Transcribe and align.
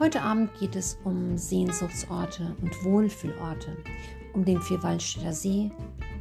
Heute 0.00 0.22
Abend 0.22 0.54
geht 0.60 0.76
es 0.76 0.96
um 1.02 1.36
Sehnsuchtsorte 1.36 2.54
und 2.62 2.84
Wohlfühlorte, 2.84 3.76
um 4.32 4.44
den 4.44 4.62
Vierwaldstätter 4.62 5.32
See, 5.32 5.72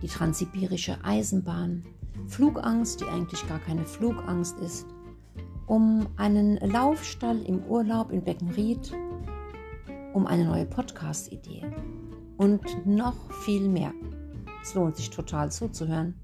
die 0.02 0.08
transsibirische 0.08 0.98
Eisenbahn, 1.04 1.86
Flugangst, 2.26 3.02
die 3.02 3.06
eigentlich 3.06 3.48
gar 3.48 3.60
keine 3.60 3.86
Flugangst 3.86 4.58
ist, 4.62 4.88
um 5.68 6.08
einen 6.16 6.58
Laufstall 6.58 7.40
im 7.44 7.64
Urlaub 7.66 8.12
in 8.12 8.24
Beckenried, 8.24 8.92
um 10.14 10.26
eine 10.26 10.46
neue 10.46 10.66
Podcast-Idee 10.66 11.68
und 12.38 12.88
noch 12.88 13.32
viel 13.44 13.70
mehr. 13.70 13.94
Es 14.64 14.74
lohnt 14.74 14.96
sich 14.96 15.12
total 15.12 15.52
zuzuhören. 15.52 16.16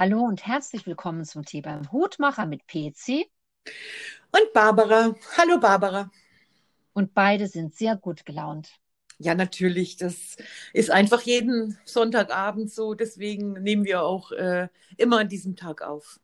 Hallo 0.00 0.22
und 0.22 0.46
herzlich 0.46 0.86
willkommen 0.86 1.26
zum 1.26 1.44
Tee 1.44 1.60
beim 1.60 1.92
Hutmacher 1.92 2.46
mit 2.46 2.66
PC. 2.66 3.28
Und 4.32 4.52
Barbara. 4.54 5.14
Hallo 5.36 5.60
Barbara. 5.60 6.10
Und 6.94 7.12
beide 7.12 7.46
sind 7.48 7.74
sehr 7.74 7.96
gut 7.96 8.24
gelaunt. 8.24 8.80
Ja, 9.18 9.34
natürlich. 9.34 9.98
Das 9.98 10.38
ist 10.72 10.90
einfach 10.90 11.20
jeden 11.20 11.76
Sonntagabend 11.84 12.72
so. 12.72 12.94
Deswegen 12.94 13.52
nehmen 13.62 13.84
wir 13.84 14.02
auch 14.02 14.32
äh, 14.32 14.68
immer 14.96 15.18
an 15.18 15.28
diesem 15.28 15.54
Tag 15.54 15.82
auf. 15.82 16.18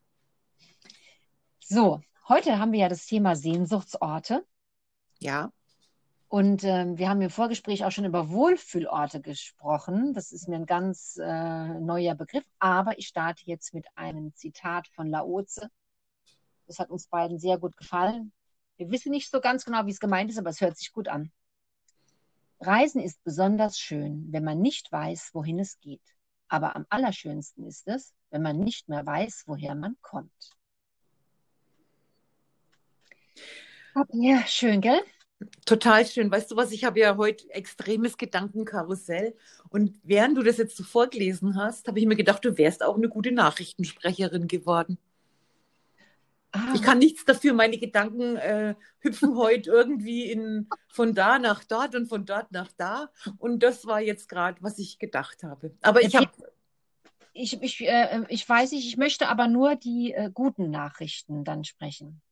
So, 1.62 2.00
heute 2.30 2.58
haben 2.58 2.72
wir 2.72 2.80
ja 2.80 2.88
das 2.88 3.04
Thema 3.04 3.36
Sehnsuchtsorte. 3.36 4.42
Ja. 5.18 5.52
Und 6.28 6.64
äh, 6.64 6.98
wir 6.98 7.08
haben 7.08 7.22
im 7.22 7.30
Vorgespräch 7.30 7.84
auch 7.84 7.92
schon 7.92 8.04
über 8.04 8.30
Wohlfühlorte 8.30 9.20
gesprochen. 9.20 10.12
Das 10.12 10.32
ist 10.32 10.48
mir 10.48 10.56
ein 10.56 10.66
ganz 10.66 11.18
äh, 11.22 11.68
neuer 11.78 12.14
Begriff. 12.16 12.44
Aber 12.58 12.98
ich 12.98 13.06
starte 13.06 13.42
jetzt 13.44 13.74
mit 13.74 13.86
einem 13.94 14.34
Zitat 14.34 14.88
von 14.88 15.08
Laoze. 15.08 15.70
Das 16.66 16.80
hat 16.80 16.90
uns 16.90 17.06
beiden 17.06 17.38
sehr 17.38 17.58
gut 17.58 17.76
gefallen. 17.76 18.32
Wir 18.76 18.90
wissen 18.90 19.10
nicht 19.10 19.30
so 19.30 19.40
ganz 19.40 19.64
genau, 19.64 19.86
wie 19.86 19.92
es 19.92 20.00
gemeint 20.00 20.30
ist, 20.30 20.38
aber 20.38 20.50
es 20.50 20.60
hört 20.60 20.76
sich 20.76 20.92
gut 20.92 21.08
an. 21.08 21.30
Reisen 22.60 23.00
ist 23.00 23.22
besonders 23.22 23.78
schön, 23.78 24.26
wenn 24.32 24.42
man 24.42 24.60
nicht 24.60 24.90
weiß, 24.90 25.30
wohin 25.32 25.60
es 25.60 25.78
geht. 25.78 26.02
Aber 26.48 26.74
am 26.74 26.86
allerschönsten 26.88 27.64
ist 27.66 27.86
es, 27.86 28.14
wenn 28.30 28.42
man 28.42 28.58
nicht 28.58 28.88
mehr 28.88 29.06
weiß, 29.06 29.44
woher 29.46 29.74
man 29.74 29.96
kommt. 30.00 30.50
Ja, 34.12 34.44
schön, 34.46 34.80
gell? 34.80 35.00
Total 35.66 36.06
schön. 36.06 36.30
Weißt 36.30 36.50
du 36.50 36.56
was, 36.56 36.72
ich 36.72 36.84
habe 36.84 37.00
ja 37.00 37.16
heute 37.16 37.50
extremes 37.50 38.16
Gedankenkarussell. 38.16 39.34
Und 39.68 39.98
während 40.02 40.38
du 40.38 40.42
das 40.42 40.56
jetzt 40.56 40.76
so 40.76 40.84
vorgelesen 40.84 41.56
hast, 41.56 41.88
habe 41.88 41.98
ich 41.98 42.06
mir 42.06 42.16
gedacht, 42.16 42.44
du 42.44 42.56
wärst 42.56 42.82
auch 42.82 42.96
eine 42.96 43.08
gute 43.08 43.32
Nachrichtensprecherin 43.32 44.48
geworden. 44.48 44.98
Ah. 46.52 46.72
Ich 46.74 46.82
kann 46.82 46.98
nichts 46.98 47.24
dafür. 47.24 47.52
Meine 47.52 47.78
Gedanken 47.78 48.36
äh, 48.36 48.74
hüpfen 49.00 49.36
heute 49.36 49.70
irgendwie 49.70 50.30
in, 50.30 50.68
von 50.88 51.14
da 51.14 51.38
nach 51.38 51.64
dort 51.64 51.94
und 51.94 52.06
von 52.06 52.24
dort 52.24 52.50
nach 52.52 52.70
da. 52.76 53.10
Und 53.38 53.62
das 53.62 53.86
war 53.86 54.00
jetzt 54.00 54.28
gerade, 54.28 54.62
was 54.62 54.78
ich 54.78 54.98
gedacht 54.98 55.42
habe. 55.42 55.74
Aber 55.82 56.02
ich 56.02 56.16
habe. 56.16 56.30
Ich, 57.38 57.60
ich, 57.62 57.86
äh, 57.86 58.22
ich 58.28 58.48
weiß 58.48 58.72
nicht, 58.72 58.86
ich 58.86 58.96
möchte 58.96 59.28
aber 59.28 59.46
nur 59.46 59.76
die 59.76 60.14
äh, 60.14 60.30
guten 60.32 60.70
Nachrichten 60.70 61.44
dann 61.44 61.64
sprechen. 61.64 62.22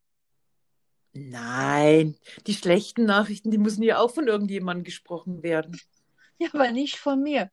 Nein, 1.14 2.16
die 2.46 2.54
schlechten 2.54 3.04
Nachrichten, 3.04 3.50
die 3.50 3.58
müssen 3.58 3.82
ja 3.82 3.98
auch 3.98 4.12
von 4.12 4.26
irgendjemandem 4.26 4.84
gesprochen 4.84 5.42
werden. 5.42 5.80
Ja, 6.38 6.48
aber 6.52 6.72
nicht 6.72 6.96
von 6.96 7.22
mir. 7.22 7.50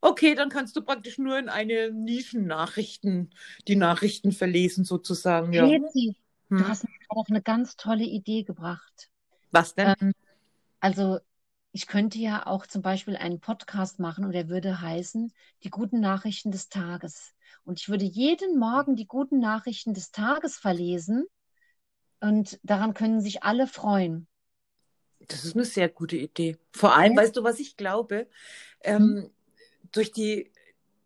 Okay, 0.00 0.34
dann 0.34 0.48
kannst 0.48 0.76
du 0.76 0.82
praktisch 0.82 1.18
nur 1.18 1.38
in 1.38 1.48
eine 1.48 1.90
Nischennachrichten, 1.90 3.34
die 3.66 3.76
Nachrichten 3.76 4.32
verlesen 4.32 4.84
sozusagen. 4.84 5.52
Ja. 5.52 5.66
Hm? 5.66 5.82
du 6.50 6.68
hast 6.68 6.84
mir 6.84 6.90
auch 7.08 7.26
eine 7.28 7.42
ganz 7.42 7.76
tolle 7.76 8.04
Idee 8.04 8.44
gebracht. 8.44 9.10
Was 9.50 9.74
denn? 9.74 9.94
Ähm, 10.00 10.12
also 10.80 11.18
ich 11.72 11.86
könnte 11.86 12.18
ja 12.18 12.46
auch 12.46 12.66
zum 12.66 12.80
Beispiel 12.80 13.16
einen 13.16 13.40
Podcast 13.40 13.98
machen 13.98 14.24
und 14.24 14.32
der 14.32 14.48
würde 14.48 14.80
heißen 14.80 15.32
Die 15.64 15.70
guten 15.70 16.00
Nachrichten 16.00 16.52
des 16.52 16.68
Tages. 16.68 17.34
Und 17.64 17.80
ich 17.80 17.88
würde 17.88 18.04
jeden 18.04 18.58
Morgen 18.58 18.94
die 18.94 19.06
guten 19.06 19.40
Nachrichten 19.40 19.94
des 19.94 20.12
Tages 20.12 20.56
verlesen 20.56 21.26
und 22.20 22.58
daran 22.62 22.94
können 22.94 23.20
sich 23.20 23.42
alle 23.42 23.66
freuen. 23.66 24.26
Das 25.20 25.44
ist 25.44 25.54
eine 25.54 25.64
sehr 25.64 25.88
gute 25.88 26.16
Idee. 26.16 26.56
Vor 26.72 26.96
allem, 26.96 27.14
ja. 27.14 27.22
weißt 27.22 27.36
du, 27.36 27.44
was 27.44 27.58
ich 27.58 27.76
glaube? 27.76 28.28
Ähm, 28.82 29.02
hm. 29.02 29.30
durch 29.92 30.12
die 30.12 30.50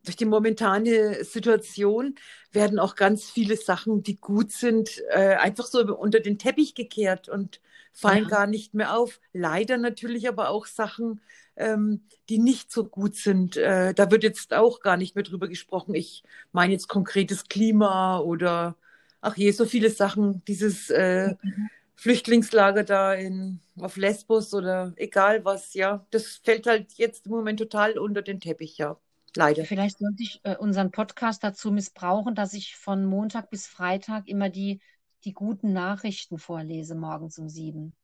durch 0.04 0.16
die 0.16 0.24
momentane 0.24 1.24
Situation 1.24 2.16
werden 2.50 2.78
auch 2.78 2.96
ganz 2.96 3.30
viele 3.30 3.56
Sachen, 3.56 4.02
die 4.02 4.20
gut 4.20 4.50
sind, 4.50 5.00
äh, 5.10 5.36
einfach 5.36 5.66
so 5.66 5.96
unter 5.96 6.20
den 6.20 6.38
Teppich 6.38 6.74
gekehrt 6.74 7.28
und 7.28 7.60
fallen 7.92 8.24
ja. 8.24 8.28
gar 8.28 8.46
nicht 8.46 8.74
mehr 8.74 8.96
auf. 8.96 9.20
Leider 9.32 9.78
natürlich 9.78 10.28
aber 10.28 10.48
auch 10.48 10.66
Sachen, 10.66 11.20
ähm, 11.56 12.02
die 12.28 12.38
nicht 12.38 12.72
so 12.72 12.84
gut 12.84 13.16
sind. 13.16 13.56
Äh, 13.56 13.94
da 13.94 14.10
wird 14.10 14.24
jetzt 14.24 14.54
auch 14.54 14.80
gar 14.80 14.96
nicht 14.96 15.14
mehr 15.14 15.24
drüber 15.24 15.48
gesprochen. 15.48 15.94
Ich 15.94 16.24
meine 16.50 16.72
jetzt 16.72 16.88
konkretes 16.88 17.44
Klima 17.44 18.18
oder 18.18 18.76
ach 19.22 19.36
je, 19.36 19.50
so 19.52 19.64
viele 19.64 19.88
Sachen, 19.88 20.44
dieses 20.44 20.90
äh, 20.90 21.34
mhm. 21.40 21.70
Flüchtlingslager 21.94 22.84
da 22.84 23.14
in, 23.14 23.60
auf 23.78 23.96
Lesbos 23.96 24.52
oder 24.52 24.92
egal 24.96 25.44
was, 25.44 25.72
ja, 25.72 26.04
das 26.10 26.40
fällt 26.44 26.66
halt 26.66 26.92
jetzt 26.94 27.26
im 27.26 27.32
Moment 27.32 27.58
total 27.58 27.96
unter 27.96 28.20
den 28.20 28.40
Teppich, 28.40 28.76
ja. 28.76 28.98
Leider. 29.34 29.64
Vielleicht 29.64 29.98
sollte 29.98 30.22
ich 30.22 30.40
äh, 30.42 30.56
unseren 30.56 30.90
Podcast 30.90 31.42
dazu 31.42 31.70
missbrauchen, 31.70 32.34
dass 32.34 32.52
ich 32.52 32.76
von 32.76 33.06
Montag 33.06 33.48
bis 33.48 33.66
Freitag 33.66 34.28
immer 34.28 34.50
die, 34.50 34.80
die 35.24 35.32
guten 35.32 35.72
Nachrichten 35.72 36.38
vorlese, 36.38 36.94
morgens 36.94 37.38
um 37.38 37.48
sieben. 37.48 37.94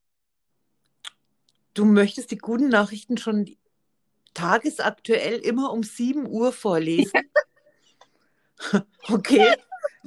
Du 1.74 1.84
möchtest 1.84 2.30
die 2.30 2.38
guten 2.38 2.68
Nachrichten 2.68 3.18
schon 3.18 3.50
tagesaktuell 4.32 5.38
immer 5.38 5.70
um 5.72 5.82
sieben 5.82 6.26
Uhr 6.26 6.52
vorlesen? 6.52 7.12
okay. 9.08 9.54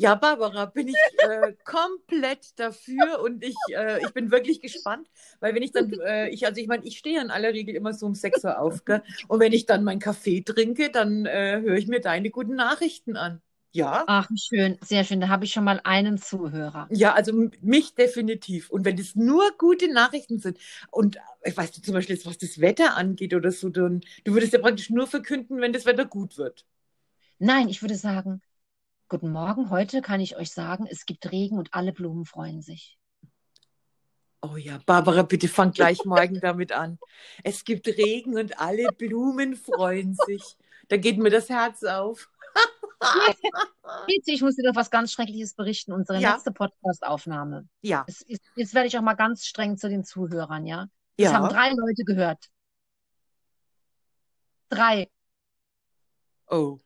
Ja, 0.01 0.15
Barbara, 0.15 0.65
bin 0.65 0.87
ich 0.87 0.95
äh, 1.19 1.53
komplett 1.63 2.59
dafür 2.59 3.21
und 3.23 3.43
ich, 3.43 3.55
äh, 3.69 4.03
ich 4.03 4.11
bin 4.13 4.31
wirklich 4.31 4.59
gespannt, 4.59 5.07
weil 5.39 5.53
wenn 5.53 5.61
ich 5.61 5.71
dann, 5.71 5.93
äh, 5.93 6.27
ich, 6.29 6.43
also 6.47 6.59
ich 6.59 6.67
meine, 6.67 6.83
ich 6.85 6.97
stehe 6.97 7.21
in 7.21 7.29
aller 7.29 7.49
Regel 7.53 7.75
immer 7.75 7.93
so 7.93 8.07
um 8.07 8.15
6 8.15 8.43
Uhr 8.43 8.59
auf, 8.59 8.83
gell? 8.83 9.03
und 9.27 9.39
wenn 9.39 9.53
ich 9.53 9.67
dann 9.67 9.83
meinen 9.83 9.99
Kaffee 9.99 10.41
trinke, 10.41 10.89
dann 10.89 11.27
äh, 11.27 11.61
höre 11.61 11.77
ich 11.77 11.87
mir 11.87 12.01
deine 12.01 12.31
guten 12.31 12.55
Nachrichten 12.55 13.15
an. 13.15 13.43
Ja. 13.73 14.03
Ach, 14.07 14.27
schön, 14.35 14.79
sehr 14.81 15.03
schön. 15.03 15.21
Da 15.21 15.29
habe 15.29 15.45
ich 15.45 15.53
schon 15.53 15.63
mal 15.63 15.79
einen 15.83 16.17
Zuhörer. 16.17 16.87
Ja, 16.89 17.13
also 17.13 17.31
mich 17.61 17.93
definitiv. 17.93 18.71
Und 18.71 18.83
wenn 18.83 18.97
es 18.97 19.15
nur 19.15 19.43
gute 19.59 19.93
Nachrichten 19.93 20.39
sind 20.39 20.57
und 20.89 21.17
äh, 21.41 21.55
weißt 21.55 21.77
du 21.77 21.81
zum 21.83 21.93
Beispiel 21.93 22.15
jetzt, 22.15 22.25
was 22.25 22.39
das 22.39 22.59
Wetter 22.59 22.97
angeht 22.97 23.35
oder 23.35 23.51
so, 23.51 23.69
dann, 23.69 24.01
du 24.23 24.33
würdest 24.33 24.53
ja 24.53 24.59
praktisch 24.59 24.89
nur 24.89 25.05
verkünden, 25.05 25.61
wenn 25.61 25.73
das 25.73 25.85
Wetter 25.85 26.05
gut 26.05 26.39
wird. 26.39 26.65
Nein, 27.37 27.69
ich 27.69 27.81
würde 27.81 27.95
sagen, 27.95 28.41
Guten 29.11 29.33
Morgen, 29.33 29.69
heute 29.69 30.01
kann 30.01 30.21
ich 30.21 30.37
euch 30.37 30.51
sagen, 30.51 30.87
es 30.89 31.05
gibt 31.05 31.29
Regen 31.33 31.57
und 31.57 31.73
alle 31.73 31.91
Blumen 31.91 32.23
freuen 32.23 32.61
sich. 32.61 32.97
Oh 34.41 34.55
ja, 34.55 34.79
Barbara, 34.85 35.23
bitte 35.23 35.49
fang 35.49 35.73
gleich 35.73 36.05
morgen 36.05 36.39
damit 36.39 36.71
an. 36.71 36.97
Es 37.43 37.65
gibt 37.65 37.87
Regen 37.87 38.37
und 38.37 38.57
alle 38.61 38.87
Blumen 38.93 39.57
freuen 39.57 40.15
sich. 40.27 40.55
Da 40.87 40.95
geht 40.95 41.17
mir 41.17 41.29
das 41.29 41.49
Herz 41.49 41.83
auf. 41.83 42.29
ich 44.07 44.41
muss 44.41 44.55
dir 44.55 44.63
doch 44.63 44.77
was 44.77 44.89
ganz 44.89 45.11
Schreckliches 45.11 45.55
berichten. 45.55 45.91
Unsere 45.91 46.21
ja. 46.21 46.35
letzte 46.35 46.53
Podcast-Aufnahme. 46.53 47.67
Ja. 47.81 48.05
Ist, 48.07 48.25
jetzt 48.55 48.73
werde 48.73 48.87
ich 48.87 48.97
auch 48.97 49.01
mal 49.01 49.15
ganz 49.15 49.45
streng 49.45 49.75
zu 49.75 49.89
den 49.89 50.05
Zuhörern, 50.05 50.65
ja? 50.65 50.87
Das 51.17 51.25
ja. 51.25 51.33
haben 51.33 51.49
drei 51.49 51.71
Leute 51.71 52.05
gehört. 52.05 52.49
Drei. 54.69 55.09
Oh. 56.49 56.79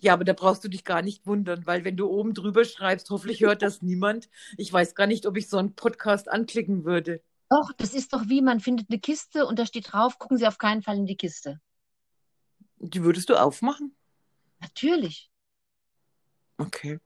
Ja, 0.00 0.12
aber 0.12 0.24
da 0.24 0.32
brauchst 0.32 0.64
du 0.64 0.68
dich 0.68 0.84
gar 0.84 1.02
nicht 1.02 1.26
wundern, 1.26 1.66
weil 1.66 1.84
wenn 1.84 1.96
du 1.96 2.08
oben 2.08 2.34
drüber 2.34 2.64
schreibst, 2.64 3.10
hoffentlich 3.10 3.40
hört 3.40 3.62
das 3.62 3.82
niemand. 3.82 4.28
Ich 4.56 4.72
weiß 4.72 4.94
gar 4.94 5.06
nicht, 5.06 5.26
ob 5.26 5.36
ich 5.36 5.48
so 5.48 5.58
einen 5.58 5.74
Podcast 5.74 6.28
anklicken 6.28 6.84
würde. 6.84 7.22
Doch, 7.48 7.72
das 7.76 7.94
ist 7.94 8.12
doch 8.12 8.28
wie, 8.28 8.42
man 8.42 8.60
findet 8.60 8.90
eine 8.90 9.00
Kiste 9.00 9.46
und 9.46 9.58
da 9.58 9.66
steht 9.66 9.92
drauf, 9.92 10.18
gucken 10.18 10.38
Sie 10.38 10.46
auf 10.46 10.58
keinen 10.58 10.82
Fall 10.82 10.96
in 10.96 11.06
die 11.06 11.16
Kiste. 11.16 11.60
Die 12.78 13.02
würdest 13.02 13.28
du 13.28 13.34
aufmachen? 13.34 13.94
Natürlich. 14.60 15.30
Okay. 16.58 16.98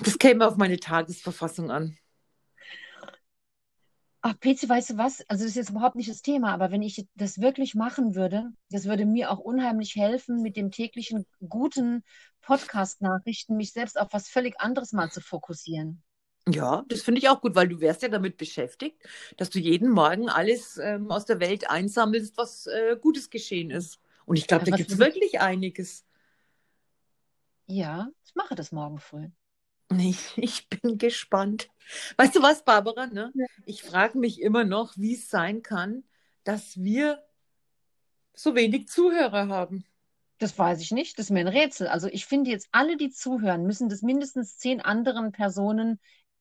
Das 0.00 0.18
käme 0.18 0.46
auf 0.46 0.56
meine 0.56 0.78
Tagesverfassung 0.78 1.70
an. 1.70 1.96
Ach, 4.20 4.38
Pezi, 4.38 4.68
weißt 4.68 4.90
du 4.90 4.96
was? 4.96 5.22
Also 5.28 5.42
das 5.44 5.50
ist 5.50 5.56
jetzt 5.56 5.70
überhaupt 5.70 5.96
nicht 5.96 6.08
das 6.08 6.22
Thema, 6.22 6.52
aber 6.52 6.70
wenn 6.70 6.82
ich 6.82 7.06
das 7.16 7.40
wirklich 7.40 7.74
machen 7.74 8.14
würde, 8.14 8.50
das 8.70 8.84
würde 8.84 9.06
mir 9.06 9.30
auch 9.30 9.38
unheimlich 9.40 9.94
helfen, 9.96 10.40
mit 10.42 10.56
dem 10.56 10.70
täglichen 10.70 11.26
guten 11.48 12.04
Podcast-Nachrichten 12.42 13.56
mich 13.56 13.72
selbst 13.72 13.98
auf 13.98 14.08
was 14.12 14.28
völlig 14.28 14.60
anderes 14.60 14.92
mal 14.92 15.10
zu 15.10 15.20
fokussieren. 15.20 16.02
Ja, 16.50 16.82
das 16.88 17.02
finde 17.02 17.18
ich 17.20 17.28
auch 17.28 17.42
gut, 17.42 17.54
weil 17.54 17.68
du 17.68 17.80
wärst 17.80 18.00
ja 18.02 18.08
damit 18.08 18.38
beschäftigt, 18.38 19.02
dass 19.36 19.50
du 19.50 19.58
jeden 19.58 19.90
Morgen 19.90 20.30
alles 20.30 20.78
ähm, 20.78 21.10
aus 21.10 21.26
der 21.26 21.40
Welt 21.40 21.68
einsammelst, 21.68 22.38
was 22.38 22.66
äh, 22.66 22.96
Gutes 23.00 23.28
geschehen 23.28 23.70
ist. 23.70 24.00
Und 24.24 24.36
ich 24.38 24.46
glaube, 24.46 24.64
Ja, 24.64 24.64
da 24.64 24.70
gibt 24.72 24.90
es 24.90 24.98
wirklich 24.98 25.40
einiges. 25.40 26.06
Ja, 27.68 28.10
ich 28.24 28.34
mache 28.34 28.54
das 28.56 28.72
morgen 28.72 28.98
früh. 28.98 29.30
Ich, 29.96 30.32
ich 30.36 30.68
bin 30.68 30.98
gespannt. 30.98 31.68
Weißt 32.16 32.36
du 32.36 32.42
was, 32.42 32.64
Barbara? 32.64 33.06
Ne? 33.06 33.32
Ja. 33.34 33.46
Ich 33.64 33.82
frage 33.82 34.18
mich 34.18 34.40
immer 34.40 34.64
noch, 34.64 34.92
wie 34.96 35.14
es 35.14 35.30
sein 35.30 35.62
kann, 35.62 36.04
dass 36.44 36.76
wir 36.82 37.22
so 38.34 38.54
wenig 38.54 38.88
Zuhörer 38.88 39.48
haben. 39.48 39.84
Das 40.38 40.56
weiß 40.56 40.80
ich 40.80 40.92
nicht, 40.92 41.18
das 41.18 41.26
ist 41.26 41.30
mir 41.30 41.40
ein 41.40 41.48
Rätsel. 41.48 41.88
Also 41.88 42.06
ich 42.08 42.26
finde 42.26 42.50
jetzt, 42.50 42.68
alle, 42.70 42.96
die 42.96 43.10
zuhören, 43.10 43.64
müssen 43.64 43.88
das 43.88 44.02
mindestens 44.02 44.56
zehn 44.56 44.80
anderen 44.80 45.32
Personen 45.32 45.98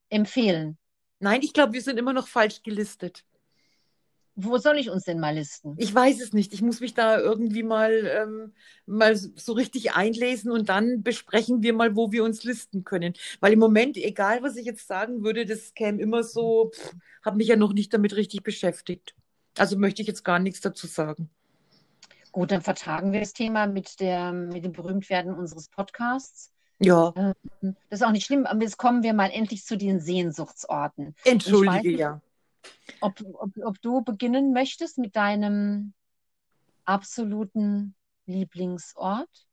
empfehlen. 0.10 0.78
Nein, 1.20 1.42
ich 1.42 1.54
glaube, 1.54 1.74
wir 1.74 1.82
sind 1.82 1.98
immer 1.98 2.14
noch 2.14 2.28
falsch 2.28 2.62
gelistet. 2.62 3.26
Wo 4.40 4.60
soll 4.60 4.78
ich 4.78 4.92
uns 4.92 5.04
denn 5.04 5.20
mal 5.20 5.34
listen? 5.34 5.74
Ich 5.78 5.94
weiß 5.94 6.22
es 6.22 6.32
nicht. 6.32 6.54
Ich 6.54 6.62
muss 6.62 6.80
mich 6.80 6.94
da 6.94 7.20
irgendwie 7.20 7.64
mal, 7.64 7.92
ähm, 8.06 8.54
mal 8.86 9.16
so 9.16 9.54
richtig 9.54 9.94
einlesen 9.94 10.52
und 10.52 10.70
dann 10.70 11.02
besprechen 11.02 11.64
wir 11.64 11.74
mal, 11.74 11.96
wo 11.96 12.12
wir 12.12 12.24
uns 12.24 12.44
listen 12.44 12.84
können. 12.84 13.14
Weil 13.40 13.54
im 13.54 13.60
Moment, 13.60 13.98
egal 13.98 14.44
was 14.44 14.56
ich 14.56 14.66
jetzt 14.68 14.88
sagen 14.88 15.24
würde, 15.24 15.48
das 15.48 15.74
käme 15.74 16.00
immer 16.00 16.24
so, 16.24 16.70
habe 17.26 17.38
mich 17.38 17.48
ja 17.48 17.56
noch 17.56 17.74
nicht 17.74 17.92
damit 17.96 18.16
richtig 18.16 18.44
beschäftigt. 18.44 19.16
Also 19.58 19.76
möchte 19.76 20.04
ich 20.04 20.08
jetzt 20.08 20.24
gar 20.24 20.38
nichts 20.38 20.62
dazu 20.62 20.86
sagen. 20.86 21.32
Gut, 22.32 22.52
dann 22.52 22.62
vertagen 22.62 23.14
wir 23.14 23.22
das 23.22 23.34
Thema 23.34 23.66
mit 23.66 24.00
der, 24.00 24.34
mit 24.34 24.64
dem 24.64 24.72
Berühmtwerden 24.72 25.34
unseres 25.34 25.68
Podcasts. 25.70 26.52
Ja, 26.80 27.12
Das 27.62 27.74
ist 27.90 28.04
auch 28.04 28.12
nicht 28.12 28.28
schlimm, 28.28 28.46
aber 28.46 28.62
jetzt 28.62 28.78
kommen 28.78 29.02
wir 29.02 29.14
mal 29.14 29.32
endlich 29.32 29.66
zu 29.66 29.78
den 29.78 30.00
Sehnsuchtsorten. 30.00 31.16
entschuldige, 31.24 31.90
nicht. 31.90 32.00
ja. 32.00 32.22
Ob, 33.02 33.22
ob, 33.34 33.52
ob 33.64 33.82
du 33.82 34.02
beginnen 34.02 34.54
möchtest 34.54 34.98
mit 34.98 35.16
deinem 35.16 35.94
absoluten 36.86 37.96
Lieblingsort? 38.26 39.48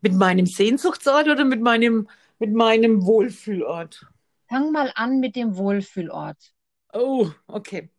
Mit 0.00 0.14
meinem 0.14 0.46
Sehnsuchtsort 0.46 1.28
oder 1.28 1.44
mit 1.44 1.60
meinem, 1.60 2.08
mit 2.38 2.52
meinem 2.52 3.04
Wohlfühlort? 3.04 4.06
Fang 4.48 4.70
mal 4.70 4.92
an 4.94 5.20
mit 5.20 5.36
dem 5.36 5.56
Wohlfühlort. 5.56 6.54
Oh, 6.92 7.30
okay. 7.46 7.90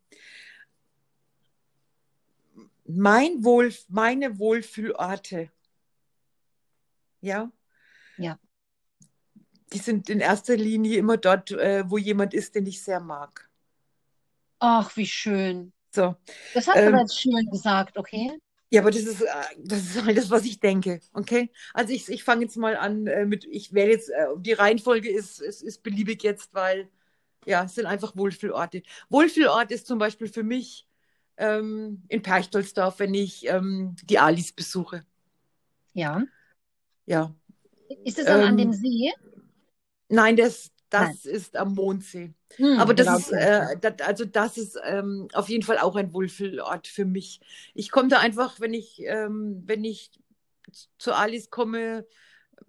Mein 2.86 3.42
Wohl, 3.42 3.72
meine 3.88 4.38
Wohlfühlorte. 4.38 5.50
Ja? 7.20 7.50
Ja. 8.18 8.38
Die 9.72 9.78
sind 9.78 10.08
in 10.10 10.20
erster 10.20 10.56
Linie 10.56 10.98
immer 10.98 11.16
dort, 11.16 11.50
äh, 11.50 11.90
wo 11.90 11.98
jemand 11.98 12.34
ist, 12.34 12.54
den 12.54 12.66
ich 12.66 12.82
sehr 12.82 13.00
mag. 13.00 13.50
Ach, 14.66 14.96
wie 14.96 15.06
schön. 15.06 15.74
So. 15.94 16.16
Das 16.54 16.66
hast 16.66 16.86
du 16.86 16.88
Ähm, 16.88 16.94
aber 16.94 17.00
jetzt 17.02 17.20
schön 17.20 17.50
gesagt, 17.50 17.98
okay? 17.98 18.40
Ja, 18.70 18.80
aber 18.80 18.90
das 18.90 19.02
ist, 19.02 19.20
äh, 19.20 19.26
das 19.58 19.80
ist 19.80 20.04
halt 20.04 20.16
das, 20.16 20.30
was 20.30 20.44
ich 20.44 20.58
denke. 20.58 21.00
Okay? 21.12 21.50
Also 21.74 21.92
ich, 21.92 22.08
ich 22.08 22.24
fange 22.24 22.42
jetzt 22.42 22.56
mal 22.56 22.76
an 22.76 23.06
äh, 23.06 23.26
mit, 23.26 23.44
ich 23.44 23.72
werde 23.72 23.92
jetzt, 23.92 24.08
äh, 24.10 24.26
die 24.38 24.52
Reihenfolge 24.52 25.10
ist, 25.10 25.40
ist, 25.40 25.62
ist 25.62 25.82
beliebig 25.82 26.22
jetzt, 26.22 26.54
weil 26.54 26.88
ja, 27.46 27.64
es 27.64 27.74
sind 27.74 27.86
einfach 27.86 28.16
Wohlfühlorte. 28.16 28.82
Wohlfühlort 29.10 29.70
ist 29.70 29.86
zum 29.86 29.98
Beispiel 29.98 30.28
für 30.28 30.42
mich 30.42 30.88
ähm, 31.36 32.02
in 32.08 32.22
Perchtoldsdorf, 32.22 32.98
wenn 33.00 33.14
ich 33.14 33.46
ähm, 33.48 33.96
die 34.04 34.18
Alis 34.18 34.52
besuche. 34.52 35.04
Ja. 35.92 36.22
Ja. 37.06 37.34
Ist 38.04 38.18
es 38.18 38.24
dann 38.24 38.40
an 38.40 38.58
Ähm, 38.58 38.58
dem 38.58 38.72
See? 38.72 39.12
Nein, 40.08 40.36
das, 40.36 40.70
das 40.90 41.26
ist 41.26 41.56
am 41.56 41.74
Mondsee. 41.74 42.34
Hm, 42.58 42.76
Aber 42.76 42.94
das 42.94 43.10
genau, 43.10 43.12
ist, 43.12 43.30
äh, 43.32 43.76
das, 43.80 43.94
also 44.06 44.24
das 44.24 44.58
ist 44.58 44.78
ähm, 44.84 45.28
auf 45.32 45.48
jeden 45.48 45.62
Fall 45.64 45.78
auch 45.78 45.96
ein 45.96 46.12
Wohlfühlort 46.12 46.86
für 46.88 47.04
mich. 47.04 47.40
Ich 47.74 47.90
komme 47.90 48.08
da 48.08 48.18
einfach, 48.20 48.60
wenn 48.60 48.74
ich, 48.74 49.00
ähm, 49.04 49.62
wenn 49.66 49.84
ich 49.84 50.10
zu 50.98 51.12
Alice 51.14 51.50
komme, 51.50 52.06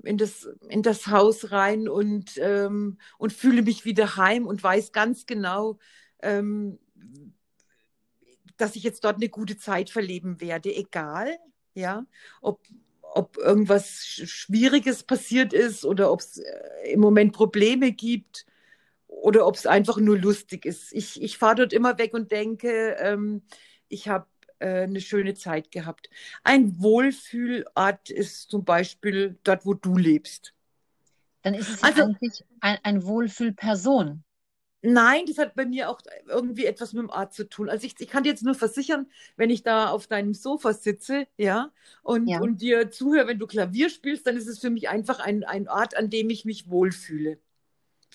in 0.03 0.17
das, 0.17 0.47
in 0.69 0.83
das 0.83 1.07
Haus 1.07 1.51
rein 1.51 1.89
und, 1.89 2.37
ähm, 2.37 2.99
und 3.17 3.33
fühle 3.33 3.61
mich 3.63 3.85
wieder 3.85 4.17
heim 4.17 4.47
und 4.47 4.63
weiß 4.63 4.91
ganz 4.93 5.25
genau, 5.25 5.79
ähm, 6.21 6.79
dass 8.57 8.75
ich 8.75 8.83
jetzt 8.83 9.03
dort 9.03 9.17
eine 9.17 9.29
gute 9.29 9.57
Zeit 9.57 9.89
verleben 9.89 10.39
werde, 10.41 10.73
egal, 10.73 11.37
ja, 11.73 12.05
ob, 12.41 12.61
ob 13.01 13.37
irgendwas 13.37 13.85
Sch- 14.03 14.27
Schwieriges 14.27 15.03
passiert 15.03 15.53
ist 15.53 15.85
oder 15.85 16.11
ob 16.11 16.21
es 16.21 16.37
äh, 16.37 16.91
im 16.91 16.99
Moment 17.01 17.33
Probleme 17.33 17.91
gibt 17.91 18.45
oder 19.21 19.47
ob 19.47 19.55
es 19.55 19.65
einfach 19.65 19.97
nur 19.97 20.17
lustig 20.17 20.65
ist. 20.65 20.91
Ich, 20.93 21.21
ich 21.21 21.37
fahre 21.37 21.55
dort 21.55 21.73
immer 21.73 21.97
weg 21.97 22.13
und 22.13 22.31
denke, 22.31 22.95
ähm, 22.99 23.41
ich 23.87 24.07
habe 24.07 24.27
äh, 24.59 24.83
eine 24.83 25.01
schöne 25.01 25.33
Zeit 25.33 25.71
gehabt. 25.71 26.09
Ein 26.43 26.81
Wohlfühlort 26.81 28.09
ist 28.09 28.49
zum 28.49 28.65
Beispiel 28.65 29.37
dort, 29.43 29.65
wo 29.65 29.73
du 29.73 29.97
lebst. 29.97 30.53
Dann 31.41 31.53
ist 31.53 31.69
es 31.69 31.83
Also- 31.83 32.03
eigentlich 32.03 32.43
ein, 32.59 32.77
ein 32.83 33.03
Wohlfühlperson. 33.05 34.23
Nein, 34.87 35.25
das 35.27 35.39
hat 35.39 35.55
bei 35.55 35.65
mir 35.65 35.89
auch 35.89 35.99
irgendwie 36.27 36.65
etwas 36.65 36.93
mit 36.93 37.01
dem 37.01 37.09
Ort 37.09 37.33
zu 37.33 37.49
tun. 37.49 37.69
Also 37.69 37.87
ich, 37.87 37.95
ich 37.99 38.07
kann 38.07 38.21
dir 38.21 38.29
jetzt 38.29 38.43
nur 38.43 38.53
versichern, 38.53 39.07
wenn 39.35 39.49
ich 39.49 39.63
da 39.63 39.89
auf 39.89 40.05
deinem 40.05 40.35
Sofa 40.35 40.73
sitze, 40.73 41.25
ja, 41.37 41.71
und, 42.03 42.27
Ja. 42.27 42.39
und 42.39 42.61
dir 42.61 42.91
zuhöre, 42.91 43.25
wenn 43.25 43.39
du 43.39 43.47
Klavier 43.47 43.89
spielst, 43.89 44.27
dann 44.27 44.37
ist 44.37 44.45
es 44.47 44.59
für 44.59 44.69
mich 44.69 44.87
einfach 44.87 45.19
ein, 45.19 45.43
ein 45.43 45.67
Ort, 45.67 45.97
an 45.97 46.11
dem 46.11 46.29
ich 46.29 46.45
mich 46.45 46.69
wohlfühle. 46.69 47.39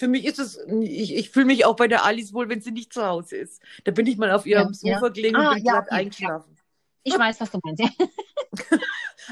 Für 0.01 0.09
mich 0.09 0.25
ist 0.25 0.39
es, 0.39 0.59
ich, 0.81 1.15
ich 1.15 1.29
fühle 1.29 1.45
mich 1.45 1.67
auch 1.67 1.77
bei 1.77 1.87
der 1.87 2.07
Alice 2.07 2.33
wohl, 2.33 2.49
wenn 2.49 2.63
sie 2.63 2.71
nicht 2.71 2.91
zu 2.91 3.05
Hause 3.05 3.37
ist. 3.37 3.61
Da 3.85 3.91
bin 3.93 4.07
ich 4.07 4.17
mal 4.17 4.31
auf 4.31 4.47
ihrem 4.47 4.73
Ja, 4.81 4.93
ja. 4.93 4.99
Sofa 4.99 5.09
gelegen 5.11 5.37
Ah, 5.37 5.51
und 5.51 5.57
bin 5.57 5.65
ja, 5.67 5.73
glatt 5.73 5.89
okay, 5.89 5.95
ja. 5.95 5.99
eingeschlafen. 5.99 6.57
Ich 7.03 7.19
weiß, 7.19 7.39
was 7.39 7.51
du 7.51 7.61
meinst. 7.63 7.83
Ja. 7.83 7.91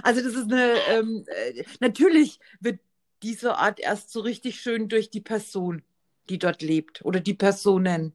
Also 0.03 0.21
das 0.23 0.35
ist 0.35 0.53
eine, 0.53 0.75
ähm, 0.91 1.25
äh, 1.27 1.65
natürlich 1.81 2.39
wird 2.61 2.79
dieser 3.23 3.59
Ort 3.59 3.81
erst 3.81 4.13
so 4.13 4.21
richtig 4.21 4.61
schön 4.61 4.89
durch 4.89 5.11
die 5.11 5.23
Person, 5.23 5.83
die 6.29 6.39
dort 6.39 6.61
lebt 6.63 7.05
oder 7.05 7.19
die 7.19 7.35
Personen. 7.35 8.15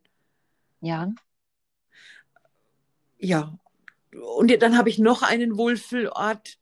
Ja. 0.81 1.11
Ja. 3.17 3.57
Und 4.37 4.61
dann 4.61 4.77
habe 4.77 4.89
ich 4.89 4.99
noch 4.99 5.23
einen 5.23 5.57
Wohlfühlort. 5.57 6.59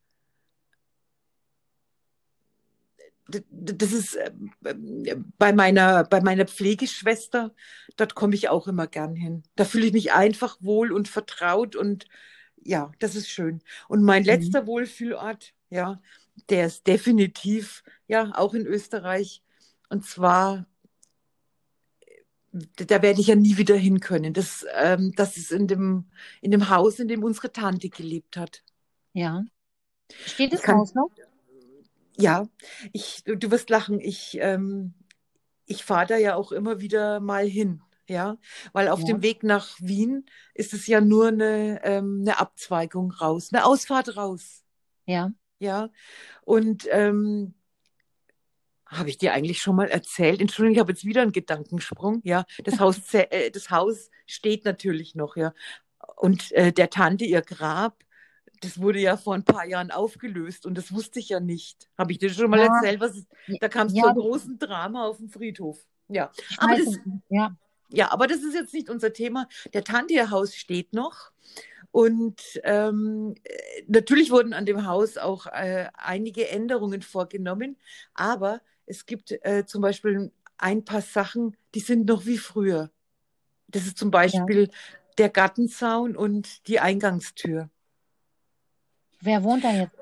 Das 3.50 3.92
ist 3.94 4.16
äh, 4.16 4.32
äh, 4.66 5.16
bei 5.38 5.54
meiner, 5.54 6.04
bei 6.06 6.22
meiner 6.22 6.46
Pflegeschwester. 6.46 7.54
Dort 7.98 8.16
komme 8.16 8.36
ich 8.36 8.50
auch 8.50 8.68
immer 8.68 8.88
gern 8.88 9.16
hin. 9.16 9.44
Da 9.56 9.66
fühle 9.66 9.88
ich 9.88 9.94
mich 9.94 10.14
einfach 10.14 10.58
wohl 10.62 10.92
und 10.92 11.08
vertraut 11.08 11.76
und 11.76 12.08
ja, 12.64 12.92
das 13.00 13.16
ist 13.16 13.30
schön. 13.30 13.62
Und 13.90 14.04
mein 14.04 14.24
Mhm. 14.24 14.28
letzter 14.28 14.68
Wohlfühlort, 14.68 15.54
ja, 15.70 16.02
der 16.50 16.68
ist 16.68 16.88
definitiv, 16.88 17.84
ja, 18.08 18.32
auch 18.36 18.54
in 18.54 18.66
Österreich. 18.68 19.44
Und 19.90 20.06
zwar, 20.06 20.68
äh, 22.54 22.86
da 22.88 23.02
werde 23.02 23.22
ich 23.22 23.28
ja 23.28 23.36
nie 23.36 23.58
wieder 23.58 23.76
hin 23.76 24.00
können. 24.00 24.34
Das, 24.34 24.66
ähm, 24.76 25.14
das 25.16 25.38
ist 25.38 25.52
in 25.52 25.68
dem, 25.68 26.10
in 26.42 26.52
dem 26.52 26.70
Haus, 26.70 27.00
in 27.00 27.08
dem 27.08 27.24
unsere 27.24 27.52
Tante 27.52 27.90
gelebt 27.90 28.38
hat. 28.38 28.64
Ja. 29.14 29.44
Steht 30.26 30.54
das 30.54 30.68
Haus 30.68 30.94
noch? 30.96 31.12
Ja, 32.22 32.48
ich, 32.94 33.24
du, 33.24 33.51
wirst 33.51 33.70
lachen. 33.70 34.00
Ich, 34.00 34.38
ähm, 34.40 34.94
ich 35.66 35.84
fahre 35.84 36.08
da 36.08 36.18
ja 36.18 36.36
auch 36.36 36.51
immer 36.51 36.80
wieder 36.80 37.20
mal 37.20 37.46
hin. 37.46 37.82
Ja, 38.08 38.38
weil 38.74 38.90
auf 38.90 39.00
Ja. 39.00 39.06
dem 39.06 39.22
Weg 39.22 39.44
nach 39.44 39.78
Wien 39.80 40.25
ist 40.54 40.74
es 40.74 40.86
ja 40.88 41.00
nur 41.00 41.30
eine, 41.30 41.80
ähm, 41.84 42.20
eine 42.22 42.40
Abzweigung 42.40 43.12
raus, 43.12 43.50
eine 43.54 43.63
Ausfahrt 43.66 44.18
raus. 44.18 44.63
Ja. 45.06 45.32
Ja, 45.60 45.90
und 46.44 46.88
ähm, 46.92 47.54
habe 48.88 49.10
ich 49.10 49.18
dir 49.18 49.34
eigentlich 49.34 49.62
schon 49.62 49.75
mal 49.75 49.88
erzählt? 49.88 50.42
Entschuldigung, 50.42 50.74
ich 50.74 50.80
habe 50.80 50.92
jetzt 50.92 51.06
wieder 51.06 51.22
einen 51.22 51.32
Gedankensprung. 51.32 52.20
Ja, 52.24 52.46
das 52.66 52.80
Haus, 52.80 52.98
äh, 53.13 53.50
das 53.51 53.70
Haus 53.70 54.10
steht 54.25 54.66
natürlich 54.66 55.16
noch, 55.16 55.38
ja. 55.38 55.54
Und 56.18 56.51
äh, 56.51 56.74
der 56.74 56.90
Tante, 56.90 57.24
ihr 57.25 57.42
Grab, 57.42 58.04
das 58.62 58.80
wurde 58.80 59.00
ja 59.00 59.18
vor 59.18 59.34
ein 59.34 59.44
paar 59.44 59.65
Jahren 59.65 59.91
aufgelöst 59.91 60.65
und 60.65 60.77
das 60.77 60.94
wusste 60.94 61.20
ich 61.20 61.30
ja 61.30 61.39
nicht. 61.39 61.89
Habe 61.98 62.12
ich 62.13 62.20
dir 62.20 62.30
schon 62.30 62.50
mal 62.50 62.60
Ja. 62.60 62.74
erzählt? 62.75 63.00
Was, 63.01 63.18
ist- 63.18 63.27
da 63.60 63.68
kam 63.68 63.88
es 63.88 63.94
Ja, 63.94 64.03
zu 64.03 64.10
einem 64.10 64.20
großen 64.20 64.60
Drama 64.60 65.06
auf 65.08 65.18
dem 65.18 65.30
Friedhof. 65.30 65.80
Ja, 66.08 66.32
aber 66.58 66.77
das, 66.77 67.00
ja. 67.30 67.56
ja, 67.89 68.12
aber 68.12 68.27
das 68.27 68.44
ist 68.44 68.53
jetzt 68.53 68.74
nicht 68.74 68.89
unser 68.89 69.13
Thema. 69.13 69.48
Der 69.74 69.84
Tante, 69.84 70.13
ihr 70.13 70.30
Haus 70.30 70.56
steht 70.56 70.94
noch. 70.94 71.32
Und 71.91 72.41
ähm, 72.63 73.36
äh, 73.44 73.84
natürlich 73.88 74.32
wurden 74.32 74.53
an 74.53 74.65
dem 74.65 74.86
Haus 74.86 75.18
auch 75.18 75.48
äh, 75.48 75.89
einige 75.96 76.48
Änderungen 76.48 77.01
vorgenommen, 77.01 77.77
aber 78.13 78.62
es 78.86 79.06
gibt 79.06 79.32
äh, 79.44 79.65
zum 79.65 79.82
Beispiel 79.82 80.32
ein 80.58 80.86
paar 80.86 81.01
Sachen, 81.01 81.58
die 81.75 81.82
sind 81.82 82.06
noch 82.06 82.25
wie 82.25 82.38
früher. 82.38 82.91
Das 83.68 83.86
ist 83.88 83.98
zum 83.98 84.12
Beispiel 84.12 84.63
ja. 84.63 84.77
der 85.18 85.30
Gartenzaun 85.30 86.15
und 86.15 86.68
die 86.68 86.80
Eingangstür. 86.80 87.70
Wer 89.22 89.44
wohnt 89.44 89.63
da 89.63 89.72
jetzt? 89.72 89.96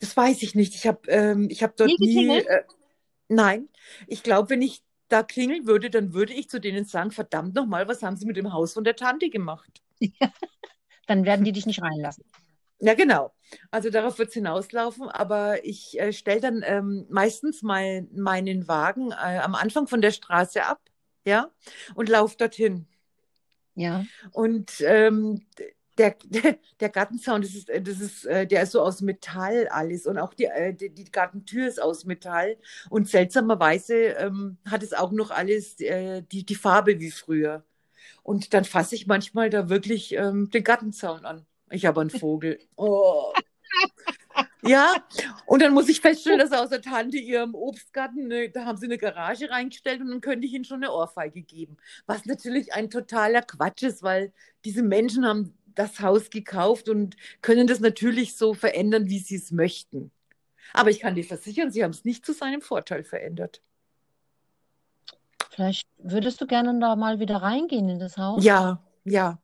Das 0.00 0.16
weiß 0.16 0.42
ich 0.42 0.54
nicht. 0.54 0.74
Ich 0.74 0.86
habe 0.86 1.08
ähm, 1.08 1.48
hab 1.50 1.76
dort 1.76 1.90
nie. 1.98 2.26
nie 2.26 2.38
äh, 2.38 2.64
nein, 3.28 3.68
ich 4.06 4.22
glaube, 4.22 4.50
wenn 4.50 4.62
ich 4.62 4.82
da 5.08 5.22
klingeln 5.22 5.66
würde, 5.66 5.90
dann 5.90 6.14
würde 6.14 6.32
ich 6.32 6.48
zu 6.48 6.58
denen 6.58 6.84
sagen: 6.84 7.10
Verdammt 7.10 7.54
nochmal, 7.54 7.86
was 7.86 8.02
haben 8.02 8.16
Sie 8.16 8.26
mit 8.26 8.36
dem 8.36 8.52
Haus 8.52 8.72
von 8.72 8.84
der 8.84 8.96
Tante 8.96 9.30
gemacht? 9.30 9.82
Ja, 9.98 10.32
dann 11.06 11.26
werden 11.26 11.44
die 11.44 11.52
dich 11.52 11.66
nicht 11.66 11.82
reinlassen. 11.82 12.24
Ja, 12.78 12.94
genau. 12.94 13.32
Also 13.70 13.90
darauf 13.90 14.18
wird 14.18 14.28
es 14.28 14.34
hinauslaufen, 14.34 15.08
aber 15.08 15.64
ich 15.64 16.00
äh, 16.00 16.12
stelle 16.12 16.40
dann 16.40 16.62
ähm, 16.64 17.06
meistens 17.10 17.62
mein, 17.62 18.08
meinen 18.14 18.68
Wagen 18.68 19.10
äh, 19.10 19.38
am 19.38 19.54
Anfang 19.54 19.86
von 19.86 20.00
der 20.00 20.12
Straße 20.12 20.64
ab, 20.64 20.80
ja, 21.26 21.50
und 21.94 22.08
laufe 22.08 22.36
dorthin. 22.38 22.86
Ja. 23.74 24.04
Und 24.32 24.80
ähm, 24.80 25.46
der, 26.00 26.16
der, 26.24 26.56
der 26.80 26.88
Gartenzaun, 26.88 27.42
das 27.42 27.54
ist, 27.54 27.68
das 27.68 28.00
ist, 28.00 28.24
äh, 28.24 28.46
der 28.46 28.62
ist 28.62 28.72
so 28.72 28.80
aus 28.80 29.02
Metall 29.02 29.68
alles 29.68 30.06
und 30.06 30.16
auch 30.16 30.32
die, 30.32 30.46
äh, 30.46 30.72
die, 30.72 30.88
die 30.88 31.04
Gartentür 31.04 31.68
ist 31.68 31.80
aus 31.80 32.06
Metall 32.06 32.56
und 32.88 33.06
seltsamerweise 33.08 33.94
ähm, 33.94 34.56
hat 34.66 34.82
es 34.82 34.94
auch 34.94 35.12
noch 35.12 35.30
alles 35.30 35.78
äh, 35.80 36.22
die, 36.22 36.44
die 36.44 36.54
Farbe 36.54 36.98
wie 37.00 37.10
früher. 37.10 37.64
Und 38.22 38.54
dann 38.54 38.64
fasse 38.64 38.94
ich 38.94 39.06
manchmal 39.06 39.50
da 39.50 39.68
wirklich 39.68 40.14
ähm, 40.14 40.50
den 40.50 40.64
Gartenzaun 40.64 41.24
an. 41.26 41.44
Ich 41.70 41.84
habe 41.84 42.00
einen 42.00 42.10
Vogel. 42.10 42.58
Oh. 42.76 43.32
Ja, 44.62 44.94
und 45.46 45.62
dann 45.62 45.72
muss 45.72 45.88
ich 45.88 46.00
feststellen, 46.00 46.38
dass 46.38 46.52
aus 46.52 46.68
der 46.68 46.82
Tante 46.82 47.16
ihrem 47.16 47.54
Obstgarten, 47.54 48.28
ne, 48.28 48.50
da 48.50 48.66
haben 48.66 48.76
sie 48.76 48.86
eine 48.86 48.98
Garage 48.98 49.50
reingestellt 49.50 50.02
und 50.02 50.10
dann 50.10 50.20
könnte 50.20 50.46
ich 50.46 50.52
ihnen 50.52 50.64
schon 50.64 50.82
eine 50.82 50.92
Ohrfeige 50.92 51.42
geben. 51.42 51.78
Was 52.06 52.26
natürlich 52.26 52.74
ein 52.74 52.90
totaler 52.90 53.40
Quatsch 53.42 53.82
ist, 53.82 54.02
weil 54.02 54.32
diese 54.64 54.82
Menschen 54.82 55.26
haben 55.26 55.54
das 55.82 56.00
Haus 56.00 56.30
gekauft 56.30 56.88
und 56.88 57.16
können 57.42 57.66
das 57.66 57.80
natürlich 57.80 58.36
so 58.36 58.54
verändern, 58.54 59.08
wie 59.08 59.18
sie 59.18 59.36
es 59.36 59.50
möchten. 59.50 60.10
Aber 60.72 60.90
ich 60.90 61.00
kann 61.00 61.14
dir 61.14 61.24
versichern, 61.24 61.70
sie 61.70 61.82
haben 61.82 61.90
es 61.90 62.04
nicht 62.04 62.24
zu 62.24 62.32
seinem 62.32 62.62
Vorteil 62.62 63.02
verändert. 63.02 63.60
Vielleicht 65.50 65.88
würdest 65.98 66.40
du 66.40 66.46
gerne 66.46 66.78
da 66.80 66.96
mal 66.96 67.18
wieder 67.18 67.36
reingehen 67.36 67.88
in 67.88 67.98
das 67.98 68.16
Haus? 68.16 68.44
Ja, 68.44 68.82
ja. 69.04 69.40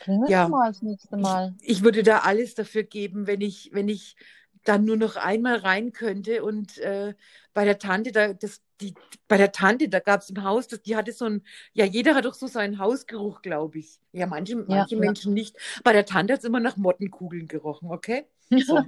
Klingel 0.00 0.30
Ja. 0.30 0.48
mal 0.48 0.68
das 0.68 0.82
nächste 0.82 1.16
Mal. 1.16 1.54
Ich 1.60 1.82
würde 1.82 2.02
da 2.02 2.18
alles 2.20 2.54
dafür 2.54 2.84
geben, 2.84 3.26
wenn 3.26 3.40
ich, 3.40 3.70
wenn 3.72 3.88
ich 3.88 4.16
dann 4.64 4.84
nur 4.84 4.96
noch 4.96 5.16
einmal 5.16 5.56
rein 5.56 5.92
könnte. 5.92 6.44
Und 6.44 6.78
äh, 6.78 7.14
bei 7.52 7.64
der 7.64 7.78
Tante, 7.78 8.12
da, 8.12 8.32
das, 8.32 8.62
die, 8.80 8.94
bei 9.28 9.36
der 9.36 9.52
Tante, 9.52 9.88
da 9.88 10.00
gab 10.00 10.20
es 10.20 10.30
im 10.30 10.42
Haus, 10.42 10.68
das, 10.68 10.82
die 10.82 10.96
hatte 10.96 11.12
so 11.12 11.26
ein, 11.26 11.42
ja, 11.72 11.84
jeder 11.84 12.14
hat 12.14 12.24
doch 12.24 12.34
so 12.34 12.46
seinen 12.46 12.78
Hausgeruch, 12.78 13.42
glaube 13.42 13.78
ich. 13.78 14.00
Ja, 14.12 14.26
manche, 14.26 14.56
manche 14.56 14.96
ja. 14.96 15.00
Menschen 15.00 15.34
nicht. 15.34 15.56
Bei 15.84 15.92
der 15.92 16.04
Tante 16.04 16.32
hat 16.32 16.40
es 16.40 16.44
immer 16.44 16.60
nach 16.60 16.76
Mottenkugeln 16.76 17.48
gerochen, 17.48 17.90
okay? 17.90 18.26
So. 18.66 18.78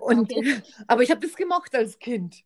Und, 0.00 0.32
aber 0.86 1.02
ich 1.02 1.10
habe 1.10 1.20
das 1.20 1.36
gemocht 1.36 1.74
als 1.74 1.98
Kind. 1.98 2.44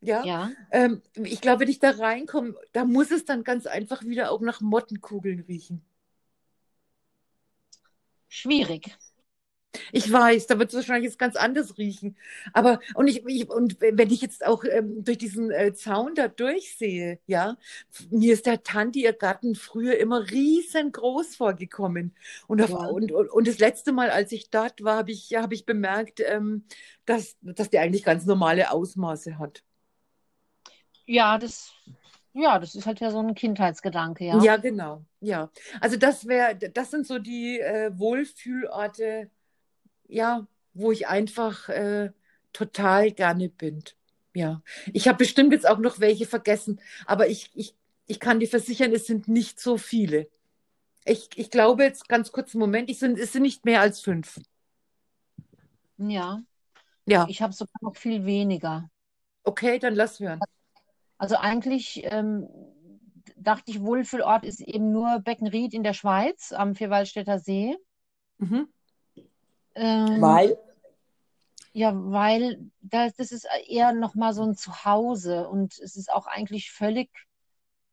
Ja. 0.00 0.24
Ja, 0.24 0.50
Ähm, 0.70 1.02
ich 1.14 1.40
glaube, 1.40 1.60
wenn 1.60 1.68
ich 1.68 1.78
da 1.78 1.90
reinkomme, 1.90 2.54
da 2.72 2.84
muss 2.84 3.10
es 3.10 3.24
dann 3.24 3.44
ganz 3.44 3.66
einfach 3.66 4.02
wieder 4.02 4.30
auch 4.30 4.40
nach 4.40 4.60
Mottenkugeln 4.60 5.40
riechen. 5.40 5.84
schwierig. 8.28 8.96
Ich 9.92 10.10
weiß, 10.10 10.46
da 10.46 10.58
wird 10.58 10.70
es 10.70 10.76
wahrscheinlich 10.76 11.06
jetzt 11.10 11.18
ganz 11.18 11.36
anders 11.36 11.78
riechen. 11.78 12.16
Aber, 12.52 12.80
und 12.94 13.08
ich, 13.08 13.24
ich 13.26 13.48
und 13.50 13.80
wenn 13.80 14.10
ich 14.10 14.20
jetzt 14.22 14.46
auch 14.46 14.64
ähm, 14.64 15.04
durch 15.04 15.18
diesen 15.18 15.50
äh, 15.50 15.74
Zaun 15.74 16.14
da 16.14 16.28
durchsehe, 16.28 17.18
ja, 17.26 17.56
mir 18.10 18.32
ist 18.34 18.46
der 18.46 18.62
Tante, 18.62 18.98
ihr 19.00 19.12
Garten 19.12 19.54
früher 19.54 19.98
immer 19.98 20.30
riesengroß 20.30 21.36
vorgekommen. 21.36 22.14
Und, 22.46 22.62
auf, 22.62 22.70
Ja. 22.70 22.76
und, 22.76 23.12
und, 23.12 23.28
und 23.30 23.48
das 23.48 23.58
letzte 23.58 23.92
Mal, 23.92 24.10
als 24.10 24.32
ich 24.32 24.50
dort 24.50 24.82
war, 24.84 24.98
habe 24.98 25.10
ich, 25.12 25.34
hab 25.34 25.52
ich 25.52 25.66
bemerkt, 25.66 26.20
ähm, 26.20 26.64
dass, 27.06 27.36
dass 27.42 27.70
der 27.70 27.82
eigentlich 27.82 28.04
ganz 28.04 28.26
normale 28.26 28.70
Ausmaße 28.70 29.38
hat. 29.38 29.62
Ja, 31.06 31.38
das, 31.38 31.72
ja, 32.34 32.58
das 32.58 32.74
ist 32.74 32.86
halt 32.86 33.00
ja 33.00 33.10
so 33.10 33.18
ein 33.20 33.34
Kindheitsgedanke, 33.34 34.24
ja. 34.24 34.42
Ja, 34.42 34.56
genau. 34.56 35.04
Ja. 35.20 35.50
Also 35.80 35.96
das 35.96 36.26
wäre, 36.26 36.54
das 36.56 36.90
sind 36.90 37.06
so 37.06 37.18
die 37.18 37.60
äh, 37.60 37.90
Wohlfühlorte, 37.98 39.30
ja, 40.08 40.46
wo 40.74 40.92
ich 40.92 41.08
einfach 41.08 41.68
äh, 41.68 42.12
total 42.52 43.12
gerne 43.12 43.48
bin. 43.48 43.84
Ja. 44.34 44.62
Ich 44.92 45.08
habe 45.08 45.18
bestimmt 45.18 45.52
jetzt 45.52 45.68
auch 45.68 45.78
noch 45.78 46.00
welche 46.00 46.26
vergessen, 46.26 46.80
aber 47.06 47.28
ich, 47.28 47.50
ich, 47.54 47.74
ich 48.06 48.20
kann 48.20 48.40
dir 48.40 48.48
versichern, 48.48 48.92
es 48.92 49.06
sind 49.06 49.28
nicht 49.28 49.60
so 49.60 49.76
viele. 49.78 50.28
Ich, 51.06 51.30
ich 51.36 51.50
glaube 51.50 51.84
jetzt 51.84 52.08
ganz 52.08 52.32
kurz 52.32 52.54
einen 52.54 52.60
Moment, 52.60 52.90
ich 52.90 52.98
sind, 52.98 53.18
es 53.18 53.32
sind 53.32 53.42
nicht 53.42 53.64
mehr 53.64 53.80
als 53.82 54.00
fünf. 54.00 54.40
Ja, 55.98 56.42
Ja, 57.06 57.26
ich 57.26 57.42
habe 57.42 57.52
sogar 57.54 57.74
noch 57.82 57.96
viel 57.96 58.24
weniger. 58.26 58.90
okay, 59.44 59.78
dann 59.78 59.94
lass 59.94 60.20
hören. 60.20 60.40
Also 61.18 61.36
eigentlich 61.36 62.00
ähm, 62.04 62.48
dachte 63.36 63.70
ich, 63.70 63.80
Wohlfühlort 63.80 64.44
ist 64.44 64.60
eben 64.60 64.92
nur 64.92 65.20
Beckenried 65.20 65.74
in 65.74 65.82
der 65.82 65.92
Schweiz 65.94 66.52
am 66.52 66.74
Vierwaldstätter 66.74 67.38
See. 67.38 67.76
Mhm. 68.38 68.64
Ähm, 69.78 70.20
Weil? 70.20 70.58
Ja, 71.72 71.92
weil 71.94 72.70
das, 72.80 73.14
das 73.14 73.30
ist 73.32 73.46
eher 73.68 73.92
nochmal 73.92 74.32
so 74.32 74.42
ein 74.42 74.56
Zuhause 74.56 75.48
und 75.48 75.78
es 75.78 75.96
ist 75.96 76.10
auch 76.12 76.26
eigentlich 76.26 76.72
völlig, 76.72 77.10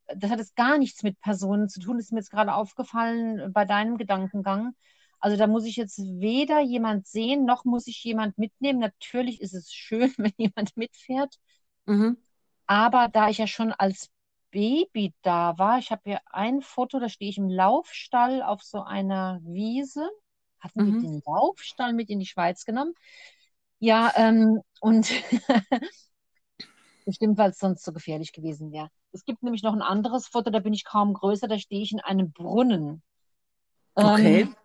das 0.07 0.31
hat 0.31 0.39
jetzt 0.39 0.55
gar 0.55 0.77
nichts 0.77 1.03
mit 1.03 1.19
Personen 1.21 1.69
zu 1.69 1.79
tun, 1.79 1.97
das 1.97 2.07
ist 2.07 2.11
mir 2.11 2.19
jetzt 2.19 2.31
gerade 2.31 2.53
aufgefallen 2.53 3.51
bei 3.53 3.65
deinem 3.65 3.97
Gedankengang. 3.97 4.75
Also 5.19 5.37
da 5.37 5.47
muss 5.47 5.65
ich 5.65 5.75
jetzt 5.77 5.99
weder 5.99 6.61
jemand 6.61 7.07
sehen, 7.07 7.45
noch 7.45 7.65
muss 7.65 7.87
ich 7.87 8.03
jemand 8.03 8.37
mitnehmen. 8.37 8.79
Natürlich 8.79 9.41
ist 9.41 9.53
es 9.53 9.71
schön, 9.73 10.13
wenn 10.17 10.33
jemand 10.37 10.77
mitfährt, 10.77 11.35
Mhm. 11.87 12.17
aber 12.67 13.07
da 13.09 13.29
ich 13.29 13.37
ja 13.39 13.47
schon 13.47 13.71
als 13.73 14.09
Baby 14.51 15.13
da 15.21 15.57
war, 15.57 15.79
ich 15.79 15.91
habe 15.91 16.01
hier 16.05 16.21
ein 16.31 16.61
Foto, 16.61 16.99
da 16.99 17.09
stehe 17.09 17.29
ich 17.29 17.37
im 17.37 17.49
Laufstall 17.49 18.41
auf 18.41 18.63
so 18.63 18.81
einer 18.81 19.39
Wiese. 19.43 20.09
Hatten 20.65 20.85
Mhm. 20.85 21.01
den 21.01 21.21
Laufstall 21.25 21.93
mit 21.93 22.09
in 22.09 22.19
die 22.19 22.25
Schweiz 22.25 22.65
genommen? 22.65 22.93
Ja, 23.79 24.11
ähm, 24.15 24.61
und 24.81 25.09
bestimmt, 27.05 27.37
weil 27.37 27.51
es 27.51 27.59
sonst 27.59 27.83
so 27.83 27.93
gefährlich 27.93 28.33
gewesen 28.33 28.71
wäre. 28.71 28.89
Es 29.11 29.25
gibt 29.25 29.43
nämlich 29.43 29.63
noch 29.63 29.73
ein 29.73 29.81
anderes 29.81 30.27
Foto, 30.27 30.49
da 30.49 30.59
bin 30.59 30.73
ich 30.73 30.83
kaum 30.83 31.13
größer, 31.13 31.47
da 31.47 31.57
stehe 31.59 31.81
ich 31.81 31.91
in 31.91 31.99
einem 31.99 32.31
Brunnen. 32.31 33.03
Okay. 33.97 34.43
Ähm, 34.43 34.55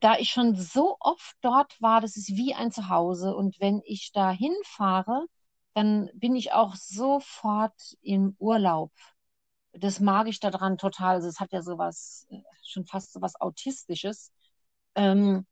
da 0.00 0.18
ich 0.18 0.30
schon 0.30 0.54
so 0.54 0.96
oft 1.00 1.34
dort 1.40 1.80
war, 1.80 2.00
das 2.00 2.16
ist 2.16 2.28
wie 2.28 2.54
ein 2.54 2.70
Zuhause. 2.70 3.34
Und 3.34 3.58
wenn 3.60 3.80
ich 3.84 4.12
da 4.12 4.30
hinfahre, 4.30 5.26
dann 5.72 6.10
bin 6.14 6.36
ich 6.36 6.52
auch 6.52 6.74
sofort 6.76 7.96
im 8.02 8.36
Urlaub. 8.38 8.92
Das 9.76 10.00
mag 10.00 10.28
ich 10.28 10.40
daran 10.40 10.78
total. 10.78 11.16
Also 11.16 11.28
es 11.28 11.40
hat 11.40 11.52
ja 11.52 11.62
sowas, 11.62 12.26
äh, 12.30 12.42
schon 12.64 12.86
fast 12.86 13.12
sowas 13.12 13.40
Autistisches. 13.40 14.32
Ähm, 14.94 15.46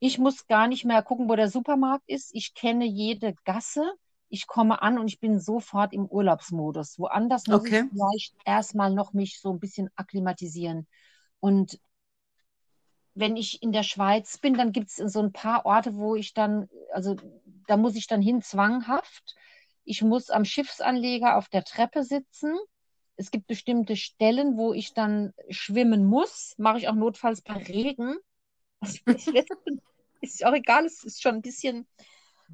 ich 0.00 0.18
muss 0.18 0.46
gar 0.46 0.68
nicht 0.68 0.84
mehr 0.84 1.02
gucken, 1.02 1.28
wo 1.28 1.36
der 1.36 1.50
Supermarkt 1.50 2.04
ist. 2.08 2.30
Ich 2.34 2.54
kenne 2.54 2.86
jede 2.86 3.34
Gasse. 3.44 3.92
Ich 4.28 4.46
komme 4.46 4.82
an 4.82 4.98
und 4.98 5.08
ich 5.08 5.20
bin 5.20 5.40
sofort 5.40 5.92
im 5.92 6.06
Urlaubsmodus. 6.06 6.98
Woanders 6.98 7.46
muss 7.46 7.66
ich 7.66 7.76
Okay. 7.76 7.88
vielleicht 7.88 8.34
erstmal 8.44 8.92
noch 8.94 9.12
mich 9.12 9.40
so 9.40 9.52
ein 9.52 9.60
bisschen 9.60 9.90
akklimatisieren. 9.96 10.86
Und 11.40 11.78
wenn 13.14 13.36
ich 13.36 13.62
in 13.62 13.72
der 13.72 13.82
Schweiz 13.82 14.38
bin, 14.38 14.54
dann 14.54 14.72
gibt 14.72 14.88
es 14.90 14.96
so 14.96 15.20
ein 15.20 15.32
paar 15.32 15.66
Orte, 15.66 15.96
wo 15.96 16.14
ich 16.14 16.34
dann, 16.34 16.68
also 16.92 17.16
da 17.66 17.76
muss 17.76 17.96
ich 17.96 18.06
dann 18.06 18.22
hin, 18.22 18.42
zwanghaft. 18.42 19.34
Ich 19.84 20.02
muss 20.02 20.30
am 20.30 20.44
Schiffsanleger 20.44 21.36
auf 21.36 21.48
der 21.48 21.64
Treppe 21.64 22.04
sitzen. 22.04 22.54
Es 23.18 23.30
gibt 23.32 23.48
bestimmte 23.48 23.96
Stellen, 23.96 24.56
wo 24.56 24.72
ich 24.72 24.94
dann 24.94 25.34
schwimmen 25.50 26.06
muss. 26.06 26.54
Mache 26.56 26.78
ich 26.78 26.88
auch 26.88 26.94
notfalls 26.94 27.42
bei 27.42 27.54
Regen. 27.54 28.16
Also 28.80 29.00
ist 30.20 30.46
auch 30.46 30.52
egal, 30.52 30.84
es 30.84 31.02
ist 31.02 31.20
schon 31.20 31.34
ein 31.34 31.42
bisschen 31.42 31.88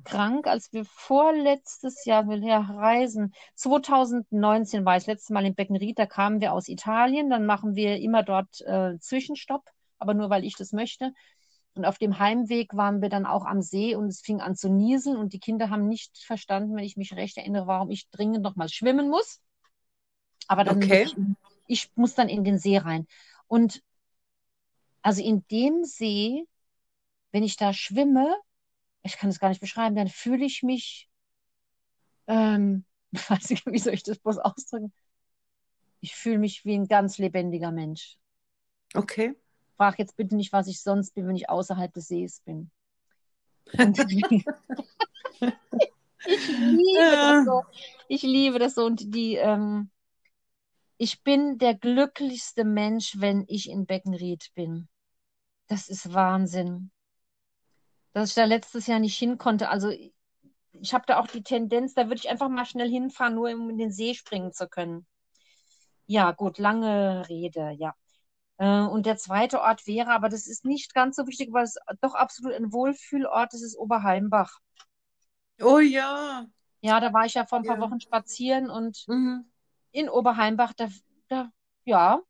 krank, 0.04 0.46
als 0.46 0.72
wir 0.72 0.86
vorletztes 0.86 2.06
Jahr 2.06 2.26
ja 2.36 2.60
reisen. 2.60 3.34
2019 3.56 4.86
war 4.86 4.96
ich 4.96 5.02
das 5.02 5.06
letzte 5.06 5.34
Mal 5.34 5.44
in 5.44 5.54
Beckenried, 5.54 5.98
da 5.98 6.06
kamen 6.06 6.40
wir 6.40 6.54
aus 6.54 6.68
Italien, 6.68 7.28
dann 7.28 7.44
machen 7.44 7.74
wir 7.74 7.98
immer 7.98 8.22
dort 8.22 8.62
äh, 8.62 8.98
Zwischenstopp, 8.98 9.62
aber 9.98 10.14
nur 10.14 10.30
weil 10.30 10.44
ich 10.44 10.56
das 10.56 10.72
möchte. 10.72 11.12
Und 11.74 11.84
auf 11.84 11.98
dem 11.98 12.18
Heimweg 12.18 12.74
waren 12.74 13.02
wir 13.02 13.08
dann 13.08 13.26
auch 13.26 13.44
am 13.44 13.60
See 13.60 13.96
und 13.96 14.06
es 14.06 14.20
fing 14.20 14.40
an 14.40 14.56
zu 14.56 14.68
nieseln 14.68 15.16
und 15.16 15.32
die 15.32 15.40
Kinder 15.40 15.70
haben 15.70 15.88
nicht 15.88 16.16
verstanden, 16.18 16.76
wenn 16.76 16.84
ich 16.84 16.96
mich 16.96 17.14
recht 17.14 17.36
erinnere, 17.36 17.66
warum 17.66 17.90
ich 17.90 18.08
dringend 18.10 18.42
noch 18.42 18.56
mal 18.56 18.68
schwimmen 18.68 19.10
muss. 19.10 19.40
Aber 20.48 20.64
dann 20.64 20.78
muss 20.78 20.88
Okay. 20.92 21.04
ich, 21.04 21.16
ich 21.66 21.90
muss 21.96 22.14
dann 22.14 22.28
in 22.28 22.44
den 22.44 22.58
See 22.58 22.78
rein. 22.78 23.06
Und 23.48 23.82
also 25.02 25.22
in 25.22 25.44
dem 25.50 25.84
See, 25.84 26.46
wenn 27.32 27.42
ich 27.42 27.56
da 27.56 27.72
schwimme, 27.72 28.34
ich 29.02 29.16
kann 29.18 29.30
es 29.30 29.38
gar 29.38 29.48
nicht 29.50 29.60
beschreiben, 29.60 29.96
dann 29.96 30.08
fühle 30.08 30.44
ich 30.44 30.62
mich, 30.62 31.08
ähm, 32.26 32.84
weiß 33.12 33.50
nicht, 33.50 33.66
wie 33.66 33.78
soll 33.78 33.94
ich 33.94 34.02
das 34.02 34.18
bloß 34.18 34.38
ausdrücken? 34.38 34.92
Ich 36.00 36.14
fühle 36.14 36.38
mich 36.38 36.64
wie 36.64 36.74
ein 36.74 36.86
ganz 36.86 37.18
lebendiger 37.18 37.70
Mensch. 37.72 38.18
Okay. 38.94 39.34
Frag 39.76 39.98
jetzt 39.98 40.16
bitte 40.16 40.36
nicht, 40.36 40.52
was 40.52 40.68
ich 40.68 40.80
sonst 40.80 41.14
bin, 41.14 41.26
wenn 41.26 41.36
ich 41.36 41.48
außerhalb 41.48 41.92
des 41.92 42.08
Sees 42.08 42.40
bin. 42.40 42.70
ich 46.26 46.48
liebe 46.48 47.18
das 47.18 47.44
so. 47.44 47.62
Ich 48.08 48.22
liebe 48.22 48.58
das 48.58 48.74
so. 48.74 48.84
Und 48.84 49.14
die, 49.14 49.36
ähm, 49.36 49.90
ich 51.04 51.22
bin 51.22 51.58
der 51.58 51.74
glücklichste 51.74 52.64
Mensch, 52.64 53.20
wenn 53.20 53.44
ich 53.46 53.68
in 53.68 53.84
Beckenried 53.84 54.50
bin. 54.54 54.88
Das 55.66 55.90
ist 55.90 56.14
Wahnsinn. 56.14 56.92
Dass 58.14 58.30
ich 58.30 58.34
da 58.34 58.46
letztes 58.46 58.86
Jahr 58.86 59.00
nicht 59.00 59.18
hin 59.18 59.36
konnte. 59.36 59.68
Also 59.68 59.90
ich 59.90 60.94
habe 60.94 61.04
da 61.06 61.20
auch 61.20 61.26
die 61.26 61.42
Tendenz, 61.42 61.92
da 61.92 62.04
würde 62.04 62.20
ich 62.20 62.30
einfach 62.30 62.48
mal 62.48 62.64
schnell 62.64 62.88
hinfahren, 62.88 63.34
nur 63.34 63.50
um 63.50 63.68
in 63.68 63.76
den 63.76 63.92
See 63.92 64.14
springen 64.14 64.54
zu 64.54 64.66
können. 64.66 65.06
Ja, 66.06 66.32
gut, 66.32 66.56
lange 66.56 67.28
Rede, 67.28 67.72
ja. 67.78 67.94
Äh, 68.56 68.86
und 68.86 69.04
der 69.04 69.18
zweite 69.18 69.60
Ort 69.60 69.86
wäre, 69.86 70.08
aber 70.08 70.30
das 70.30 70.46
ist 70.46 70.64
nicht 70.64 70.94
ganz 70.94 71.16
so 71.16 71.26
wichtig, 71.26 71.52
weil 71.52 71.64
es 71.64 71.76
doch 72.00 72.14
absolut 72.14 72.54
ein 72.54 72.72
Wohlfühlort 72.72 73.52
ist, 73.52 73.62
ist 73.62 73.76
Oberheimbach. 73.76 74.58
Oh 75.60 75.80
ja. 75.80 76.46
Ja, 76.80 77.00
da 77.00 77.12
war 77.12 77.26
ich 77.26 77.34
ja 77.34 77.44
vor 77.44 77.58
ein 77.58 77.64
paar 77.64 77.76
ja. 77.76 77.82
Wochen 77.82 78.00
spazieren 78.00 78.70
und 78.70 79.04
mhm. 79.06 79.50
In 79.94 80.08
Oberheimbach, 80.08 80.74
da, 80.74 80.88
da, 81.28 81.50
ja, 81.84 82.20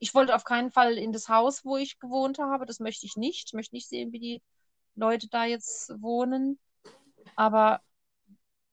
ich 0.00 0.14
wollte 0.14 0.34
auf 0.34 0.44
keinen 0.44 0.72
Fall 0.72 0.98
in 0.98 1.12
das 1.12 1.28
Haus, 1.28 1.64
wo 1.64 1.76
ich 1.76 2.00
gewohnt 2.00 2.38
habe. 2.38 2.66
Das 2.66 2.80
möchte 2.80 3.06
ich 3.06 3.16
nicht. 3.16 3.48
Ich 3.48 3.52
möchte 3.52 3.74
nicht 3.76 3.88
sehen, 3.88 4.12
wie 4.12 4.18
die 4.18 4.42
Leute 4.96 5.28
da 5.28 5.44
jetzt 5.44 5.90
wohnen. 6.02 6.58
Aber 7.36 7.80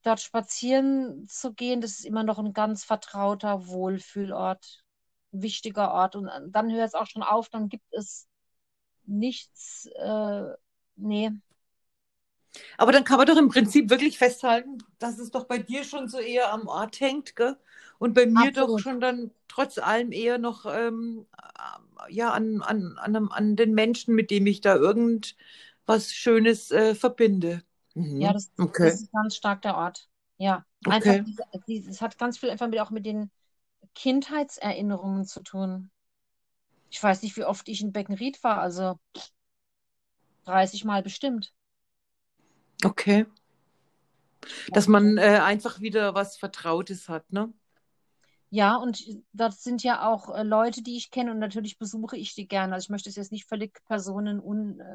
dort 0.01 0.22
spazieren 0.22 1.27
zu 1.27 1.53
gehen, 1.53 1.82
das 1.82 1.91
ist 2.00 2.05
immer 2.05 2.24
noch 2.24 2.39
ein 2.39 2.53
ganz 2.53 2.84
vertrauter 2.84 3.67
Wohlfühlort, 3.67 4.84
ein 5.34 5.41
wichtiger 5.44 5.91
Ort. 5.94 6.15
Und 6.15 6.29
dann 6.50 6.72
hört 6.72 6.88
es 6.88 6.96
auch 6.96 7.08
schon 7.08 7.24
auf, 7.24 7.50
dann 7.50 7.70
gibt 7.70 7.94
es 7.94 8.27
nichts, 9.05 9.88
äh, 9.98 10.46
nee. 10.96 11.32
Aber 12.77 12.91
dann 12.91 13.03
kann 13.03 13.17
man 13.17 13.27
doch 13.27 13.38
im 13.38 13.50
Prinzip 13.50 13.89
wirklich 13.89 14.17
festhalten, 14.17 14.77
dass 15.00 15.20
es 15.20 15.32
doch 15.32 15.46
bei 15.46 15.60
dir 15.60 15.84
schon 15.84 16.08
so 16.08 16.20
eher 16.20 16.51
am 16.51 16.67
Ort 16.67 17.00
hängt, 17.00 17.36
gell? 17.36 17.58
Und 17.98 18.14
bei 18.14 18.25
mir 18.25 18.50
Absolut. 18.50 18.70
doch 18.70 18.80
schon 18.80 19.00
dann 19.00 19.32
trotz 19.48 19.78
allem 19.78 20.12
eher 20.12 20.38
noch 20.38 20.66
ähm, 20.66 21.25
ja, 22.10 22.32
an, 22.32 22.62
an, 22.62 22.98
an, 22.98 23.30
an 23.30 23.56
den 23.56 23.74
Menschen, 23.74 24.16
mit 24.16 24.32
dem 24.32 24.46
ich 24.48 24.62
da 24.62 24.75
irgendwas 24.75 26.14
Schönes 26.14 26.72
äh, 26.72 26.96
verbinde. 26.96 27.64
Mhm. 27.94 28.22
Ja, 28.22 28.34
das, 28.34 28.52
okay. 28.58 28.86
das, 28.86 29.02
ist 29.02 29.12
ganz 29.12 29.36
stark 29.36 29.62
der 29.62 29.78
Ort. 29.78 30.10
Ja, 30.38 30.66
einfach, 30.86 31.16
okay. 31.16 31.36
diese, 31.68 31.90
es 31.90 32.02
hat 32.02 32.18
ganz 32.18 32.38
viel 32.38 32.50
einfach 32.50 32.68
mit, 32.68 32.80
auch 32.80 32.92
mit 32.92 33.06
den 33.06 33.32
Kindheitserinnerungen 33.94 35.25
zu 35.25 35.42
tun. 35.42 35.90
Ich 36.90 37.02
weiß 37.02 37.24
nicht, 37.24 37.38
wie 37.38 37.46
oft 37.46 37.68
ich 37.70 37.82
in 37.82 37.94
Beckenried 37.94 38.44
war, 38.44 38.60
also 38.60 39.00
30 40.46 40.84
Mal 40.84 41.02
bestimmt. 41.02 41.54
Okay. 42.84 43.25
Dass 44.72 44.88
man 44.88 45.18
äh, 45.18 45.40
einfach 45.42 45.80
wieder 45.80 46.14
was 46.14 46.38
Vertrautes 46.38 47.10
hat, 47.10 47.32
ne? 47.32 47.52
Ja, 48.50 48.75
und 48.78 49.04
dort 49.34 49.54
sind 49.54 49.84
ja 49.84 50.08
auch 50.08 50.34
äh, 50.34 50.44
Leute, 50.44 50.82
die 50.82 50.98
ich 50.98 51.12
kenne 51.12 51.32
und 51.32 51.40
natürlich 51.40 51.78
besuche 51.78 52.18
ich 52.18 52.36
die 52.36 52.48
gerne. 52.48 52.74
Also 52.74 52.86
ich 52.86 52.90
möchte 52.90 53.10
es 53.10 53.16
jetzt 53.16 53.32
nicht 53.32 53.46
völlig 53.46 53.84
personenunabhängig 53.86 54.92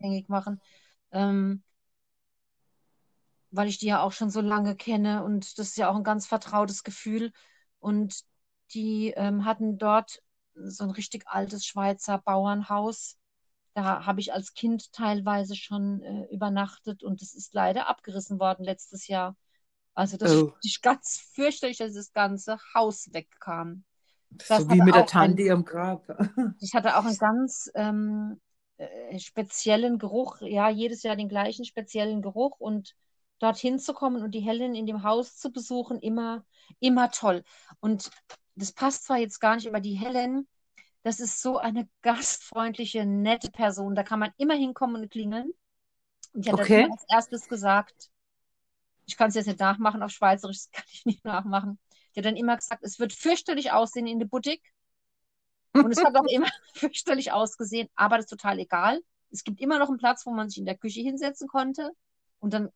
äh, 0.00 0.06
mhm. 0.06 0.24
machen. 0.28 0.60
Ähm, 1.10 1.62
weil 3.50 3.68
ich 3.68 3.78
die 3.78 3.86
ja 3.86 4.02
auch 4.02 4.12
schon 4.12 4.30
so 4.30 4.40
lange 4.40 4.76
kenne 4.76 5.24
und 5.24 5.58
das 5.58 5.68
ist 5.68 5.76
ja 5.78 5.90
auch 5.90 5.96
ein 5.96 6.04
ganz 6.04 6.26
vertrautes 6.26 6.84
Gefühl. 6.84 7.32
Und 7.80 8.22
die 8.74 9.12
ähm, 9.16 9.44
hatten 9.44 9.78
dort 9.78 10.22
so 10.54 10.84
ein 10.84 10.90
richtig 10.90 11.26
altes 11.28 11.64
Schweizer 11.64 12.18
Bauernhaus. 12.18 13.16
Da 13.74 14.04
habe 14.04 14.20
ich 14.20 14.32
als 14.32 14.54
Kind 14.54 14.92
teilweise 14.92 15.54
schon 15.56 16.02
äh, 16.02 16.24
übernachtet 16.32 17.02
und 17.02 17.22
es 17.22 17.34
ist 17.34 17.54
leider 17.54 17.88
abgerissen 17.88 18.38
worden 18.40 18.64
letztes 18.64 19.06
Jahr. 19.06 19.36
Also 19.98 20.16
das 20.16 20.32
oh. 20.32 20.52
ist 20.62 20.80
ganz 20.80 21.28
fürchterlich, 21.32 21.78
dass 21.78 21.92
das 21.92 22.12
ganze 22.12 22.56
Haus 22.72 23.12
wegkam. 23.12 23.82
Das 24.30 24.46
so 24.46 24.70
wie 24.70 24.80
mit 24.80 24.94
der 24.94 25.06
Tante 25.06 25.42
im 25.42 25.64
Grab. 25.64 26.06
Das 26.60 26.72
hatte 26.72 26.96
auch 26.96 27.04
einen 27.04 27.18
ganz 27.18 27.68
ähm, 27.74 28.40
äh, 28.76 29.18
speziellen 29.18 29.98
Geruch, 29.98 30.40
ja, 30.40 30.70
jedes 30.70 31.02
Jahr 31.02 31.16
den 31.16 31.28
gleichen 31.28 31.64
speziellen 31.64 32.22
Geruch 32.22 32.60
und 32.60 32.94
dorthin 33.40 33.80
zu 33.80 33.92
kommen 33.92 34.22
und 34.22 34.36
die 34.36 34.40
Helen 34.40 34.76
in 34.76 34.86
dem 34.86 35.02
Haus 35.02 35.36
zu 35.36 35.50
besuchen, 35.50 35.98
immer, 35.98 36.44
immer 36.78 37.10
toll. 37.10 37.42
Und 37.80 38.12
das 38.54 38.70
passt 38.70 39.04
zwar 39.04 39.18
jetzt 39.18 39.40
gar 39.40 39.56
nicht, 39.56 39.66
aber 39.66 39.80
die 39.80 39.94
Helen, 39.94 40.46
das 41.02 41.18
ist 41.18 41.42
so 41.42 41.58
eine 41.58 41.88
gastfreundliche, 42.02 43.04
nette 43.04 43.50
Person. 43.50 43.96
Da 43.96 44.04
kann 44.04 44.20
man 44.20 44.30
immer 44.36 44.54
hinkommen 44.54 45.02
und 45.02 45.10
klingeln. 45.10 45.50
Und 46.34 46.46
die 46.46 46.52
hat 46.52 46.60
okay. 46.60 46.88
als 46.88 47.04
erstes 47.08 47.48
gesagt, 47.48 48.10
ich 49.08 49.16
kann 49.16 49.30
es 49.30 49.34
jetzt 49.34 49.46
nicht 49.46 49.58
nachmachen 49.58 50.02
auf 50.02 50.10
Schweizerisch, 50.10 50.58
das 50.58 50.70
kann 50.72 50.84
ich 50.92 51.06
nicht 51.06 51.24
nachmachen. 51.24 51.78
Hat 52.16 52.24
dann 52.24 52.36
immer 52.36 52.56
gesagt, 52.56 52.82
es 52.82 52.98
wird 52.98 53.12
fürchterlich 53.12 53.72
aussehen 53.72 54.06
in 54.06 54.18
der 54.18 54.26
Boutique. 54.26 54.72
Und 55.72 55.92
es 55.92 56.02
hat 56.02 56.16
auch 56.16 56.26
immer 56.30 56.48
fürchterlich 56.74 57.32
ausgesehen, 57.32 57.88
aber 57.94 58.16
das 58.16 58.26
ist 58.26 58.30
total 58.30 58.58
egal. 58.58 59.00
Es 59.30 59.44
gibt 59.44 59.60
immer 59.60 59.78
noch 59.78 59.88
einen 59.88 59.98
Platz, 59.98 60.26
wo 60.26 60.30
man 60.30 60.48
sich 60.48 60.58
in 60.58 60.66
der 60.66 60.76
Küche 60.76 61.00
hinsetzen 61.00 61.48
konnte. 61.48 61.92
Und 62.38 62.52
dann 62.52 62.70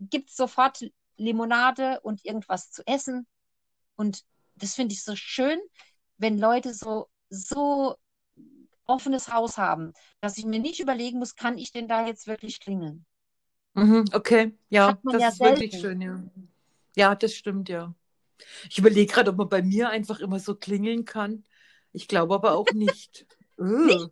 gibt 0.00 0.30
es 0.30 0.36
sofort 0.36 0.84
Limonade 1.16 2.00
und 2.00 2.24
irgendwas 2.24 2.70
zu 2.70 2.86
essen. 2.86 3.26
Und 3.96 4.24
das 4.56 4.74
finde 4.74 4.94
ich 4.94 5.02
so 5.02 5.16
schön, 5.16 5.58
wenn 6.18 6.38
Leute 6.38 6.74
so, 6.74 7.08
so 7.28 7.96
offenes 8.86 9.32
Haus 9.32 9.56
haben, 9.56 9.92
dass 10.20 10.36
ich 10.36 10.44
mir 10.44 10.58
nicht 10.58 10.80
überlegen 10.80 11.18
muss, 11.18 11.36
kann 11.36 11.58
ich 11.58 11.72
denn 11.72 11.88
da 11.88 12.06
jetzt 12.06 12.26
wirklich 12.26 12.60
klingeln? 12.60 13.06
Mhm, 13.74 14.04
okay, 14.12 14.52
ja, 14.68 14.98
das 15.04 15.22
ja 15.22 15.28
ist 15.28 15.38
selten. 15.38 15.60
wirklich 15.60 15.80
schön, 15.80 16.00
ja. 16.00 16.22
Ja, 16.96 17.14
das 17.14 17.34
stimmt, 17.34 17.68
ja. 17.68 17.94
Ich 18.70 18.78
überlege 18.78 19.12
gerade, 19.12 19.30
ob 19.30 19.36
man 19.36 19.48
bei 19.48 19.62
mir 19.62 19.90
einfach 19.90 20.20
immer 20.20 20.40
so 20.40 20.54
klingeln 20.54 21.04
kann. 21.04 21.44
Ich 21.92 22.08
glaube 22.08 22.34
aber 22.34 22.56
auch 22.56 22.72
nicht. 22.72 23.26
nicht? 23.58 24.10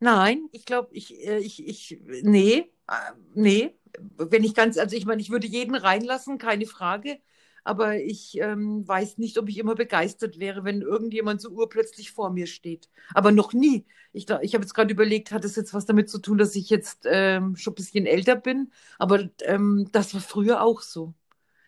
Nein, 0.00 0.48
ich 0.52 0.64
glaube, 0.64 0.90
ich, 0.92 1.14
äh, 1.26 1.38
ich, 1.38 1.66
ich, 1.66 2.00
nee, 2.22 2.70
äh, 2.88 2.94
nee, 3.34 3.74
wenn 4.16 4.44
ich 4.44 4.54
ganz, 4.54 4.78
also 4.78 4.94
ich 4.96 5.06
meine, 5.06 5.20
ich 5.20 5.30
würde 5.30 5.46
jeden 5.46 5.74
reinlassen, 5.74 6.38
keine 6.38 6.66
Frage, 6.66 7.18
aber 7.68 7.96
ich 7.96 8.38
ähm, 8.40 8.88
weiß 8.88 9.18
nicht, 9.18 9.36
ob 9.38 9.48
ich 9.48 9.58
immer 9.58 9.74
begeistert 9.74 10.38
wäre, 10.38 10.64
wenn 10.64 10.80
irgendjemand 10.80 11.40
so 11.40 11.50
urplötzlich 11.50 12.12
vor 12.12 12.30
mir 12.30 12.46
steht. 12.46 12.88
Aber 13.12 13.30
noch 13.30 13.52
nie. 13.52 13.84
Ich, 14.12 14.24
ich 14.24 14.54
habe 14.54 14.64
jetzt 14.64 14.72
gerade 14.72 14.92
überlegt, 14.92 15.32
hat 15.32 15.44
es 15.44 15.54
jetzt 15.54 15.74
was 15.74 15.84
damit 15.84 16.08
zu 16.08 16.18
tun, 16.18 16.38
dass 16.38 16.56
ich 16.56 16.70
jetzt 16.70 17.02
ähm, 17.04 17.56
schon 17.56 17.72
ein 17.72 17.76
bisschen 17.76 18.06
älter 18.06 18.36
bin? 18.36 18.72
Aber 18.98 19.28
ähm, 19.42 19.88
das 19.92 20.14
war 20.14 20.22
früher 20.22 20.62
auch 20.62 20.80
so. 20.80 21.12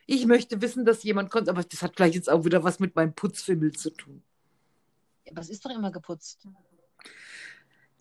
Ich 0.07 0.27
möchte 0.27 0.63
wissen, 0.63 0.87
dass 0.87 1.03
jemand 1.03 1.31
kommt, 1.31 1.49
aber 1.51 1.63
das 1.63 1.83
hat 1.83 1.93
vielleicht 1.97 2.15
jetzt 2.15 2.31
auch 2.31 2.45
wieder 2.45 2.65
was 2.65 2.81
mit 2.81 2.97
meinem 2.97 3.15
Putzfimmel 3.15 3.73
zu 3.73 3.91
tun. 3.91 4.23
Es 5.25 5.51
ist 5.51 5.65
doch 5.65 5.71
immer 5.71 5.93
geputzt. 5.93 6.49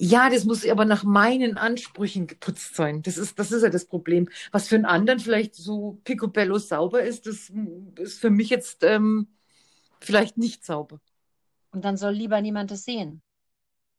Ja, 0.01 0.29
das 0.29 0.45
muss 0.45 0.65
aber 0.67 0.85
nach 0.85 1.03
meinen 1.03 1.57
Ansprüchen 1.57 2.25
geputzt 2.27 2.75
sein. 2.75 3.01
Das 3.01 3.17
ist, 3.17 3.37
das 3.37 3.51
ist 3.51 3.63
ja 3.63 3.69
das 3.69 3.85
Problem. 3.85 4.29
Was 4.51 4.67
für 4.69 4.75
einen 4.75 4.85
anderen 4.85 5.19
vielleicht 5.19 5.55
so 5.55 5.99
picobello 6.05 6.57
sauber 6.57 7.01
ist, 7.03 7.25
das 7.27 7.51
ist 7.97 8.19
für 8.21 8.29
mich 8.29 8.49
jetzt 8.49 8.83
ähm, 8.83 9.27
vielleicht 10.01 10.37
nicht 10.37 10.65
sauber. 10.65 10.99
Und 11.71 11.83
dann 11.83 11.97
soll 11.97 12.13
lieber 12.13 12.41
niemand 12.41 12.69
das 12.71 12.85
sehen. 12.85 13.21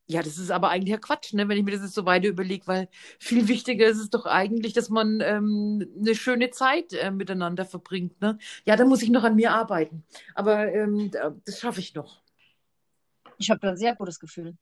Ja, 0.07 0.21
das 0.21 0.37
ist 0.37 0.51
aber 0.51 0.69
eigentlich 0.69 0.91
ja 0.91 0.97
Quatsch, 0.97 1.33
ne? 1.33 1.47
wenn 1.47 1.57
ich 1.57 1.63
mir 1.63 1.71
das 1.71 1.83
jetzt 1.83 1.93
so 1.93 2.05
weiter 2.05 2.27
überlege, 2.27 2.67
weil 2.67 2.89
viel 3.17 3.47
wichtiger 3.47 3.87
ist 3.87 3.97
es 3.99 4.09
doch 4.09 4.25
eigentlich, 4.25 4.73
dass 4.73 4.89
man 4.89 5.21
ähm, 5.21 5.87
eine 5.97 6.15
schöne 6.15 6.49
Zeit 6.51 6.91
äh, 6.93 7.11
miteinander 7.11 7.63
verbringt. 7.65 8.19
Ne? 8.21 8.37
Ja, 8.65 8.75
da 8.75 8.83
muss 8.85 9.03
ich 9.03 9.09
noch 9.09 9.23
an 9.23 9.35
mir 9.35 9.53
arbeiten. 9.53 10.03
Aber 10.35 10.73
ähm, 10.73 11.11
das 11.45 11.59
schaffe 11.61 11.79
ich 11.79 11.93
noch. 11.95 12.21
Ich 13.37 13.49
habe 13.49 13.59
da 13.59 13.71
ein 13.71 13.77
sehr 13.77 13.93
gutes 13.95 14.19
Gefühl. 14.21 14.55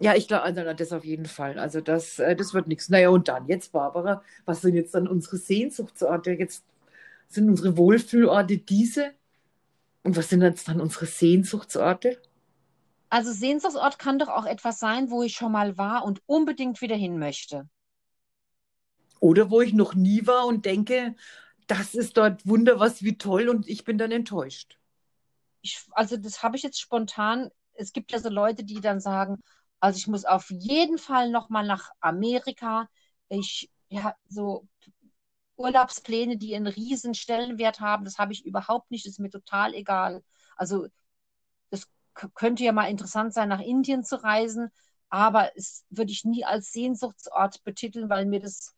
Ja, 0.00 0.14
ich 0.14 0.26
glaube, 0.26 0.42
also 0.42 0.72
das 0.74 0.92
auf 0.92 1.04
jeden 1.04 1.26
Fall. 1.26 1.58
Also 1.58 1.80
das, 1.80 2.18
äh, 2.18 2.34
das 2.34 2.54
wird 2.54 2.66
nichts. 2.66 2.88
Naja, 2.88 3.10
und 3.10 3.28
dann 3.28 3.46
jetzt, 3.46 3.72
Barbara, 3.72 4.22
was 4.44 4.60
sind 4.62 4.74
jetzt 4.74 4.94
dann 4.94 5.06
unsere 5.06 5.36
Sehnsuchtsorte? 5.36 6.32
Jetzt 6.32 6.64
sind 7.28 7.48
unsere 7.48 7.76
Wohlfühlorte 7.76 8.58
diese. 8.58 9.12
Und 10.04 10.16
was 10.16 10.30
sind 10.30 10.42
jetzt 10.42 10.68
dann 10.68 10.80
unsere 10.80 11.06
Sehnsuchtsorte? 11.06 12.18
Also 13.10 13.30
Sehnsuchtsort 13.32 14.00
kann 14.00 14.18
doch 14.18 14.28
auch 14.28 14.44
etwas 14.44 14.80
sein, 14.80 15.08
wo 15.10 15.22
ich 15.22 15.34
schon 15.34 15.52
mal 15.52 15.78
war 15.78 16.04
und 16.04 16.20
unbedingt 16.26 16.80
wieder 16.80 16.96
hin 16.96 17.16
möchte. 17.16 17.68
Oder 19.20 19.50
wo 19.50 19.60
ich 19.60 19.72
noch 19.72 19.94
nie 19.94 20.26
war 20.26 20.46
und 20.46 20.66
denke, 20.66 21.14
das 21.66 21.94
ist 21.94 22.16
dort 22.16 22.46
wunder 22.46 22.80
was 22.80 23.02
wie 23.02 23.16
toll 23.16 23.48
und 23.48 23.68
ich 23.68 23.84
bin 23.84 23.96
dann 23.98 24.10
enttäuscht. 24.10 24.78
Ich, 25.62 25.80
also 25.92 26.16
das 26.16 26.42
habe 26.42 26.56
ich 26.56 26.62
jetzt 26.62 26.80
spontan. 26.80 27.50
Es 27.74 27.92
gibt 27.92 28.12
ja 28.12 28.18
so 28.18 28.28
Leute, 28.28 28.64
die 28.64 28.80
dann 28.80 29.00
sagen, 29.00 29.40
also 29.82 29.96
ich 29.98 30.06
muss 30.06 30.24
auf 30.24 30.48
jeden 30.50 30.96
Fall 30.96 31.30
nochmal 31.30 31.66
nach 31.66 31.90
Amerika. 32.00 32.88
Ich, 33.28 33.68
ja, 33.88 34.14
so 34.28 34.68
Urlaubspläne, 35.56 36.36
die 36.36 36.54
einen 36.54 36.68
riesen 36.68 37.14
Stellenwert 37.14 37.80
haben, 37.80 38.04
das 38.04 38.16
habe 38.18 38.32
ich 38.32 38.46
überhaupt 38.46 38.92
nicht, 38.92 39.06
ist 39.06 39.18
mir 39.18 39.28
total 39.28 39.74
egal. 39.74 40.22
Also 40.56 40.86
es 41.70 41.88
könnte 42.14 42.62
ja 42.62 42.70
mal 42.70 42.90
interessant 42.90 43.34
sein, 43.34 43.48
nach 43.48 43.60
Indien 43.60 44.04
zu 44.04 44.22
reisen, 44.22 44.70
aber 45.08 45.50
es 45.56 45.84
würde 45.90 46.12
ich 46.12 46.24
nie 46.24 46.44
als 46.44 46.70
Sehnsuchtsort 46.70 47.64
betiteln, 47.64 48.08
weil 48.08 48.26
mir 48.26 48.38
das, 48.38 48.76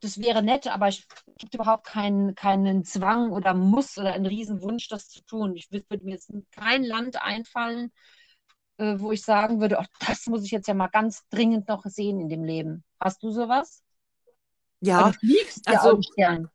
das 0.00 0.18
wäre 0.18 0.42
nett, 0.42 0.66
aber 0.66 0.88
es 0.88 1.06
gibt 1.36 1.54
überhaupt 1.54 1.86
keinen, 1.86 2.34
keinen 2.34 2.84
Zwang 2.84 3.32
oder 3.32 3.52
Muss 3.52 3.98
oder 3.98 4.14
einen 4.14 4.26
Riesenwunsch, 4.26 4.88
das 4.88 5.10
zu 5.10 5.22
tun. 5.26 5.56
Ich 5.56 5.70
würde 5.70 6.04
mir 6.06 6.12
jetzt 6.12 6.32
kein 6.52 6.84
Land 6.84 7.22
einfallen, 7.22 7.92
äh, 8.78 8.98
wo 8.98 9.12
ich 9.12 9.22
sagen 9.22 9.60
würde, 9.60 9.78
oh, 9.80 9.84
das 10.06 10.26
muss 10.26 10.44
ich 10.44 10.50
jetzt 10.50 10.68
ja 10.68 10.74
mal 10.74 10.88
ganz 10.88 11.26
dringend 11.30 11.68
noch 11.68 11.84
sehen 11.84 12.20
in 12.20 12.28
dem 12.28 12.44
Leben. 12.44 12.84
Hast 13.00 13.22
du 13.22 13.30
sowas? 13.30 13.82
Ja, 14.80 15.10
du 15.10 15.18
fliegst 15.18 15.66
ja 15.66 15.80
also 15.80 15.98
auch 15.98 16.14
gern. 16.16 16.50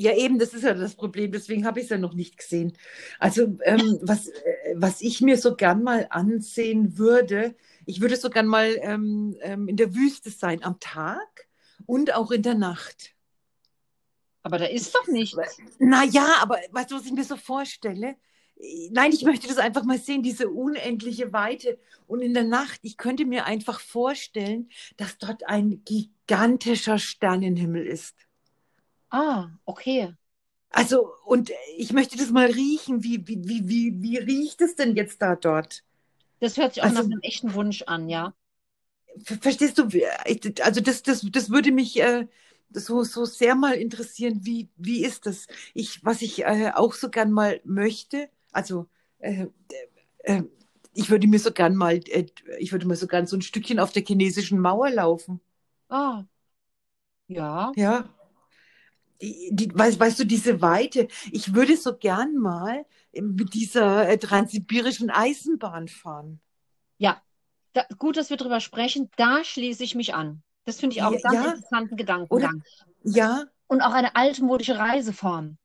Ja, 0.00 0.14
eben, 0.14 0.38
das 0.38 0.54
ist 0.54 0.62
ja 0.62 0.74
das 0.74 0.94
Problem. 0.94 1.32
Deswegen 1.32 1.66
habe 1.66 1.80
ich 1.80 1.84
es 1.84 1.90
ja 1.90 1.98
noch 1.98 2.14
nicht 2.14 2.38
gesehen. 2.38 2.76
Also, 3.18 3.58
ähm, 3.64 3.98
was, 4.00 4.28
äh, 4.28 4.74
was 4.76 5.00
ich 5.00 5.20
mir 5.20 5.36
so 5.36 5.56
gern 5.56 5.82
mal 5.82 6.06
ansehen 6.10 6.98
würde, 6.98 7.56
ich 7.84 8.00
würde 8.00 8.16
so 8.16 8.30
gern 8.30 8.46
mal 8.46 8.76
ähm, 8.80 9.36
ähm, 9.40 9.66
in 9.66 9.76
der 9.76 9.96
Wüste 9.96 10.30
sein, 10.30 10.62
am 10.62 10.78
Tag 10.78 11.48
und 11.86 12.14
auch 12.14 12.30
in 12.30 12.42
der 12.42 12.54
Nacht. 12.54 13.14
Aber 14.44 14.58
da 14.58 14.66
ist 14.66 14.94
doch 14.94 15.08
nichts. 15.08 15.36
Naja, 15.78 16.36
aber 16.40 16.58
weißt 16.70 16.92
du, 16.92 16.96
was 16.96 17.04
ich 17.04 17.12
mir 17.12 17.24
so 17.24 17.36
vorstelle? 17.36 18.16
Nein, 18.90 19.12
ich 19.12 19.22
möchte 19.24 19.46
das 19.48 19.58
einfach 19.58 19.84
mal 19.84 19.98
sehen, 19.98 20.22
diese 20.22 20.48
unendliche 20.50 21.32
Weite. 21.32 21.78
Und 22.06 22.20
in 22.22 22.34
der 22.34 22.44
Nacht, 22.44 22.80
ich 22.82 22.96
könnte 22.96 23.24
mir 23.24 23.44
einfach 23.46 23.80
vorstellen, 23.80 24.70
dass 24.96 25.18
dort 25.18 25.46
ein 25.46 25.82
gigantischer 25.84 26.98
Sternenhimmel 26.98 27.86
ist. 27.86 28.16
Ah, 29.10 29.50
okay. 29.66 30.14
Also, 30.70 31.12
und 31.26 31.50
ich 31.76 31.92
möchte 31.92 32.16
das 32.16 32.30
mal 32.30 32.46
riechen. 32.46 33.02
Wie, 33.02 33.26
wie, 33.26 33.38
wie, 33.48 33.68
wie, 33.68 34.02
wie 34.02 34.16
riecht 34.18 34.60
es 34.62 34.76
denn 34.76 34.96
jetzt 34.96 35.20
da 35.22 35.36
dort? 35.36 35.84
Das 36.40 36.56
hört 36.56 36.74
sich 36.74 36.82
auch 36.82 36.88
Also, 36.88 36.90
nach 36.90 37.04
einem 37.04 37.20
echten 37.22 37.54
Wunsch 37.54 37.82
an, 37.86 38.08
ja. 38.08 38.34
ver- 39.24 39.38
verstehst 39.40 39.78
du? 39.78 39.88
Also, 40.62 40.80
das, 40.80 41.02
das, 41.02 41.22
das 41.30 41.50
würde 41.50 41.72
mich 41.72 42.00
äh, 42.00 42.26
so, 42.72 43.02
so 43.04 43.24
sehr 43.24 43.54
mal 43.54 43.74
interessieren. 43.74 44.40
Wie, 44.44 44.68
wie 44.76 45.04
ist 45.04 45.26
das? 45.26 45.46
Ich, 45.74 46.04
was 46.04 46.22
ich 46.22 46.44
äh, 46.44 46.72
auch 46.74 46.94
so 46.94 47.10
gern 47.10 47.30
mal 47.32 47.60
möchte, 47.64 48.28
also, 48.52 48.86
äh, 49.18 49.46
äh, 50.18 50.42
ich 50.92 51.10
würde 51.10 51.28
mir 51.28 51.38
so 51.38 51.52
gern 51.52 51.76
mal, 51.76 51.96
äh, 52.08 52.26
ich 52.58 52.72
würde 52.72 52.86
mal 52.86 52.96
so 52.96 53.06
gern 53.06 53.26
so 53.26 53.36
ein 53.36 53.42
Stückchen 53.42 53.78
auf 53.78 53.92
der 53.92 54.04
chinesischen 54.04 54.60
Mauer 54.60 54.90
laufen. 54.90 55.40
Ah, 55.88 56.24
ja. 57.28 57.72
Ja. 57.76 58.08
Die, 59.20 59.50
die, 59.52 59.70
weißt, 59.74 59.98
weißt 59.98 60.20
du, 60.20 60.24
diese 60.24 60.62
Weite, 60.62 61.08
ich 61.30 61.54
würde 61.54 61.76
so 61.76 61.96
gern 61.96 62.36
mal 62.36 62.86
mit 63.12 63.54
dieser 63.54 64.08
äh, 64.08 64.18
transsibirischen 64.18 65.10
Eisenbahn 65.10 65.88
fahren. 65.88 66.40
Ja. 66.98 67.20
Da, 67.74 67.84
gut, 67.98 68.16
dass 68.16 68.30
wir 68.30 68.36
drüber 68.36 68.60
sprechen. 68.60 69.10
Da 69.16 69.44
schließe 69.44 69.84
ich 69.84 69.94
mich 69.94 70.14
an. 70.14 70.42
Das 70.64 70.80
finde 70.80 70.96
ich 70.96 71.02
auch 71.02 71.12
einen 71.12 71.20
ganz 71.20 71.34
ja, 71.34 71.44
interessanten 71.52 71.94
oder? 71.94 71.96
Gedankengang. 71.96 72.62
Ja, 73.04 73.44
Und 73.66 73.82
auch 73.82 73.92
eine 73.92 74.16
altmodische 74.16 74.78
Reiseform. 74.78 75.58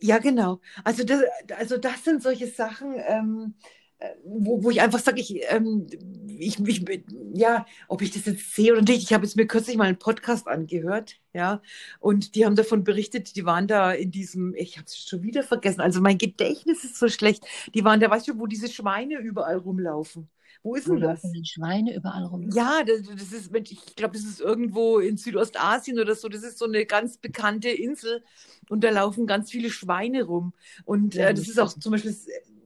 Ja, 0.00 0.18
genau. 0.18 0.60
Also 0.84 1.04
das, 1.04 1.22
also 1.56 1.76
das 1.78 2.04
sind 2.04 2.22
solche 2.22 2.46
Sachen, 2.46 2.94
ähm, 3.06 3.54
äh, 3.98 4.08
wo, 4.24 4.64
wo 4.64 4.70
ich 4.70 4.80
einfach 4.80 4.98
sage, 4.98 5.20
ich, 5.20 5.40
ähm, 5.50 5.86
ich, 6.26 6.58
ich, 6.66 7.04
ja, 7.34 7.66
ob 7.88 8.02
ich 8.02 8.10
das 8.10 8.24
jetzt 8.24 8.54
sehe 8.54 8.72
oder 8.72 8.82
nicht. 8.82 9.02
Ich 9.02 9.12
habe 9.12 9.24
jetzt 9.24 9.36
mir 9.36 9.46
kürzlich 9.46 9.76
mal 9.76 9.84
einen 9.84 9.98
Podcast 9.98 10.48
angehört, 10.48 11.20
ja, 11.34 11.60
und 12.00 12.34
die 12.34 12.46
haben 12.46 12.56
davon 12.56 12.82
berichtet, 12.84 13.36
die 13.36 13.44
waren 13.44 13.66
da 13.68 13.92
in 13.92 14.10
diesem, 14.10 14.54
ich 14.54 14.76
habe 14.78 14.86
es 14.86 14.96
schon 14.98 15.22
wieder 15.22 15.42
vergessen, 15.42 15.80
also 15.80 16.00
mein 16.00 16.18
Gedächtnis 16.18 16.84
ist 16.84 16.96
so 16.98 17.08
schlecht. 17.08 17.44
Die 17.74 17.84
waren 17.84 18.00
da, 18.00 18.10
weißt 18.10 18.28
du, 18.28 18.38
wo 18.38 18.46
diese 18.46 18.68
Schweine 18.68 19.18
überall 19.18 19.58
rumlaufen. 19.58 20.30
Wo 20.62 20.74
ist 20.74 20.88
Wo 20.88 20.92
denn 20.92 21.00
das? 21.00 21.36
Schweine 21.44 21.94
überall 21.94 22.24
rum? 22.24 22.50
Ja, 22.52 22.82
das, 22.84 23.02
das 23.02 23.32
ist, 23.32 23.50
ich 23.54 23.96
glaube, 23.96 24.14
das 24.14 24.24
ist 24.24 24.40
irgendwo 24.40 24.98
in 24.98 25.16
Südostasien 25.18 25.98
oder 25.98 26.14
so. 26.14 26.28
Das 26.28 26.42
ist 26.42 26.58
so 26.58 26.64
eine 26.64 26.86
ganz 26.86 27.18
bekannte 27.18 27.68
Insel 27.68 28.24
und 28.68 28.82
da 28.82 28.90
laufen 28.90 29.26
ganz 29.26 29.50
viele 29.50 29.70
Schweine 29.70 30.24
rum. 30.24 30.54
Und 30.84 31.16
Ja, 31.16 31.22
äh, 31.22 31.34
das 31.34 31.48
ist 31.48 31.58
auch 31.60 31.72
zum 31.78 31.92
Beispiel 31.92 32.16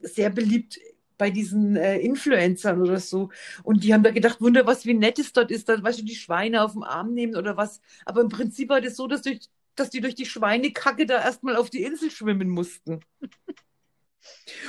sehr 0.02 0.30
beliebt 0.30 0.78
bei 1.18 1.30
diesen 1.30 1.76
äh, 1.76 1.98
Influencern 1.98 2.80
oder 2.82 3.00
so. 3.00 3.30
Und 3.64 3.84
die 3.84 3.92
haben 3.94 4.02
da 4.02 4.10
gedacht, 4.10 4.40
wunder, 4.40 4.66
was 4.66 4.86
wie 4.86 4.94
nett 4.94 5.18
es 5.18 5.32
dort 5.32 5.50
ist, 5.50 5.68
dann 5.68 5.82
weißt 5.82 6.00
du, 6.00 6.04
die 6.04 6.14
Schweine 6.16 6.62
auf 6.64 6.72
den 6.72 6.82
Arm 6.84 7.14
nehmen 7.14 7.36
oder 7.36 7.56
was. 7.56 7.80
Aber 8.04 8.20
im 8.20 8.28
Prinzip 8.28 8.68
war 8.68 8.80
das 8.80 8.96
so, 8.96 9.06
dass, 9.08 9.22
durch, 9.22 9.40
dass 9.76 9.90
die 9.90 10.00
durch 10.00 10.14
die 10.14 10.26
Schweinekacke 10.26 11.06
da 11.06 11.20
erstmal 11.22 11.56
auf 11.56 11.70
die 11.70 11.82
Insel 11.82 12.10
schwimmen 12.10 12.48
mussten. 12.48 13.00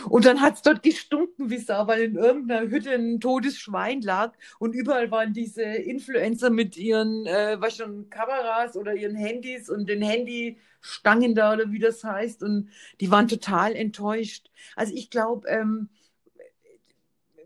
Und 0.10 0.26
dann 0.26 0.42
hat 0.42 0.56
es 0.56 0.62
dort 0.62 0.84
gestunken 0.84 1.50
wie 1.50 1.58
Sau, 1.58 1.88
weil 1.88 2.04
in 2.04 2.16
irgendeiner 2.16 2.70
Hütte 2.70 2.92
ein 2.92 3.20
totes 3.20 3.58
Schwein 3.58 4.02
lag 4.02 4.34
und 4.60 4.74
überall 4.74 5.12
waren 5.12 5.34
diese 5.34 5.64
Influencer 5.64 6.50
mit 6.50 6.78
ihren, 6.78 7.26
äh, 7.26 7.58
was 7.60 7.78
schon, 7.78 8.10
Kameras 8.10 8.76
oder 8.76 8.96
ihren 8.96 9.16
Handys 9.16 9.70
und 9.70 9.88
den 9.90 10.02
Handystangen 10.02 11.36
da 11.36 11.54
oder 11.54 11.72
wie 11.72 11.80
das 11.80 12.04
heißt 12.04 12.44
und 12.44 12.70
die 13.02 13.12
waren 13.12 13.28
total 13.28 13.76
enttäuscht. 13.76 14.50
Also 14.76 14.94
ich 14.94 15.10
glaube, 15.10 15.48
ähm, 15.50 15.90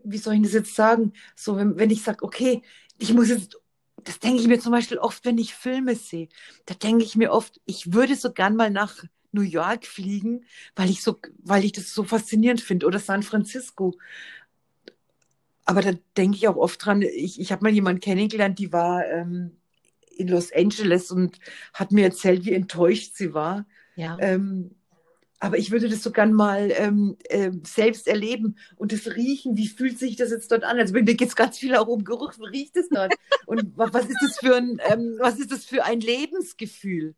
wie 0.04 0.18
soll 0.18 0.34
ich 0.34 0.42
das 0.42 0.52
jetzt 0.52 0.74
sagen? 0.74 1.12
So, 1.34 1.56
wenn, 1.56 1.78
wenn 1.78 1.90
ich 1.90 2.02
sage, 2.02 2.24
okay, 2.24 2.62
ich 2.98 3.12
muss 3.12 3.28
jetzt, 3.28 3.58
das 4.04 4.18
denke 4.18 4.40
ich 4.40 4.48
mir 4.48 4.58
zum 4.60 4.72
Beispiel 4.72 4.98
oft, 4.98 5.24
wenn 5.24 5.38
ich 5.38 5.54
Filme 5.54 5.94
sehe, 5.94 6.28
da 6.66 6.74
denke 6.74 7.04
ich 7.04 7.16
mir 7.16 7.32
oft, 7.32 7.60
ich 7.66 7.92
würde 7.92 8.16
so 8.16 8.32
gern 8.32 8.56
mal 8.56 8.70
nach 8.70 9.04
New 9.32 9.42
York 9.42 9.86
fliegen, 9.86 10.44
weil 10.76 10.90
ich 10.90 11.02
so, 11.02 11.18
weil 11.38 11.64
ich 11.64 11.72
das 11.72 11.92
so 11.94 12.04
faszinierend 12.04 12.60
finde 12.60 12.86
oder 12.86 12.98
San 12.98 13.22
Francisco. 13.22 13.94
Aber 15.64 15.82
da 15.82 15.92
denke 16.16 16.36
ich 16.36 16.48
auch 16.48 16.56
oft 16.56 16.84
dran, 16.84 17.02
ich, 17.02 17.40
ich 17.40 17.52
habe 17.52 17.62
mal 17.62 17.72
jemanden 17.72 18.00
kennengelernt, 18.00 18.58
die 18.58 18.72
war 18.72 19.06
ähm, 19.06 19.56
in 20.16 20.28
Los 20.28 20.52
Angeles 20.52 21.10
und 21.10 21.38
hat 21.74 21.92
mir 21.92 22.04
erzählt, 22.04 22.44
wie 22.44 22.52
enttäuscht 22.52 23.14
sie 23.14 23.34
war. 23.34 23.66
Ja. 23.94 24.16
Ähm, 24.20 24.72
aber 25.40 25.58
ich 25.58 25.70
würde 25.70 25.88
das 25.88 26.02
so 26.02 26.12
gern 26.12 26.34
mal 26.34 26.70
ähm, 26.76 27.16
ähm, 27.30 27.62
selbst 27.64 28.08
erleben 28.08 28.58
und 28.76 28.92
das 28.92 29.06
riechen. 29.16 29.56
Wie 29.56 29.68
fühlt 29.68 29.98
sich 29.98 30.16
das 30.16 30.30
jetzt 30.30 30.50
dort 30.52 30.64
an? 30.64 30.78
Also 30.78 30.94
bei 30.94 31.02
mir 31.02 31.14
geht 31.14 31.28
es 31.28 31.36
ganz 31.36 31.58
viel 31.58 31.76
auch 31.76 31.88
um 31.88 32.04
Geruch. 32.04 32.34
Wie 32.38 32.46
riecht 32.46 32.76
es 32.76 32.90
dort? 32.90 33.14
Und 33.44 33.76
wa- 33.78 33.90
was 33.92 34.06
ist 34.10 34.22
das 34.22 34.38
für 34.38 34.56
ein, 34.56 34.80
ähm, 34.84 35.16
was 35.18 35.38
ist 35.38 35.52
das 35.52 35.64
für 35.64 35.84
ein 35.84 36.00
Lebensgefühl? 36.00 37.14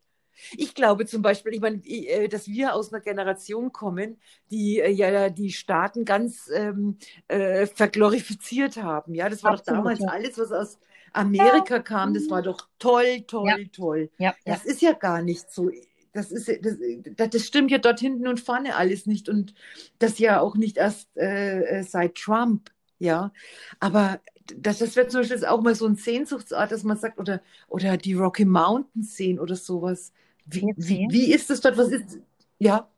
Ich 0.56 0.74
glaube 0.74 1.06
zum 1.06 1.22
Beispiel, 1.22 1.54
ich 1.54 1.60
meine, 1.60 1.78
äh, 1.86 2.28
dass 2.28 2.48
wir 2.48 2.74
aus 2.74 2.92
einer 2.92 3.00
Generation 3.02 3.72
kommen, 3.72 4.18
die 4.50 4.80
äh, 4.80 4.90
ja 4.90 5.30
die 5.30 5.52
Staaten 5.52 6.04
ganz 6.04 6.50
ähm, 6.54 6.98
äh, 7.28 7.66
verglorifiziert 7.66 8.76
haben. 8.76 9.14
Ja, 9.14 9.28
das 9.28 9.42
war 9.44 9.50
doch 9.52 9.60
Absolut, 9.60 9.64
damals 9.64 10.00
ja. 10.00 10.08
alles, 10.08 10.38
was 10.38 10.52
aus 10.52 10.78
Amerika 11.12 11.78
kam, 11.80 12.14
das 12.14 12.30
war 12.30 12.42
doch 12.42 12.68
toll, 12.78 13.22
toll, 13.26 13.48
Ja. 13.48 13.56
toll. 13.72 14.10
Ja, 14.18 14.34
ja. 14.46 14.56
Das 14.56 14.64
ist 14.64 14.82
ja 14.82 14.92
gar 14.92 15.22
nicht 15.22 15.50
so. 15.50 15.70
Das 16.12 16.30
ist, 16.30 16.48
das, 16.62 16.76
das 17.16 17.30
das 17.30 17.46
stimmt 17.46 17.70
ja 17.70 17.78
dort 17.78 18.00
hinten 18.00 18.28
und 18.28 18.40
vorne 18.40 18.76
alles 18.76 19.06
nicht 19.06 19.28
und 19.30 19.54
das 19.98 20.18
ja 20.18 20.40
auch 20.40 20.56
nicht 20.56 20.76
erst 20.76 21.08
äh, 21.16 21.80
äh, 21.80 21.82
seit 21.84 22.16
Trump, 22.16 22.70
ja. 22.98 23.32
Aber 23.80 24.20
das, 24.56 24.78
das 24.78 24.96
wäre 24.96 25.08
zum 25.08 25.20
Beispiel 25.20 25.44
auch 25.46 25.62
mal 25.62 25.74
so 25.74 25.86
ein 25.86 25.96
Sehnsuchtsort, 25.96 26.70
dass 26.72 26.82
man 26.84 26.96
sagt, 26.98 27.18
oder, 27.18 27.40
oder 27.68 27.96
die 27.96 28.14
Rocky 28.14 28.44
Mountains 28.44 29.16
sehen 29.16 29.38
oder 29.40 29.56
sowas. 29.56 30.12
Wie, 30.46 30.72
wie, 30.76 31.06
wie 31.10 31.32
ist 31.32 31.50
das 31.50 31.60
dort? 31.60 31.76
Was 31.78 31.88
ist, 31.88 32.18
ja, 32.58 32.88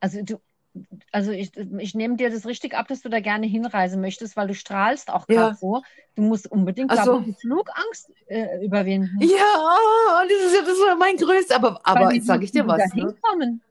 Also 0.00 0.22
du, 0.22 0.40
also 1.12 1.32
ich, 1.32 1.56
ich 1.56 1.94
nehme 1.94 2.16
dir 2.16 2.30
das 2.30 2.46
richtig 2.46 2.74
ab, 2.74 2.88
dass 2.88 3.02
du 3.02 3.08
da 3.08 3.20
gerne 3.20 3.46
hinreisen 3.46 4.00
möchtest, 4.00 4.36
weil 4.36 4.46
du 4.46 4.54
strahlst 4.54 5.10
auch 5.10 5.26
Ja. 5.28 5.48
gerade 5.48 5.56
so. 5.56 5.82
Du 6.14 6.22
musst 6.22 6.50
unbedingt, 6.50 6.90
Ach 6.90 7.02
glaube 7.02 7.24
so. 7.24 7.30
ich, 7.30 7.36
die 7.36 7.40
Flugangst 7.40 8.10
äh, 8.26 8.64
überwinden. 8.64 9.20
ja, 9.20 10.22
das 10.28 10.46
ist 10.46 10.54
ja 10.54 10.62
das 10.62 10.78
war 10.78 10.96
mein 10.96 11.16
größter, 11.16 11.56
aber, 11.56 11.80
aber 11.84 12.12
jetzt 12.14 12.26
sage 12.26 12.44
ich 12.44 12.52
dir 12.52 12.66
was. 12.66 12.78
da 12.78 12.94
Ne? 12.94 13.02
hinkommen? 13.02 13.62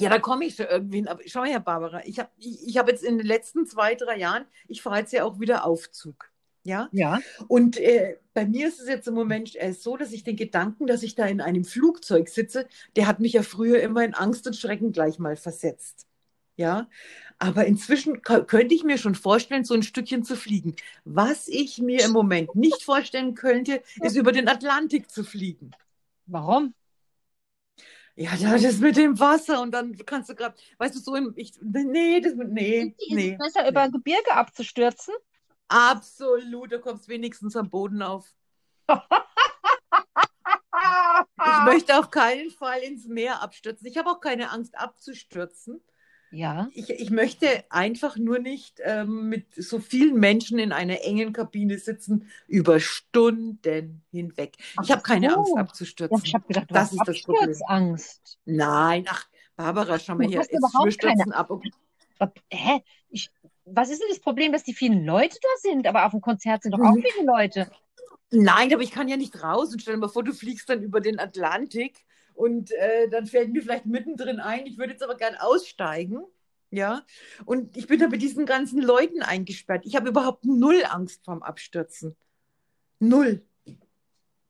Ja, 0.00 0.10
da 0.10 0.18
komme 0.18 0.44
ich 0.46 0.56
schon 0.56 0.66
irgendwie 0.66 0.96
hin. 0.98 1.08
Aber 1.08 1.22
schau 1.26 1.44
her, 1.44 1.60
Barbara, 1.60 2.04
ich 2.04 2.18
habe 2.18 2.30
ich, 2.38 2.66
ich 2.66 2.78
hab 2.78 2.88
jetzt 2.88 3.04
in 3.04 3.18
den 3.18 3.26
letzten 3.26 3.66
zwei, 3.66 3.94
drei 3.94 4.16
Jahren, 4.18 4.44
ich 4.66 4.82
fahre 4.82 4.98
jetzt 4.98 5.12
ja 5.12 5.24
auch 5.24 5.38
wieder 5.38 5.64
Aufzug. 5.64 6.30
Ja, 6.64 6.90
Ja. 6.92 7.20
und 7.48 7.76
äh, 7.78 8.18
bei 8.32 8.46
mir 8.46 8.68
ist 8.68 8.80
es 8.80 8.88
jetzt 8.88 9.06
im 9.08 9.14
Moment 9.14 9.54
äh, 9.60 9.72
so, 9.72 9.96
dass 9.96 10.12
ich 10.12 10.24
den 10.24 10.36
Gedanken, 10.36 10.86
dass 10.86 11.02
ich 11.02 11.14
da 11.14 11.26
in 11.26 11.40
einem 11.40 11.64
Flugzeug 11.64 12.28
sitze, 12.28 12.66
der 12.96 13.06
hat 13.06 13.20
mich 13.20 13.34
ja 13.34 13.42
früher 13.42 13.80
immer 13.82 14.04
in 14.04 14.14
Angst 14.14 14.46
und 14.46 14.56
Schrecken 14.56 14.92
gleich 14.92 15.18
mal 15.18 15.36
versetzt. 15.36 16.06
Ja, 16.56 16.88
aber 17.38 17.66
inzwischen 17.66 18.22
könnte 18.22 18.74
ich 18.74 18.84
mir 18.84 18.96
schon 18.96 19.16
vorstellen, 19.16 19.64
so 19.64 19.74
ein 19.74 19.82
Stückchen 19.82 20.22
zu 20.24 20.36
fliegen. 20.36 20.76
Was 21.04 21.48
ich 21.48 21.78
mir 21.78 22.04
im 22.04 22.12
Moment 22.12 22.54
nicht 22.54 22.82
vorstellen 22.82 23.34
könnte, 23.34 23.82
ist 24.00 24.16
über 24.16 24.30
den 24.32 24.48
Atlantik 24.48 25.10
zu 25.10 25.24
fliegen. 25.24 25.72
Warum? 26.26 26.74
Ja, 28.16 28.36
da 28.36 28.56
das 28.58 28.78
mit 28.78 28.96
dem 28.96 29.18
Wasser 29.18 29.60
und 29.60 29.72
dann 29.72 29.96
kannst 30.06 30.30
du 30.30 30.34
gerade, 30.36 30.54
weißt 30.78 30.94
du, 30.94 31.00
so 31.00 31.16
im, 31.16 31.32
ich, 31.36 31.54
nee, 31.60 32.20
das, 32.20 32.34
nee, 32.36 32.94
Ist 32.96 33.10
nee, 33.10 33.30
es 33.32 33.36
besser, 33.54 33.68
nee. 33.70 33.70
über 33.70 33.88
Gebirge 33.90 34.32
abzustürzen? 34.32 35.14
Absolut, 35.68 36.72
du 36.72 36.80
kommst 36.80 37.08
wenigstens 37.08 37.56
am 37.56 37.70
Boden 37.70 38.02
auf. 38.02 38.34
Ich 38.88 38.96
möchte 41.64 41.98
auf 41.98 42.10
keinen 42.10 42.50
Fall 42.50 42.80
ins 42.80 43.06
Meer 43.06 43.42
abstürzen. 43.42 43.86
Ich 43.86 43.96
habe 43.96 44.10
auch 44.10 44.20
keine 44.20 44.50
Angst 44.50 44.76
abzustürzen. 44.78 45.80
Ja. 46.30 46.68
Ich, 46.74 46.90
ich 46.90 47.10
möchte 47.10 47.64
einfach 47.70 48.16
nur 48.16 48.40
nicht 48.40 48.80
ähm, 48.82 49.28
mit 49.28 49.54
so 49.54 49.78
vielen 49.78 50.18
Menschen 50.18 50.58
in 50.58 50.72
einer 50.72 51.02
engen 51.02 51.32
Kabine 51.32 51.78
sitzen, 51.78 52.28
über 52.48 52.80
Stunden 52.80 54.02
hinweg. 54.10 54.56
Ach 54.76 54.82
ich 54.82 54.90
habe 54.90 55.02
keine 55.02 55.30
so. 55.30 55.36
Angst 55.36 55.52
Ja, 55.54 55.60
abzustürzen. 55.60 56.22
ich 56.24 56.34
habe 56.34 56.46
gedacht, 56.48 56.70
du 56.70 56.74
Das 56.74 56.90
hast 56.90 56.92
ist 56.92 57.06
das 57.06 57.22
Problem. 57.22 57.50
Absturzangst. 57.50 58.38
Nein, 58.44 59.04
ach, 59.08 59.28
Barbara, 59.56 59.98
schau 60.00 60.16
mal 60.16 60.24
Du 60.24 60.30
hier, 60.30 60.40
jetzt 60.40 60.50
wir 60.52 60.90
stürzen 60.90 61.32
ab. 61.32 61.50
Okay. 61.50 61.70
Aber, 62.18 62.32
Hä? 62.50 62.82
Ich, 63.10 63.30
was 63.64 63.90
ist 63.90 64.00
denn 64.00 64.08
das 64.10 64.20
Problem, 64.20 64.52
dass 64.52 64.62
die 64.64 64.74
vielen 64.74 65.04
Leute 65.04 65.38
da 65.40 65.48
sind? 65.60 65.86
Aber 65.86 66.06
auf 66.06 66.12
dem 66.12 66.20
Konzert 66.20 66.62
sind 66.62 66.72
doch 66.72 66.78
Mhm. 66.78 66.86
auch 66.86 66.94
viele 66.96 67.26
Leute. 67.26 67.70
Nein, 68.30 68.72
aber 68.72 68.82
ich 68.82 68.90
kann 68.90 69.08
ja 69.08 69.16
nicht 69.16 69.42
raus 69.42 69.72
und 69.72 69.80
stell 69.80 69.94
dir 69.94 70.00
mal 70.00 70.08
vor, 70.08 70.24
du 70.24 70.32
fliegst 70.32 70.68
dann 70.68 70.82
über 70.82 71.00
den 71.00 71.18
Atlantik 71.20 72.04
und 72.34 72.72
äh, 72.72 73.08
dann 73.08 73.26
fällt 73.26 73.52
mir 73.52 73.62
vielleicht 73.62 73.86
mittendrin 73.86 74.40
ein, 74.40 74.66
ich 74.66 74.76
würde 74.76 74.92
jetzt 74.92 75.02
aber 75.02 75.16
gern 75.16 75.36
aussteigen. 75.36 76.24
Ja, 76.70 77.02
und 77.44 77.76
ich 77.76 77.86
bin 77.86 78.00
da 78.00 78.08
mit 78.08 78.20
diesen 78.20 78.46
ganzen 78.46 78.82
Leuten 78.82 79.22
eingesperrt. 79.22 79.86
Ich 79.86 79.94
habe 79.94 80.08
überhaupt 80.08 80.44
null 80.44 80.82
Angst 80.90 81.24
vorm 81.24 81.42
Abstürzen. 81.44 82.16
Null. 82.98 83.42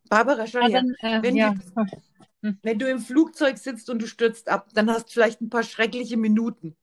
Barbara, 0.09 0.47
schau 0.47 0.67
dann, 0.69 0.95
äh, 1.01 1.23
Wenn, 1.23 1.37
ja. 1.37 1.55
du, 1.75 2.55
wenn 2.63 2.79
du 2.79 2.89
im 2.89 3.01
Flugzeug 3.01 3.59
sitzt 3.59 3.91
und 3.91 4.01
du 4.01 4.07
stürzt 4.07 4.49
ab, 4.49 4.69
dann 4.73 4.91
hast 4.91 5.09
du 5.09 5.13
vielleicht 5.13 5.43
ein 5.43 5.51
paar 5.51 5.65
schreckliche 5.65 6.17
Minuten. 6.17 6.77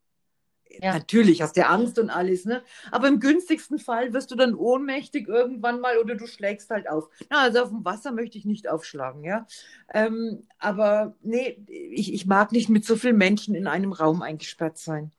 Ja. 0.79 0.93
Natürlich 0.93 1.41
hast 1.41 1.57
du 1.57 1.65
Angst 1.65 1.99
und 1.99 2.09
alles, 2.09 2.45
ne? 2.45 2.63
Aber 2.91 3.07
im 3.07 3.19
günstigsten 3.19 3.79
Fall 3.79 4.13
wirst 4.13 4.31
du 4.31 4.35
dann 4.35 4.55
ohnmächtig 4.55 5.27
irgendwann 5.27 5.79
mal 5.79 5.97
oder 5.97 6.15
du 6.15 6.27
schlägst 6.27 6.69
halt 6.69 6.89
auf. 6.89 7.09
Na, 7.29 7.41
also 7.41 7.63
auf 7.63 7.69
dem 7.69 7.83
Wasser 7.83 8.11
möchte 8.11 8.37
ich 8.37 8.45
nicht 8.45 8.69
aufschlagen, 8.69 9.23
ja. 9.23 9.45
Ähm, 9.93 10.47
aber 10.59 11.15
nee, 11.21 11.63
ich, 11.67 12.13
ich 12.13 12.25
mag 12.25 12.51
nicht 12.51 12.69
mit 12.69 12.85
so 12.85 12.95
vielen 12.95 13.17
Menschen 13.17 13.55
in 13.55 13.67
einem 13.67 13.91
Raum 13.91 14.21
eingesperrt 14.21 14.77
sein. 14.77 15.11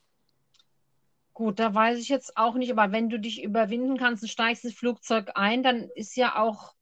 Gut, 1.34 1.58
da 1.58 1.74
weiß 1.74 1.98
ich 1.98 2.08
jetzt 2.08 2.36
auch 2.36 2.54
nicht, 2.54 2.70
aber 2.70 2.92
wenn 2.92 3.08
du 3.08 3.18
dich 3.18 3.42
überwinden 3.42 3.96
kannst 3.96 4.22
und 4.22 4.28
steigst 4.28 4.64
ins 4.64 4.74
Flugzeug 4.74 5.30
ein, 5.34 5.62
dann 5.62 5.88
ist 5.94 6.14
ja 6.14 6.38
auch, 6.38 6.74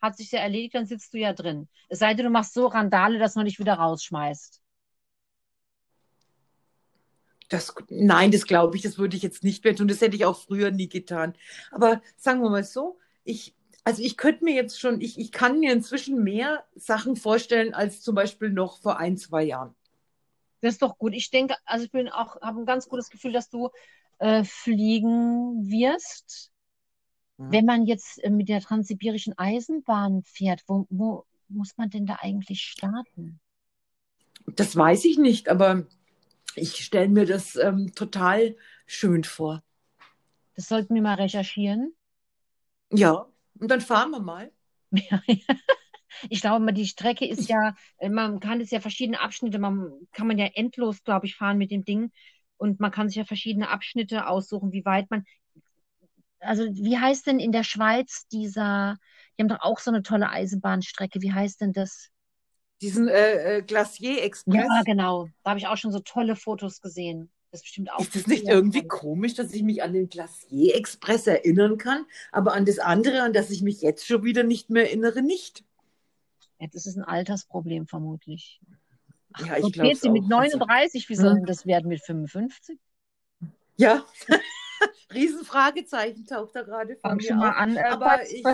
hat 0.00 0.16
sich 0.16 0.32
ja 0.32 0.40
erledigt, 0.40 0.74
dann 0.74 0.86
sitzt 0.86 1.12
du 1.12 1.18
ja 1.18 1.34
drin. 1.34 1.68
Es 1.88 1.98
sei 1.98 2.14
denn, 2.14 2.24
du 2.24 2.30
machst 2.30 2.54
so 2.54 2.66
Randale, 2.66 3.18
dass 3.18 3.34
man 3.34 3.44
dich 3.44 3.58
wieder 3.58 3.74
rausschmeißt. 3.74 4.60
Das, 7.50 7.74
nein, 7.88 8.30
das 8.30 8.46
glaube 8.46 8.76
ich, 8.76 8.82
das 8.82 8.96
würde 8.96 9.16
ich 9.16 9.22
jetzt 9.22 9.42
nicht 9.42 9.64
mehr 9.64 9.74
tun. 9.74 9.88
Das 9.88 10.00
hätte 10.00 10.16
ich 10.16 10.24
auch 10.24 10.38
früher 10.38 10.70
nie 10.70 10.88
getan. 10.88 11.34
Aber 11.72 12.00
sagen 12.16 12.42
wir 12.42 12.48
mal 12.48 12.64
so, 12.64 12.98
ich, 13.24 13.54
also 13.84 14.02
ich 14.02 14.16
könnte 14.16 14.44
mir 14.44 14.54
jetzt 14.54 14.80
schon, 14.80 15.00
ich, 15.00 15.18
ich 15.18 15.32
kann 15.32 15.58
mir 15.58 15.72
inzwischen 15.72 16.22
mehr 16.22 16.64
Sachen 16.76 17.16
vorstellen 17.16 17.74
als 17.74 18.02
zum 18.02 18.14
Beispiel 18.14 18.50
noch 18.50 18.80
vor 18.80 18.98
ein, 18.98 19.16
zwei 19.18 19.42
Jahren. 19.42 19.74
Das 20.60 20.74
ist 20.74 20.82
doch 20.82 20.96
gut. 20.96 21.12
Ich 21.12 21.30
denke, 21.30 21.56
also 21.64 21.84
ich 21.84 21.90
bin 21.90 22.08
auch, 22.08 22.40
habe 22.40 22.60
ein 22.60 22.66
ganz 22.66 22.88
gutes 22.88 23.10
Gefühl, 23.10 23.32
dass 23.32 23.50
du 23.50 23.70
äh, 24.18 24.44
fliegen 24.44 25.68
wirst. 25.68 26.52
Mhm. 27.36 27.52
Wenn 27.52 27.64
man 27.64 27.86
jetzt 27.86 28.22
äh, 28.22 28.30
mit 28.30 28.48
der 28.48 28.60
transsibirischen 28.60 29.36
Eisenbahn 29.36 30.22
fährt, 30.22 30.62
wo, 30.68 30.86
wo 30.88 31.24
muss 31.48 31.76
man 31.76 31.90
denn 31.90 32.06
da 32.06 32.18
eigentlich 32.20 32.62
starten? 32.62 33.40
Das 34.46 34.76
weiß 34.76 35.04
ich 35.06 35.18
nicht, 35.18 35.48
aber 35.48 35.86
ich 36.56 36.84
stelle 36.84 37.08
mir 37.08 37.26
das 37.26 37.56
ähm, 37.56 37.92
total 37.94 38.56
schön 38.86 39.24
vor. 39.24 39.62
Das 40.54 40.68
sollten 40.68 40.94
wir 40.94 41.02
mal 41.02 41.14
recherchieren. 41.14 41.94
Ja, 42.92 43.26
und 43.58 43.70
dann 43.70 43.80
fahren 43.80 44.10
wir 44.10 44.20
mal. 44.20 44.52
Ja, 44.90 45.22
Ich 46.28 46.40
glaube, 46.40 46.64
mal, 46.64 46.72
die 46.72 46.86
Strecke 46.86 47.26
ist 47.26 47.48
ja, 47.48 47.74
äh, 47.98 48.08
man 48.08 48.40
kann 48.40 48.60
es 48.60 48.70
ja 48.70 48.80
verschiedene 48.80 49.20
Abschnitte, 49.20 49.58
man 49.58 49.92
kann 50.12 50.26
man 50.26 50.38
ja 50.38 50.46
endlos, 50.54 51.02
glaube 51.04 51.26
ich, 51.26 51.36
fahren 51.36 51.58
mit 51.58 51.70
dem 51.70 51.84
Ding. 51.84 52.10
Und 52.56 52.80
man 52.80 52.90
kann 52.90 53.08
sich 53.08 53.16
ja 53.16 53.24
verschiedene 53.24 53.70
Abschnitte 53.70 54.26
aussuchen, 54.26 54.72
wie 54.72 54.84
weit 54.84 55.10
man. 55.10 55.24
Also, 56.40 56.64
wie 56.64 56.98
heißt 56.98 57.26
denn 57.26 57.38
in 57.38 57.52
der 57.52 57.64
Schweiz 57.64 58.26
dieser, 58.28 58.96
die 59.36 59.42
haben 59.42 59.48
doch 59.48 59.60
auch 59.60 59.78
so 59.78 59.90
eine 59.90 60.02
tolle 60.02 60.28
Eisenbahnstrecke. 60.30 61.22
Wie 61.22 61.32
heißt 61.32 61.60
denn 61.60 61.72
das? 61.72 62.10
Diesen 62.80 63.08
äh, 63.08 63.58
äh, 63.58 63.62
Glacier 63.62 64.22
Express. 64.22 64.54
Ja, 64.56 64.82
genau. 64.84 65.28
Da 65.44 65.50
habe 65.50 65.58
ich 65.58 65.66
auch 65.66 65.76
schon 65.76 65.92
so 65.92 66.00
tolle 66.00 66.34
Fotos 66.36 66.80
gesehen. 66.80 67.30
Das 67.50 67.60
ist 67.60 67.64
bestimmt 67.64 67.92
auch 67.92 68.00
Ist 68.00 68.14
das 68.14 68.26
nicht 68.26 68.44
irgendwie 68.46 68.86
komisch, 68.86 69.34
dass 69.34 69.52
ich 69.52 69.62
mich 69.62 69.82
an 69.82 69.92
den 69.92 70.08
Glacier 70.08 70.74
Express 70.76 71.26
erinnern 71.26 71.78
kann, 71.78 72.06
aber 72.30 72.52
an 72.54 72.64
das 72.64 72.78
andere, 72.78 73.22
an 73.22 73.32
das 73.32 73.50
ich 73.50 73.62
mich 73.62 73.82
jetzt 73.82 74.06
schon 74.06 74.22
wieder 74.22 74.44
nicht 74.44 74.70
mehr 74.70 74.84
erinnere, 74.84 75.20
nicht? 75.20 75.64
Das 76.72 76.86
ist 76.86 76.96
ein 76.96 77.04
Altersproblem 77.04 77.86
vermutlich. 77.88 78.60
Ja, 79.38 79.56
ich 79.56 79.72
glaube 79.72 79.88
geht 79.88 80.00
sie 80.00 80.10
mit 80.10 80.24
auch. 80.32 80.38
Also, 80.38 80.58
39, 80.58 81.08
wie 81.08 81.14
Hm. 81.16 81.20
soll 81.20 81.34
denn 81.34 81.44
das 81.44 81.66
werden 81.66 81.88
mit 81.88 82.04
55? 82.04 82.78
ja, 83.76 84.04
Riesenfragezeichen 85.12 86.26
taucht 86.26 86.54
da 86.54 86.62
gerade 86.62 86.96
vor 86.96 87.10
Fang 87.10 87.16
mir 87.16 87.22
schon 87.24 87.38
mal 87.38 87.50
auf. 87.50 87.56
an, 87.56 87.76
äh, 87.76 87.82
Aber 87.82 88.22
ich- 88.30 88.44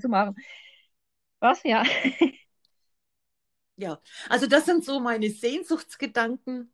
zu 0.00 0.08
machen. 0.08 0.36
Was? 1.40 1.62
Ja. 1.62 1.82
Ja, 3.76 4.00
also 4.28 4.46
das 4.46 4.64
sind 4.66 4.84
so 4.84 5.00
meine 5.00 5.30
Sehnsuchtsgedanken. 5.30 6.70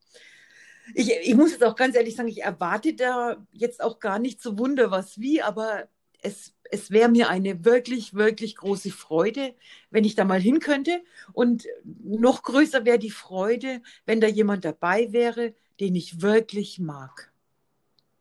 Ich, 0.94 1.10
ich 1.10 1.34
muss 1.34 1.52
jetzt 1.52 1.64
auch 1.64 1.76
ganz 1.76 1.96
ehrlich 1.96 2.16
sagen, 2.16 2.28
ich 2.28 2.42
erwarte 2.42 2.94
da 2.94 3.36
jetzt 3.52 3.82
auch 3.82 4.00
gar 4.00 4.18
nicht 4.18 4.42
so 4.42 4.58
wunder 4.58 4.90
was 4.90 5.20
wie, 5.20 5.42
aber 5.42 5.88
es, 6.22 6.54
es 6.70 6.90
wäre 6.90 7.08
mir 7.10 7.28
eine 7.28 7.64
wirklich, 7.64 8.14
wirklich 8.14 8.56
große 8.56 8.90
Freude, 8.90 9.54
wenn 9.90 10.04
ich 10.04 10.14
da 10.16 10.24
mal 10.24 10.40
hin 10.40 10.60
könnte. 10.60 11.02
Und 11.32 11.66
noch 11.84 12.42
größer 12.42 12.84
wäre 12.84 12.98
die 12.98 13.10
Freude, 13.10 13.82
wenn 14.06 14.20
da 14.20 14.28
jemand 14.28 14.64
dabei 14.64 15.12
wäre, 15.12 15.54
den 15.80 15.94
ich 15.96 16.22
wirklich 16.22 16.78
mag. 16.78 17.32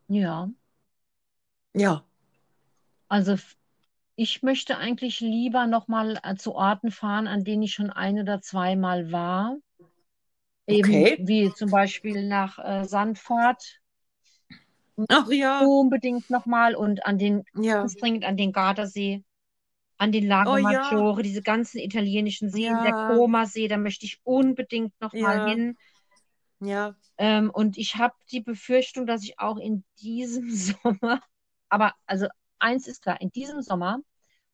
Ja. 0.08 0.52
Ja, 1.74 2.06
Also 3.10 3.38
ich 4.22 4.44
möchte 4.44 4.78
eigentlich 4.78 5.20
lieber 5.20 5.66
nochmal 5.66 6.22
zu 6.38 6.54
Orten 6.54 6.92
fahren, 6.92 7.26
an 7.28 7.44
denen 7.44 7.64
ich 7.64 7.74
schon 7.74 7.90
ein 7.90 8.20
oder 8.20 8.40
zweimal 8.40 9.12
war. 9.12 9.58
Eben 10.68 11.06
Okay. 11.06 11.18
wie 11.18 11.54
zum 11.54 11.70
Beispiel 11.70 12.28
nach 12.28 12.58
äh, 12.58 12.84
Sandford. 12.86 13.80
ach 15.10 15.30
ja, 15.32 15.72
Unbedingt 15.80 16.30
nochmal 16.30 16.76
und 16.76 17.06
an 17.06 17.18
den, 17.18 17.44
ja, 17.54 17.82
ganz 17.82 17.96
dringend 17.96 18.26
an 18.26 18.36
den 18.38 18.52
Gardasee, 18.52 19.24
an 19.98 20.12
den 20.12 20.28
Lago 20.28 20.52
Oh 20.54 20.58
ja. 20.58 20.62
Maggiore, 20.64 21.24
diese 21.24 21.42
ganzen 21.44 21.80
italienischen 21.80 22.50
Seen, 22.52 22.82
der 22.82 22.94
Ja. 22.94 22.96
Comasee, 22.96 23.68
da 23.70 23.78
möchte 23.78 24.06
ich 24.06 24.20
unbedingt 24.24 24.94
nochmal 25.02 25.40
Ja. 25.40 25.42
hin. 25.42 25.78
ja. 26.62 26.96
Ähm, 27.18 27.50
und 27.52 27.78
ich 27.78 27.96
habe 27.96 28.16
die 28.32 28.42
Befürchtung, 28.42 29.06
dass 29.06 29.24
ich 29.24 29.40
auch 29.40 29.58
in 29.58 29.84
diesem 30.02 30.50
Sommer, 30.56 31.22
aber 31.70 31.94
also 32.06 32.28
eins 32.60 32.88
ist 32.88 33.02
klar, 33.04 33.20
in 33.22 33.32
diesem 33.32 33.62
Sommer 33.62 34.00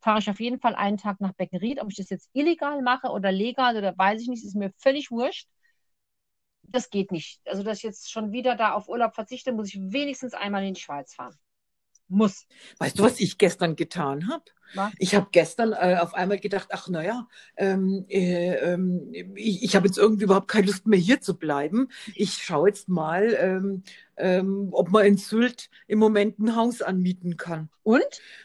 fahre 0.01 0.19
ich 0.19 0.29
auf 0.29 0.39
jeden 0.39 0.59
Fall 0.59 0.75
einen 0.75 0.97
Tag 0.97 1.19
nach 1.19 1.33
Beckenried. 1.33 1.81
Ob 1.81 1.89
ich 1.89 1.97
das 1.97 2.09
jetzt 2.09 2.29
illegal 2.33 2.81
mache 2.81 3.09
oder 3.09 3.31
legal 3.31 3.77
oder 3.77 3.97
weiß 3.97 4.21
ich 4.21 4.27
nicht, 4.27 4.45
ist 4.45 4.55
mir 4.55 4.71
völlig 4.77 5.11
wurscht. 5.11 5.47
Das 6.63 6.89
geht 6.89 7.11
nicht. 7.11 7.39
Also, 7.45 7.63
dass 7.63 7.77
ich 7.77 7.83
jetzt 7.83 8.11
schon 8.11 8.31
wieder 8.31 8.55
da 8.55 8.73
auf 8.73 8.89
Urlaub 8.89 9.15
verzichte, 9.15 9.53
muss 9.53 9.73
ich 9.73 9.79
wenigstens 9.81 10.33
einmal 10.33 10.65
in 10.65 10.73
die 10.73 10.81
Schweiz 10.81 11.13
fahren. 11.13 11.35
Muss. 12.09 12.45
Weißt 12.79 12.99
du, 12.99 13.03
was 13.03 13.19
ich 13.19 13.37
gestern 13.37 13.75
getan 13.75 14.29
habe? 14.29 14.43
Was? 14.73 14.93
Ich 14.97 15.15
habe 15.15 15.27
gestern 15.31 15.73
äh, 15.73 15.97
auf 15.99 16.13
einmal 16.13 16.39
gedacht, 16.39 16.69
ach 16.71 16.87
naja, 16.89 17.27
ähm, 17.55 18.05
äh, 18.09 18.55
ähm, 18.73 19.11
ich, 19.35 19.63
ich 19.63 19.75
habe 19.75 19.87
jetzt 19.87 19.97
irgendwie 19.97 20.23
überhaupt 20.25 20.47
keine 20.47 20.67
Lust 20.67 20.85
mehr 20.87 20.99
hier 20.99 21.21
zu 21.21 21.37
bleiben. 21.37 21.89
Ich 22.15 22.33
schaue 22.33 22.69
jetzt 22.69 22.89
mal, 22.89 23.35
ähm, 23.39 23.83
ähm, 24.17 24.69
ob 24.71 24.89
man 24.89 25.05
in 25.05 25.17
Sylt 25.17 25.69
im 25.87 25.99
Moment 25.99 26.39
ein 26.39 26.55
Haus 26.55 26.81
anmieten 26.81 27.37
kann. 27.37 27.69
Und? 27.83 28.03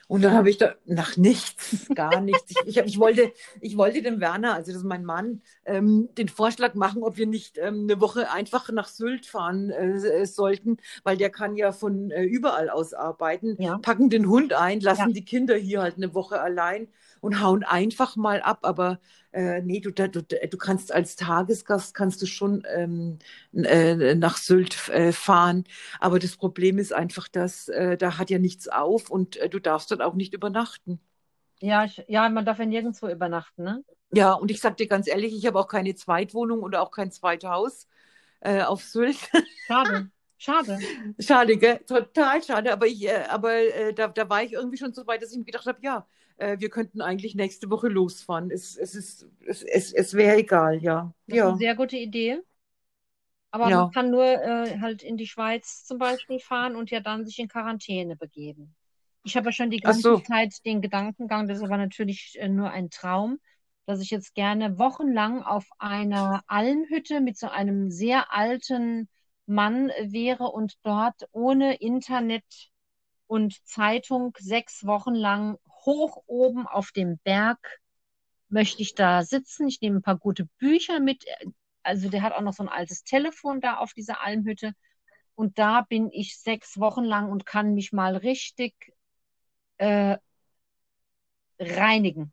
Und 0.09 0.23
dann 0.23 0.33
habe 0.35 0.51
ich 0.51 0.59
da 0.59 0.75
nach 0.85 1.17
nichts, 1.17 1.91
gar 1.95 2.21
nichts. 2.21 2.51
Ich, 2.51 2.67
ich, 2.67 2.79
hab, 2.79 2.87
ich, 2.87 2.99
wollte, 2.99 3.33
ich 3.61 3.77
wollte 3.77 4.03
dem 4.03 4.21
Werner, 4.21 4.55
also 4.55 4.71
das 4.73 4.83
ist 4.83 4.87
mein 4.87 5.05
Mann, 5.05 5.43
ähm, 5.65 6.09
den 6.19 6.29
Vorschlag 6.29 6.75
machen, 6.75 7.03
ob 7.03 7.17
wir 7.17 7.27
nicht 7.27 7.59
ähm, 7.59 7.85
eine 7.89 8.01
Woche 8.01 8.31
einfach 8.31 8.71
nach 8.71 8.89
Sylt 8.89 9.27
fahren 9.27 9.71
äh, 9.71 10.27
sollten, 10.27 10.77
weil 11.03 11.17
der 11.17 11.31
kann 11.31 11.57
ja 11.57 11.73
von 11.73 12.11
äh, 12.11 12.23
überall 12.25 12.69
aus 12.71 12.93
arbeiten, 12.95 13.57
Ja. 13.59 13.79
packen 13.79 14.11
den 14.11 14.29
Hund 14.29 14.53
ein, 14.53 14.81
lassen 14.81 15.09
Ja. 15.09 15.15
die 15.15 15.25
Kinder 15.25 15.57
hier 15.57 15.83
halt 15.83 15.97
eine 15.97 16.12
Woche 16.15 16.41
allein 16.41 16.89
und 17.21 17.41
hauen 17.41 17.63
einfach 17.65 18.17
mal 18.17 18.43
ab. 18.43 18.61
Aber 18.63 19.01
äh, 19.33 19.61
nee, 19.63 19.81
du, 19.81 19.93
du, 19.93 20.23
du 20.23 20.57
kannst 20.59 20.93
als 20.93 21.17
Tagesgast 21.17 21.95
kannst 21.95 22.23
du 22.23 22.27
schon 22.27 22.65
ähm, 22.75 23.19
äh, 23.55 24.15
nach 24.15 24.37
Sylt 24.37 24.89
äh, 24.89 25.13
fahren. 25.13 25.65
Aber 26.01 26.19
das 26.19 26.37
Problem 26.37 26.79
ist 26.79 26.93
einfach, 26.93 27.29
dass 27.29 27.69
äh, 27.69 27.97
da 27.97 28.19
hat 28.19 28.31
ja 28.31 28.39
nichts 28.39 28.69
auf 28.69 29.11
und 29.11 29.37
äh, 29.37 29.49
du 29.49 29.61
darfst 29.61 29.91
dort 29.91 30.03
auch 30.03 30.15
nicht 30.15 30.35
übernachten. 30.35 31.01
Ja, 31.61 31.85
ich, 31.85 32.05
ja, 32.09 32.29
man 32.29 32.45
darf 32.45 32.59
ja 32.59 32.67
nirgendwo 32.67 33.09
übernachten, 33.09 33.63
ne? 33.63 33.85
Ja, 34.15 34.33
und 34.35 34.51
ich 34.51 34.61
sag 34.61 34.77
dir 34.77 34.89
ganz 34.89 35.07
ehrlich, 35.07 35.35
ich 35.35 35.47
habe 35.47 35.59
auch 35.59 35.69
keine 35.69 35.95
Zweitwohnung 35.95 36.63
oder 36.63 36.83
auch 36.83 36.91
kein 36.91 37.11
Zweithaus 37.11 37.87
äh, 38.41 38.63
auf 38.63 38.83
Sylt. 38.83 39.19
Schade. 39.67 40.11
Schade. 40.43 40.79
Schade, 41.21 41.57
gell? 41.57 41.79
Total 41.87 42.43
schade. 42.43 42.73
Aber, 42.73 42.87
ich, 42.87 43.07
äh, 43.07 43.25
aber 43.29 43.55
äh, 43.55 43.95
da, 43.95 44.09
da 44.09 44.29
war 44.29 44.43
ich 44.43 44.53
irgendwie 44.53 44.77
schon 44.77 44.93
so 44.93 45.07
weit, 45.07 45.23
dass 45.23 45.31
ich 45.33 45.39
mir 45.39 45.45
gedacht 45.45 45.67
habe, 45.67 45.79
ja, 45.83 46.07
äh, 46.37 46.59
wir 46.59 46.69
könnten 46.69 47.01
eigentlich 47.01 47.35
nächste 47.37 47.71
Woche 47.71 47.89
losfahren. 47.89 48.51
Es, 48.51 48.77
es, 48.77 48.95
ist, 48.97 49.27
es, 49.47 49.63
es, 49.63 49.93
es 49.93 50.15
wäre 50.15 50.37
egal, 50.39 50.83
ja. 50.83 51.15
Das 51.29 51.37
ist 51.37 51.39
ja. 51.39 51.49
eine 51.49 51.59
sehr 51.59 51.77
gute 51.77 51.97
Idee. 51.97 52.41
Aber 53.51 53.71
Ja. 53.71 53.83
man 53.83 53.91
kann 53.93 54.11
nur 54.11 54.25
äh, 54.25 54.81
halt 54.81 55.03
in 55.03 55.17
die 55.17 55.27
Schweiz 55.27 55.85
zum 55.85 55.99
Beispiel 55.99 56.41
fahren 56.41 56.75
und 56.75 56.91
ja 56.91 57.01
dann 57.01 57.25
sich 57.25 57.39
in 57.39 57.49
Quarantäne 57.49 58.17
begeben. 58.17 58.75
Ich 59.25 59.37
habe 59.37 59.47
ja 59.49 59.53
schon 59.53 59.71
die 59.71 59.79
ganze 59.79 60.01
so. 60.01 60.19
Zeit 60.19 60.55
den 60.65 60.81
Gedankengang, 60.81 61.47
das 61.47 61.59
ist 61.59 61.65
aber 61.65 61.77
natürlich 61.77 62.37
äh, 62.41 62.49
nur 62.49 62.71
ein 62.71 62.91
Traum, 62.91 63.39
dass 63.87 64.01
ich 64.01 64.11
jetzt 64.11 64.35
gerne 64.35 64.79
wochenlang 64.79 65.43
auf 65.43 65.67
einer 65.79 66.43
Almhütte 66.47 67.21
mit 67.21 67.39
so 67.39 67.49
einem 67.49 67.91
sehr 67.91 68.33
alten 68.33 69.09
Mann 69.53 69.89
wäre 70.01 70.45
und 70.45 70.75
dort 70.83 71.29
ohne 71.33 71.75
Internet 71.77 72.71
und 73.27 73.67
Zeitung 73.67 74.37
sechs 74.39 74.87
Wochen 74.87 75.15
lang 75.15 75.59
hoch 75.85 76.23
oben 76.27 76.67
auf 76.67 76.93
dem 76.93 77.19
Berg 77.19 77.81
möchte 78.49 78.83
ich 78.83 78.95
da 78.95 79.23
sitzen. 79.25 79.67
Ich 79.67 79.81
nehme 79.81 79.99
ein 79.99 80.03
paar 80.03 80.19
gute 80.19 80.45
Bücher 80.59 81.01
mit. 81.01 81.25
Also 81.83 82.09
der 82.09 82.23
hat 82.23 82.33
auch 82.33 82.43
noch 82.43 82.53
so 82.53 82.63
ein 82.63 82.69
altes 82.69 83.03
Telefon 83.05 83.61
da 83.61 83.79
auf 83.79 83.93
dieser 83.95 84.23
Almhütte. 84.23 84.75
Und 85.35 85.59
da 85.59 85.83
bin 85.83 86.11
ich 86.13 86.39
sechs 86.39 86.79
Wochen 86.79 87.05
lang 87.05 87.31
und 87.31 87.47
kann 87.47 87.75
mich 87.75 87.93
mal 87.93 88.17
richtig 88.17 88.75
äh, 89.79 90.19
reinigen. 91.59 92.33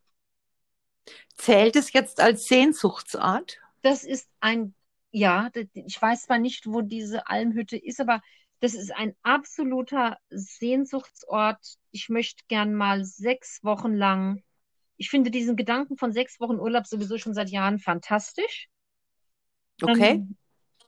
Zählt 1.35 1.75
es 1.75 1.93
jetzt 1.93 2.19
als 2.19 2.47
Sehnsuchtsart? 2.47 3.59
Das 3.81 4.03
ist 4.03 4.29
ein, 4.41 4.75
ja, 5.11 5.49
ich 5.73 6.01
weiß 6.01 6.23
zwar 6.23 6.39
nicht, 6.39 6.65
wo 6.67 6.81
diese 6.81 7.27
Almhütte 7.27 7.77
ist, 7.77 7.99
aber 7.99 8.21
das 8.59 8.73
ist 8.73 8.91
ein 8.95 9.15
absoluter 9.23 10.17
Sehnsuchtsort. 10.29 11.59
Ich 11.91 12.09
möchte 12.09 12.43
gern 12.47 12.73
mal 12.75 13.03
sechs 13.05 13.63
Wochen 13.63 13.93
lang. 13.95 14.43
Ich 14.97 15.09
finde 15.09 15.31
diesen 15.31 15.55
Gedanken 15.55 15.97
von 15.97 16.11
sechs 16.13 16.39
Wochen 16.39 16.59
Urlaub 16.59 16.87
sowieso 16.87 17.17
schon 17.17 17.33
seit 17.33 17.49
Jahren 17.49 17.79
fantastisch. 17.79 18.69
Okay. 19.83 20.21
Ähm, 20.21 20.37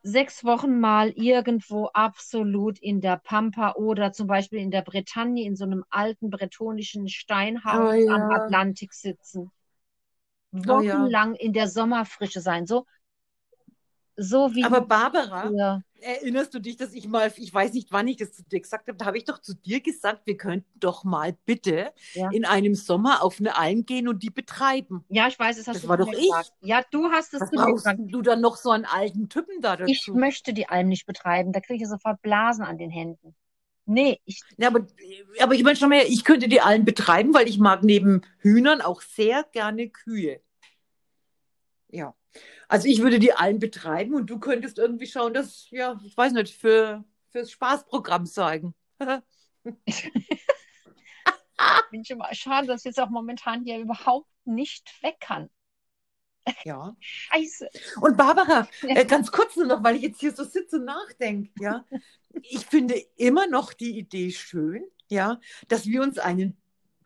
sechs 0.03 0.43
Wochen 0.45 0.79
mal 0.79 1.09
irgendwo 1.11 1.87
absolut 1.87 2.79
in 2.79 3.01
der 3.01 3.17
Pampa 3.17 3.73
oder 3.73 4.11
zum 4.13 4.27
Beispiel 4.27 4.59
in 4.59 4.71
der 4.71 4.81
Bretagne 4.83 5.45
in 5.45 5.55
so 5.55 5.65
einem 5.65 5.85
alten 5.89 6.29
bretonischen 6.29 7.07
Steinhaus 7.09 7.89
Oh 7.89 7.91
am 8.05 8.27
ja. 8.27 8.27
Atlantik 8.29 8.93
sitzen. 8.93 9.51
Oh 10.67 10.79
ja. 10.79 11.11
Wochenlang 11.11 11.35
in 11.35 11.51
der 11.53 11.67
Sommerfrische 11.67 12.39
sein. 12.41 12.65
So, 12.67 12.85
so 14.17 14.53
wie 14.53 14.63
Aber 14.63 14.81
Barbara, 14.81 15.47
früher. 15.47 15.83
erinnerst 16.01 16.53
du 16.53 16.59
dich, 16.59 16.77
dass 16.77 16.93
ich 16.93 17.07
mal, 17.07 17.31
ich 17.37 17.53
weiß 17.53 17.73
nicht, 17.73 17.91
wann 17.91 18.07
ich 18.07 18.17
das 18.17 18.33
zu 18.33 18.43
dir 18.43 18.59
gesagt 18.59 18.87
habe, 18.87 18.97
da 18.97 19.05
habe 19.05 19.17
ich 19.17 19.25
doch 19.25 19.39
zu 19.39 19.53
dir 19.55 19.81
gesagt, 19.81 20.25
wir 20.25 20.37
könnten 20.37 20.79
doch 20.79 21.03
mal 21.03 21.35
bitte 21.45 21.91
Ja. 22.13 22.29
in 22.31 22.45
einem 22.45 22.75
Sommer 22.75 23.23
auf 23.23 23.39
eine 23.39 23.57
Alm 23.57 23.85
gehen 23.85 24.07
und 24.07 24.23
die 24.23 24.29
betreiben. 24.29 25.05
Ja, 25.09 25.27
ich 25.27 25.37
weiß, 25.39 25.57
das 25.57 25.67
hast 25.67 25.75
Das 25.75 25.81
du 25.83 25.87
war 25.89 25.97
doch 25.97 26.07
mir 26.07 26.17
ich. 26.17 26.23
gesagt. 26.27 26.53
Ja, 26.61 26.81
du 26.91 27.09
hast 27.11 27.33
es 27.33 27.49
gesagt. 27.49 27.99
du 28.03 28.21
dann 28.21 28.41
noch 28.41 28.57
so 28.57 28.71
einen 28.71 28.85
alten 28.85 29.29
Typen 29.29 29.61
da 29.61 29.77
Ich 29.85 30.05
dazu? 30.05 30.15
möchte 30.17 30.53
die 30.53 30.67
Alm 30.69 30.87
nicht 30.89 31.05
betreiben. 31.05 31.51
Da 31.53 31.59
kriege 31.61 31.83
ich 31.83 31.89
sofort 31.89 32.21
Blasen 32.21 32.63
an 32.63 32.77
den 32.77 32.89
Händen. 32.89 33.35
Nee, 33.85 34.19
ich, 34.25 34.41
Ja, 34.57 34.67
aber, 34.67 34.85
aber 35.41 35.53
ich 35.55 35.63
meine 35.63 35.75
schon 35.75 35.89
mal, 35.89 36.03
ich 36.07 36.23
könnte 36.23 36.47
die 36.47 36.61
Alm 36.61 36.85
betreiben, 36.85 37.33
weil 37.33 37.47
ich 37.49 37.57
mag 37.57 37.83
neben 37.83 38.21
Hühnern 38.39 38.79
auch 38.79 39.01
sehr 39.01 39.43
gerne 39.51 39.89
Kühe. 39.89 40.39
Ja. 41.89 42.13
Also 42.71 42.87
ich 42.87 43.01
würde 43.01 43.19
die 43.19 43.33
Alm 43.33 43.59
betreiben 43.59 44.15
und 44.15 44.29
du 44.29 44.39
könntest 44.39 44.79
irgendwie 44.79 45.05
schauen, 45.05 45.33
dass, 45.33 45.69
ja, 45.71 45.99
ich 46.05 46.15
weiß 46.15 46.31
nicht, 46.31 46.55
für, 46.55 47.03
fürs 47.29 47.51
Spaßprogramm 47.51 48.25
sorgen. 48.25 48.73
bin 51.91 52.05
mal 52.17 52.33
schade, 52.33 52.67
dass 52.67 52.81
ich 52.81 52.85
jetzt 52.85 52.99
auch 53.01 53.09
momentan 53.09 53.65
hier 53.65 53.77
überhaupt 53.77 54.29
nicht 54.45 54.89
weg 55.03 55.17
kann. 55.19 55.49
ja. 56.63 56.95
Scheiße. 57.01 57.67
Und 57.99 58.15
Barbara, 58.15 58.69
äh, 58.83 59.03
ganz 59.05 59.33
kurz 59.33 59.57
nur 59.57 59.65
noch, 59.65 59.83
weil 59.83 59.97
ich 59.97 60.03
jetzt 60.03 60.21
hier 60.21 60.33
so 60.33 60.45
sitze 60.45 60.77
und 60.77 60.85
nachdenke, 60.85 61.51
ja. 61.59 61.83
Ich 62.43 62.65
finde 62.67 62.95
immer 63.17 63.47
noch 63.47 63.73
die 63.73 63.99
Idee 63.99 64.31
schön, 64.31 64.85
ja, 65.09 65.41
dass 65.67 65.87
wir 65.87 66.01
uns 66.01 66.19
einen 66.19 66.55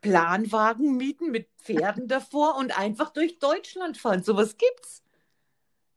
Planwagen 0.02 0.96
mieten 0.96 1.32
mit 1.32 1.50
Pferden 1.58 2.08
davor 2.08 2.56
und 2.58 2.78
einfach 2.78 3.10
durch 3.10 3.40
Deutschland 3.40 3.98
fahren. 3.98 4.22
Sowas 4.22 4.58
gibt's. 4.58 5.02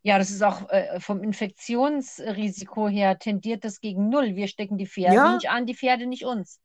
Ja, 0.09 0.17
das 0.17 0.31
ist 0.31 0.43
auch 0.43 0.71
äh, 0.71 0.99
vom 1.01 1.23
Infektionsrisiko 1.23 2.89
her 2.89 3.19
tendiert 3.19 3.63
das 3.63 3.79
gegen 3.79 4.09
null. 4.09 4.37
Wir 4.37 4.49
stecken 4.49 4.79
die 4.79 4.87
Pferde 4.87 5.17
Ja. 5.17 5.35
nicht 5.35 5.51
an, 5.51 5.67
die 5.67 5.75
Pferde 5.75 6.07
nicht 6.07 6.25
uns. 6.25 6.63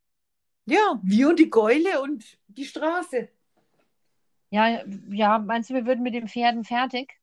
Ja, 0.66 1.02
wir 1.04 1.28
und 1.28 1.40
die 1.40 1.50
Keule 1.50 2.02
und 2.02 2.24
die 2.48 2.64
Straße. 2.64 3.28
Ja, 4.50 4.86
ja, 5.10 5.40
meinst 5.40 5.70
du, 5.70 5.74
wir 5.74 5.86
würden 5.86 6.04
mit 6.04 6.14
den 6.14 6.30
Pferden 6.30 6.64
fertig? 6.64 7.20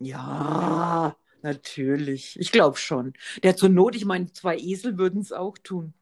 Ja, 0.00 1.14
natürlich. 1.42 2.36
Ich 2.40 2.50
glaube 2.50 2.76
schon. 2.78 3.12
Der 3.44 3.54
zur 3.54 3.68
Not, 3.68 3.94
ich 3.94 4.04
meine, 4.04 4.32
zwei 4.32 4.56
Esel 4.58 4.98
würden 4.98 5.20
es 5.20 5.30
auch 5.30 5.56
tun. 5.56 5.94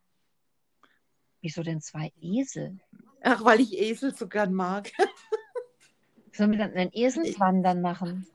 Wieso 1.43 1.63
denn 1.63 1.83
zwei 1.83 2.11
Esel? 2.23 2.81
Ach, 3.21 3.45
weil 3.45 3.61
ich 3.61 3.79
Esel 3.79 4.15
so 4.15 4.27
gern 4.27 4.55
mag. 4.55 4.91
Sollen 6.33 6.53
wir 6.53 6.59
dann 6.59 6.73
ein 6.73 6.91
Eselswandern 6.95 7.83
machen? 7.83 8.27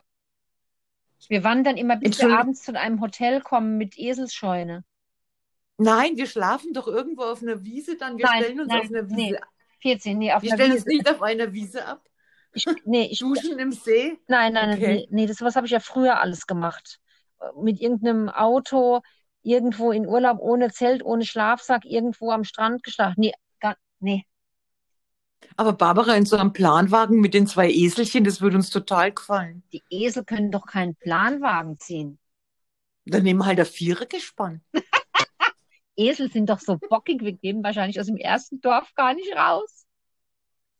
Wir 1.29 1.43
wandern 1.43 1.77
immer, 1.77 1.97
bis 1.97 2.19
wir 2.19 2.37
abends 2.37 2.63
zu 2.63 2.77
einem 2.79 3.01
Hotel 3.01 3.41
kommen 3.41 3.77
mit 3.77 3.97
Eselsscheune. 3.97 4.83
Nein, 5.77 6.15
wir 6.15 6.25
schlafen 6.27 6.73
doch 6.73 6.87
irgendwo 6.87 7.23
auf 7.23 7.41
einer 7.41 7.63
Wiese 7.63 7.97
dann. 7.97 8.17
Wir 8.17 8.25
Nein, 8.25 8.43
stellen 8.43 8.59
uns 8.61 8.69
nein, 8.69 8.79
auf 8.81 8.89
einer 8.89 9.09
Wiese 9.09 9.15
nee. 9.15 9.39
14, 9.81 10.17
nee, 10.17 10.31
auf 10.33 10.41
Wir 10.41 10.53
einer 10.53 10.57
stellen 10.57 10.71
uns 10.73 10.85
Wiese. 10.85 10.97
nicht 10.97 11.09
auf 11.09 11.21
einer 11.21 11.53
Wiese 11.53 11.85
ab. 11.85 12.01
Ich, 12.53 12.65
nee, 12.85 13.07
ich, 13.11 13.19
Duschen 13.19 13.59
im 13.59 13.71
See. 13.71 14.17
nein, 14.27 14.53
nein, 14.53 14.69
nein, 14.69 14.77
Okay. 14.77 14.87
nee, 14.87 15.07
nee, 15.09 15.25
das 15.27 15.37
sowas 15.37 15.55
habe 15.55 15.65
ich 15.67 15.71
ja 15.73 15.79
früher 15.79 16.21
alles 16.21 16.47
gemacht. 16.47 16.99
Mit 17.61 17.81
irgendeinem 17.81 18.29
Auto, 18.29 19.01
irgendwo 19.43 19.91
in 19.91 20.07
Urlaub, 20.07 20.39
ohne 20.39 20.71
Zelt, 20.71 21.03
ohne 21.03 21.25
Schlafsack, 21.25 21.83
irgendwo 21.85 22.31
am 22.31 22.43
Strand 22.45 22.81
geschlafen. 22.83 23.15
Nee, 23.19 23.33
gar, 23.59 23.75
nee. 23.99 24.25
Aber 25.57 25.73
Barbara 25.73 26.15
in 26.15 26.25
so 26.25 26.35
einem 26.35 26.53
Planwagen 26.53 27.19
mit 27.19 27.33
den 27.33 27.47
zwei 27.47 27.69
Eselchen, 27.69 28.23
das 28.23 28.41
würde 28.41 28.57
uns 28.57 28.69
total 28.69 29.11
gefallen. 29.11 29.63
Die 29.71 29.83
Esel 29.89 30.25
können 30.25 30.51
doch 30.51 30.65
keinen 30.65 30.95
Planwagen 30.95 31.79
ziehen. 31.79 32.19
Dann 33.05 33.23
nehmen 33.23 33.39
wir 33.39 33.45
halt 33.45 33.59
ein 33.59 33.65
Vierergespann. 33.65 34.61
Esel 35.95 36.31
sind 36.31 36.49
doch 36.49 36.59
so 36.59 36.77
bockig, 36.77 37.21
wir 37.21 37.31
gehen 37.33 37.63
wahrscheinlich 37.63 37.99
aus 37.99 38.07
dem 38.07 38.17
ersten 38.17 38.59
Dorf 38.59 38.93
gar 38.95 39.13
nicht 39.13 39.33
raus. 39.35 39.85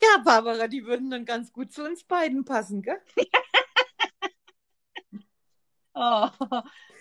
Ja, 0.02 0.22
Barbara, 0.24 0.68
die 0.68 0.86
würden 0.86 1.10
dann 1.10 1.26
ganz 1.26 1.54
gut 1.54 1.72
zu 1.72 1.86
uns 1.86 2.04
beiden 2.04 2.44
passen, 2.44 2.82
gell? 2.82 3.00
Oh, 5.98 6.28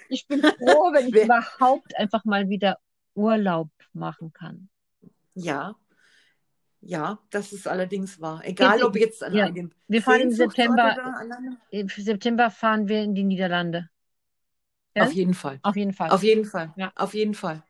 ich 0.09 0.25
bin 0.29 0.41
froh, 0.41 0.93
wenn 0.93 1.09
ich 1.09 1.25
überhaupt 1.25 1.97
einfach 1.97 2.25
mal 2.25 2.49
wieder 2.49 2.79
Urlaub 3.15 3.71
machen 3.93 4.33
kann. 4.33 4.69
Ja. 5.35 5.75
Ja, 6.87 7.19
das 7.31 7.53
ist 7.53 7.67
allerdings 7.67 8.21
wahr. 8.21 8.43
Egal, 8.45 8.83
ob 8.83 8.97
jetzt 8.97 9.23
an 9.23 9.35
ja. 9.35 9.47
einem 9.47 9.73
Wir 9.89 10.03
fahren 10.03 10.21
im 10.21 10.31
September, 10.31 10.97
im 11.71 11.89
September 11.89 12.51
fahren 12.51 12.89
wir 12.89 13.03
in 13.03 13.15
die 13.15 13.25
Niederlande. 13.25 13.89
Ja? 14.95 15.05
Auf 15.05 15.13
jeden 15.13 15.35
Fall. 15.35 15.59
Auf 15.63 15.77
jeden 15.77 15.93
Fall. 15.93 16.11
Auf 16.11 16.23
jeden 16.23 16.45
Fall. 16.45 16.73
Ja. 16.77 16.93
Auf 16.95 17.15
jeden 17.15 17.35
Fall. 17.35 17.63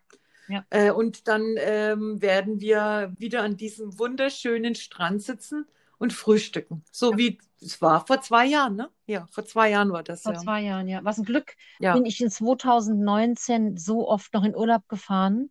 Ja. 0.48 0.64
Äh, 0.70 0.90
und 0.90 1.29
dann 1.29 1.55
ähm, 1.59 2.20
werden 2.20 2.61
wir 2.61 3.14
wieder 3.16 3.42
an 3.42 3.57
diesem 3.57 3.98
wunderschönen 3.98 4.74
Strand 4.74 5.22
sitzen 5.22 5.66
und 5.98 6.12
frühstücken. 6.12 6.85
So 6.90 7.16
wie 7.16 7.38
es 7.62 7.81
war 7.81 8.07
vor 8.07 8.20
zwei 8.20 8.46
Jahren, 8.46 8.77
ne? 8.77 8.90
Ja, 9.07 9.27
vor 9.31 9.46
zwei 9.46 9.70
Jahren 9.70 9.92
war 9.92 10.03
das, 10.03 10.22
Vor 10.22 10.35
ja. 10.35 10.40
zwei 10.40 10.61
Jahren, 10.61 10.88
ja. 10.88 11.00
Was 11.03 11.18
ein 11.18 11.24
Glück, 11.24 11.55
Ja. 11.79 11.94
bin 11.94 12.05
ich 12.05 12.20
in 12.20 12.31
2019 12.31 13.77
so 13.77 14.09
oft 14.09 14.35
noch 14.35 14.44
in 14.44 14.55
Urlaub 14.55 14.87
gefahren, 14.88 15.50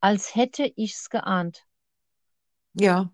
als 0.00 0.34
hätte 0.34 0.72
ich's 0.74 1.08
geahnt. 1.08 1.64
Ja. 2.74 3.10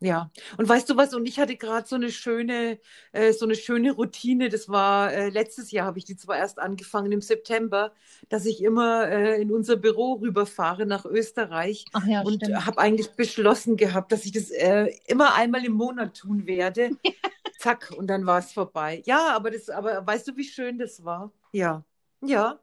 Ja. 0.00 0.32
Und 0.58 0.68
weißt 0.68 0.90
du 0.90 0.96
was? 0.96 1.14
Und 1.14 1.26
ich 1.26 1.38
hatte 1.38 1.56
gerade 1.56 1.86
so 1.86 1.94
eine 1.94 2.10
schöne, 2.10 2.80
äh, 3.12 3.32
so 3.32 3.44
eine 3.44 3.54
schöne 3.54 3.92
Routine. 3.92 4.48
Das 4.48 4.68
war 4.68 5.12
äh, 5.12 5.28
letztes 5.28 5.70
Jahr 5.70 5.86
habe 5.86 5.98
ich 5.98 6.04
die 6.04 6.16
zwar 6.16 6.38
erst 6.38 6.58
angefangen 6.58 7.12
im 7.12 7.20
September, 7.20 7.92
dass 8.28 8.44
ich 8.44 8.64
immer 8.64 9.08
äh, 9.08 9.40
in 9.40 9.52
unser 9.52 9.76
Büro 9.76 10.14
rüberfahre 10.14 10.86
nach 10.86 11.04
Österreich. 11.04 11.84
Ach 11.92 12.04
ja, 12.04 12.22
und 12.22 12.42
habe 12.42 12.78
eigentlich 12.78 13.10
beschlossen 13.12 13.76
gehabt, 13.76 14.10
dass 14.10 14.24
ich 14.24 14.32
das 14.32 14.50
äh, 14.50 14.88
immer 15.06 15.34
einmal 15.36 15.64
im 15.64 15.72
Monat 15.72 16.16
tun 16.16 16.46
werde. 16.46 16.90
Zack, 17.60 17.92
und 17.96 18.08
dann 18.08 18.26
war 18.26 18.40
es 18.40 18.52
vorbei. 18.52 19.02
Ja, 19.06 19.28
aber 19.36 19.52
das, 19.52 19.70
aber 19.70 20.04
weißt 20.04 20.26
du, 20.26 20.36
wie 20.36 20.44
schön 20.44 20.78
das 20.78 21.04
war? 21.04 21.30
Ja, 21.52 21.84
ja, 22.20 22.58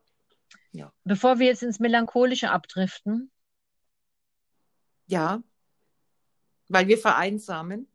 Bevor 1.04 1.40
wir 1.40 1.48
jetzt 1.48 1.64
ins 1.64 1.80
Melancholische 1.80 2.52
abdriften, 2.52 3.32
ja, 5.08 5.42
weil 6.70 6.88
wir 6.88 6.98
vereinsamen. 6.98 7.88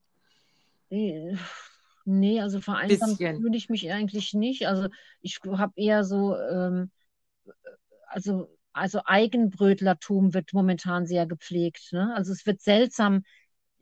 äh, 0.91 1.35
nee, 2.05 2.41
also 2.41 2.61
vereinsamt 2.61 3.19
Bisschen. 3.19 3.41
fühle 3.41 3.57
ich 3.57 3.69
mich 3.71 3.91
eigentlich 3.91 4.35
nicht. 4.35 4.67
Also 4.67 4.89
ich 5.23 5.41
habe 5.45 5.73
eher 5.77 6.05
so, 6.05 6.37
ähm, 6.37 6.91
also 8.09 8.49
also 8.75 9.01
Eigenbrötlertum 9.05 10.35
wird 10.35 10.53
momentan 10.53 11.07
sehr 11.07 11.27
gepflegt. 11.27 11.93
Ne? 11.93 12.13
Also 12.15 12.33
es 12.33 12.45
wird 12.45 12.61
seltsam, 12.61 13.25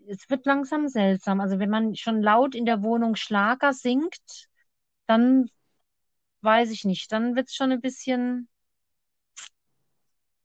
es 0.06 0.28
wird 0.28 0.44
langsam 0.46 0.86
seltsam. 0.88 1.40
Also 1.40 1.58
wenn 1.58 1.70
man 1.70 1.96
schon 1.96 2.22
laut 2.22 2.54
in 2.54 2.66
der 2.66 2.82
Wohnung 2.82 3.16
Schlager 3.16 3.72
singt, 3.72 4.48
dann 5.06 5.48
weiß 6.42 6.70
ich 6.70 6.84
nicht, 6.84 7.10
dann 7.10 7.36
wird 7.36 7.48
es 7.48 7.54
schon 7.54 7.72
ein 7.72 7.80
bisschen, 7.80 8.48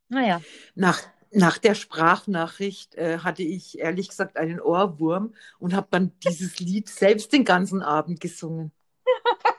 naja. 0.08 0.42
Nach, 0.76 1.02
nach 1.32 1.58
der 1.58 1.76
Sprachnachricht 1.76 2.96
äh, 2.96 3.20
hatte 3.20 3.44
ich 3.44 3.80
ehrlich 3.80 4.10
gesagt 4.10 4.38
einen 4.38 4.60
Ohrwurm 4.60 5.34
und 5.60 5.74
habe 5.74 5.88
dann 5.92 6.12
dieses 6.24 6.60
Lied 6.60 6.90
selbst 6.90 7.34
den 7.34 7.46
ganzen 7.46 7.82
Abend 7.82 8.20
gesungen. 8.20 8.72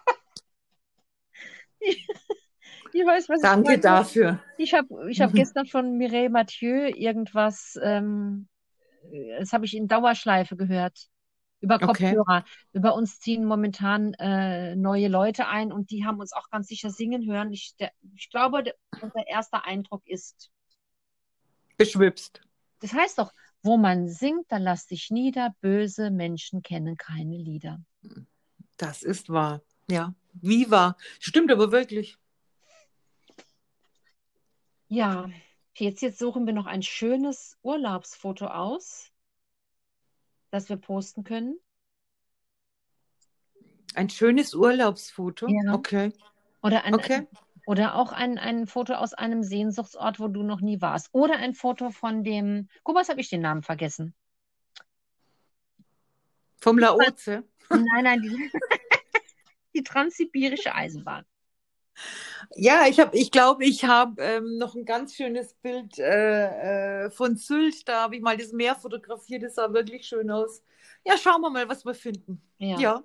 Ich 2.93 3.05
weiß, 3.05 3.29
was 3.29 3.41
Danke 3.41 3.75
ich 3.75 3.81
dafür. 3.81 4.41
Ich 4.57 4.75
habe 4.75 5.11
ich 5.11 5.21
hab 5.21 5.33
gestern 5.33 5.67
von 5.67 5.99
Mireille 5.99 6.31
Mathieu 6.31 6.89
irgendwas, 6.89 7.79
ähm, 7.83 8.49
das 9.39 9.53
habe 9.53 9.67
ich 9.67 9.77
in 9.77 9.89
Dauerschleife 9.89 10.57
gehört, 10.57 11.07
über 11.61 11.77
Okay. 11.77 11.87
Kopfhörer. 11.87 12.45
Über 12.73 12.95
uns 12.95 13.21
ziehen 13.21 13.45
momentan 13.45 14.15
äh, 14.15 14.77
neue 14.77 15.09
Leute 15.09 15.49
ein 15.49 15.73
und 15.73 15.91
die 15.91 16.05
haben 16.05 16.19
uns 16.19 16.33
auch 16.33 16.49
ganz 16.51 16.69
sicher 16.69 16.91
singen 16.91 17.31
hören. 17.31 17.53
Ich, 17.53 17.75
der, 17.79 17.91
ich 18.17 18.31
glaube, 18.31 18.63
der, 18.63 18.75
unser 19.01 19.27
erster 19.27 19.65
Eindruck 19.65 20.03
ist, 20.07 20.51
Beschwipst. 21.79 22.43
das 22.81 22.93
heißt 22.93 23.19
doch, 23.19 23.33
wo 23.63 23.77
man 23.77 24.09
singt, 24.09 24.47
da 24.53 24.59
lass 24.59 24.87
dich 24.87 25.11
nieder, 25.11 25.55
böse 25.61 26.11
Menschen 26.11 26.63
kennen 26.63 26.97
keine 26.97 27.37
Lieder. 27.37 27.81
Das 28.77 29.03
ist 29.03 29.31
wahr. 29.31 29.63
Ja, 29.91 30.15
wie 30.35 30.71
wahr. 30.71 30.97
Stimmt 31.19 31.51
aber 31.51 31.73
wirklich. 31.73 32.19
Ja, 34.89 35.29
jetzt, 35.77 36.03
jetzt 36.03 36.19
suchen 36.19 36.47
wir 36.47 36.53
noch 36.53 36.67
ein 36.67 36.83
schönes 36.83 37.57
Urlaubsfoto 37.63 38.47
aus, 38.47 39.11
das 40.51 40.69
wir 40.69 40.77
posten 40.77 41.25
können. 41.25 41.59
Ein 43.95 44.11
schönes 44.11 44.55
Urlaubsfoto. 44.55 45.49
Ja. 45.49 45.75
Okay. 45.75 46.13
Oder, 46.63 46.85
ein, 46.85 46.95
Okay. 46.95 47.27
Oder 47.69 47.97
auch 47.97 48.13
ein, 48.13 48.39
ein 48.39 48.67
Foto 48.67 48.95
aus 48.95 49.13
einem 49.13 49.43
Sehnsuchtsort, 49.43 50.19
wo 50.19 50.29
du 50.29 50.43
noch 50.43 50.63
nie 50.63 50.81
warst. 50.81 51.11
Oder 51.13 51.37
ein 51.37 51.53
Foto 51.53 51.91
von 51.91 52.25
dem, 52.25 52.71
guck 52.83 52.95
mal, 52.95 53.03
was 53.03 53.11
habe 53.11 53.21
ich 53.21 53.29
den 53.29 53.43
Namen 53.43 53.63
vergessen? 53.63 54.15
Vom 56.63 56.79
Laoze. 56.79 57.45
Nein, 57.69 58.05
nein, 58.05 58.23
die, 58.23 58.51
die 59.75 59.83
Transsibirische 59.83 60.75
Eisenbahn. 60.75 61.27
Ja, 62.55 62.87
ich 62.89 62.99
habe, 63.01 63.15
ich 63.15 63.31
glaube, 63.31 63.67
ich 63.67 63.85
habe 63.85 64.23
ähm, 64.23 64.57
noch 64.57 64.75
ein 64.75 64.87
ganz 64.87 65.15
schönes 65.15 65.53
Bild 65.53 65.99
äh, 65.99 67.05
äh, 67.05 67.11
von 67.11 67.37
Sylt. 67.37 67.87
Da 67.87 68.05
habe 68.05 68.17
ich 68.17 68.23
mal 68.23 68.39
das 68.39 68.53
Meer 68.53 68.77
fotografiert. 68.77 69.43
Das 69.43 69.57
sah 69.57 69.75
wirklich 69.75 70.07
schön 70.07 70.31
aus. 70.31 70.63
Ja, 71.05 71.19
schauen 71.19 71.43
wir 71.43 71.51
mal, 71.51 71.69
was 71.69 71.85
wir 71.85 71.95
finden. 71.95 72.41
Ja. 72.57 72.79
Ja. 72.79 73.05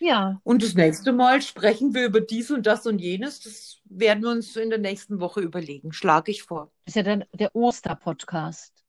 Ja, 0.00 0.40
Und 0.44 0.62
das 0.62 0.74
nächste 0.74 1.12
Mal 1.12 1.42
sprechen 1.42 1.92
wir 1.94 2.06
über 2.06 2.22
dies 2.22 2.50
und 2.50 2.66
das 2.66 2.86
und 2.86 2.98
jenes. 3.00 3.40
Das 3.40 3.80
werden 3.84 4.22
wir 4.22 4.30
uns 4.30 4.56
in 4.56 4.70
der 4.70 4.78
nächsten 4.78 5.20
Woche 5.20 5.40
überlegen. 5.40 5.92
Schlage 5.92 6.30
ich 6.30 6.42
vor. 6.42 6.72
das 6.86 6.92
ist 6.92 6.96
ja 6.96 7.02
der, 7.02 7.26
der 7.34 7.54
Osterpodcast. 7.54 8.82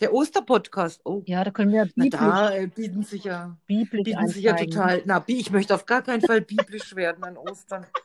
Der 0.00 0.12
Osterpodcast. 0.12 1.00
Oh, 1.04 1.22
Ja, 1.26 1.44
da 1.44 1.52
können 1.52 1.72
wir 1.72 1.88
na 1.94 2.04
biblisch, 2.04 2.20
da 2.20 2.50
äh, 2.54 2.66
bieten 2.66 3.02
sich 3.04 3.24
ja, 3.24 3.56
biblisch 3.66 4.02
bieten 4.04 4.28
sich 4.28 4.42
ja 4.42 4.54
total. 4.56 5.02
Na, 5.06 5.22
ich 5.26 5.50
möchte 5.52 5.74
auf 5.74 5.86
gar 5.86 6.02
keinen 6.02 6.22
Fall 6.22 6.40
biblisch 6.40 6.94
werden 6.96 7.24
an 7.24 7.36
Ostern. 7.36 7.86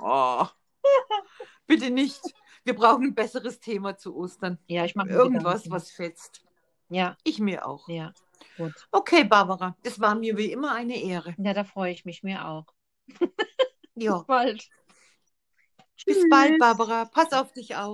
Oh, 0.00 0.46
bitte 1.66 1.90
nicht. 1.90 2.22
Wir 2.64 2.74
brauchen 2.74 3.04
ein 3.04 3.14
besseres 3.14 3.60
Thema 3.60 3.98
zu 3.98 4.16
Ostern. 4.16 4.58
Ja, 4.66 4.86
ich 4.86 4.94
mache 4.94 5.10
Irgendwas, 5.10 5.70
was 5.70 5.90
fetzt. 5.90 6.42
Ja, 6.88 7.18
Ich 7.22 7.38
mir 7.38 7.66
auch. 7.66 7.86
ja, 7.86 8.14
gut. 8.56 8.72
Okay, 8.92 9.24
Barbara, 9.24 9.76
es 9.82 10.00
war 10.00 10.14
mir 10.14 10.36
wie 10.36 10.52
immer 10.52 10.72
eine 10.72 11.00
Ehre. 11.00 11.34
Ja, 11.38 11.54
da 11.54 11.64
freue 11.64 11.92
ich 11.92 12.04
mich 12.04 12.22
mir 12.22 12.46
auch. 12.46 12.66
Ja, 13.94 14.24
Bald. 14.26 14.68
bis 16.06 16.28
bald, 16.28 16.58
Barbara. 16.58 17.04
Pass 17.06 17.32
auf 17.32 17.52
dich 17.52 17.76
auf. 17.76 17.92